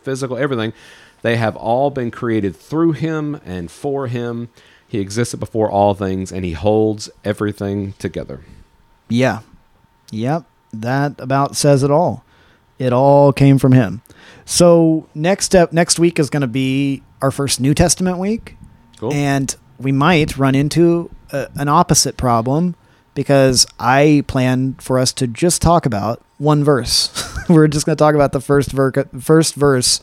physical, 0.01 0.37
everything. 0.37 0.73
They 1.21 1.37
have 1.37 1.55
all 1.55 1.89
been 1.89 2.11
created 2.11 2.55
through 2.55 2.93
him 2.93 3.39
and 3.45 3.71
for 3.71 4.07
him. 4.07 4.49
He 4.87 4.99
existed 4.99 5.39
before 5.39 5.69
all 5.69 5.93
things, 5.93 6.31
and 6.31 6.45
he 6.45 6.53
holds 6.53 7.09
everything 7.25 7.93
together. 7.93 8.41
Yeah, 9.09 9.39
yep, 10.11 10.43
that 10.73 11.19
about 11.19 11.55
says 11.55 11.83
it 11.83 11.91
all. 11.91 12.23
It 12.79 12.93
all 12.93 13.33
came 13.33 13.57
from 13.57 13.71
him. 13.71 14.01
So 14.45 15.09
next 15.13 15.45
step 15.45 15.73
next 15.73 15.99
week 15.99 16.19
is 16.19 16.29
going 16.29 16.41
to 16.41 16.47
be 16.47 17.03
our 17.21 17.31
first 17.31 17.59
New 17.59 17.73
Testament 17.73 18.17
week. 18.17 18.55
Cool. 18.97 19.13
And 19.13 19.55
we 19.77 19.91
might 19.91 20.37
run 20.37 20.55
into 20.55 21.09
a, 21.31 21.49
an 21.55 21.67
opposite 21.67 22.17
problem 22.17 22.75
because 23.13 23.65
I 23.79 24.23
plan 24.27 24.75
for 24.75 24.99
us 24.99 25.11
to 25.13 25.27
just 25.27 25.61
talk 25.61 25.85
about 25.85 26.23
one 26.37 26.63
verse. 26.63 27.11
We're 27.49 27.67
just 27.67 27.85
going 27.85 27.95
to 27.95 28.01
talk 28.01 28.15
about 28.15 28.31
the 28.31 28.41
first, 28.41 28.71
ver- 28.71 28.91
first 29.19 29.55
verse 29.55 30.01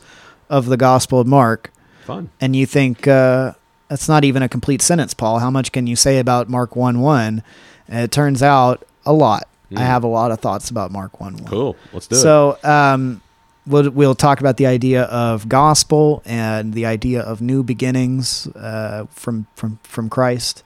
of 0.49 0.65
the 0.65 0.77
Gospel 0.77 1.19
of 1.19 1.27
Mark. 1.27 1.71
Fun. 2.05 2.29
And 2.41 2.55
you 2.55 2.65
think 2.65 3.07
uh, 3.07 3.53
that's 3.87 4.07
not 4.09 4.23
even 4.23 4.41
a 4.43 4.49
complete 4.49 4.81
sentence, 4.81 5.13
Paul. 5.13 5.39
How 5.39 5.49
much 5.51 5.71
can 5.71 5.87
you 5.87 5.95
say 5.95 6.19
about 6.19 6.49
Mark 6.49 6.75
1 6.75 6.99
1? 7.01 7.43
And 7.87 7.99
it 8.03 8.11
turns 8.11 8.41
out 8.43 8.83
a 9.05 9.13
lot. 9.13 9.47
I 9.71 9.75
Mm. 9.75 9.77
have 9.79 10.03
a 10.03 10.07
lot 10.07 10.31
of 10.31 10.39
thoughts 10.39 10.69
about 10.69 10.91
Mark 10.91 11.19
1 11.19 11.37
1. 11.37 11.45
Cool. 11.45 11.75
Let's 11.93 12.07
do 12.07 12.15
it. 12.15 12.19
So 12.19 12.57
um, 12.63 13.21
we'll 13.65 13.89
we'll 13.89 14.15
talk 14.15 14.39
about 14.39 14.57
the 14.57 14.67
idea 14.67 15.03
of 15.03 15.49
gospel 15.49 16.21
and 16.25 16.73
the 16.73 16.85
idea 16.85 17.21
of 17.21 17.41
new 17.41 17.63
beginnings 17.63 18.47
uh, 18.55 19.05
from 19.09 19.47
from 19.55 19.79
from 19.83 20.09
Christ, 20.09 20.63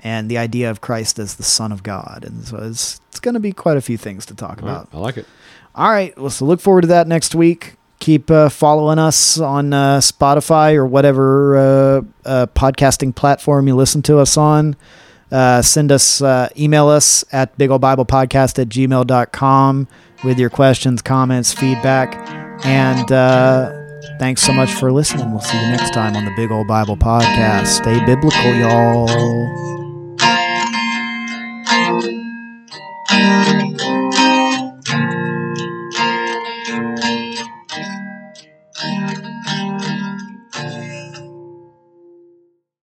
and 0.00 0.30
the 0.30 0.38
idea 0.38 0.70
of 0.70 0.80
Christ 0.80 1.18
as 1.18 1.34
the 1.36 1.42
Son 1.42 1.70
of 1.70 1.82
God. 1.82 2.24
And 2.26 2.46
so 2.46 2.56
it's 2.58 3.00
it's 3.10 3.20
going 3.20 3.34
to 3.34 3.40
be 3.40 3.52
quite 3.52 3.76
a 3.76 3.82
few 3.82 3.98
things 3.98 4.24
to 4.26 4.34
talk 4.34 4.62
All 4.62 4.68
right, 4.68 4.72
about. 4.82 4.88
I 4.92 4.98
like 4.98 5.16
it. 5.18 5.26
All 5.74 5.90
right, 5.90 6.18
well, 6.18 6.30
so 6.30 6.44
look 6.46 6.60
forward 6.60 6.80
to 6.82 6.88
that 6.88 7.06
next 7.06 7.34
week. 7.34 7.74
Keep 8.00 8.30
uh, 8.30 8.48
following 8.48 8.98
us 8.98 9.38
on 9.38 9.74
uh, 9.74 9.98
Spotify 9.98 10.74
or 10.74 10.86
whatever 10.86 11.56
uh, 11.56 12.00
uh, 12.24 12.46
podcasting 12.46 13.14
platform 13.14 13.68
you 13.68 13.76
listen 13.76 14.00
to 14.02 14.18
us 14.18 14.38
on. 14.38 14.74
Uh, 15.30 15.60
send 15.60 15.92
us, 15.92 16.22
uh, 16.22 16.48
email 16.58 16.88
us 16.88 17.24
at 17.30 17.56
bigoldbiblepodcast 17.58 18.58
at 18.58 18.68
gmail.com 18.70 19.88
with 20.24 20.38
your 20.38 20.50
questions, 20.50 21.02
comments, 21.02 21.52
feedback. 21.52 22.16
And 22.64 23.06
thanks 24.18 24.42
so 24.42 24.52
much 24.54 24.72
for 24.72 24.90
listening. 24.90 25.30
We'll 25.30 25.40
see 25.40 25.60
you 25.60 25.68
next 25.68 25.92
time 25.92 26.16
on 26.16 26.24
the 26.24 26.32
Big 26.36 26.50
Old 26.50 26.66
Bible 26.66 26.96
Podcast. 26.96 27.66
Stay 27.66 28.02
biblical, 28.06 28.54
y'all. 28.54 29.08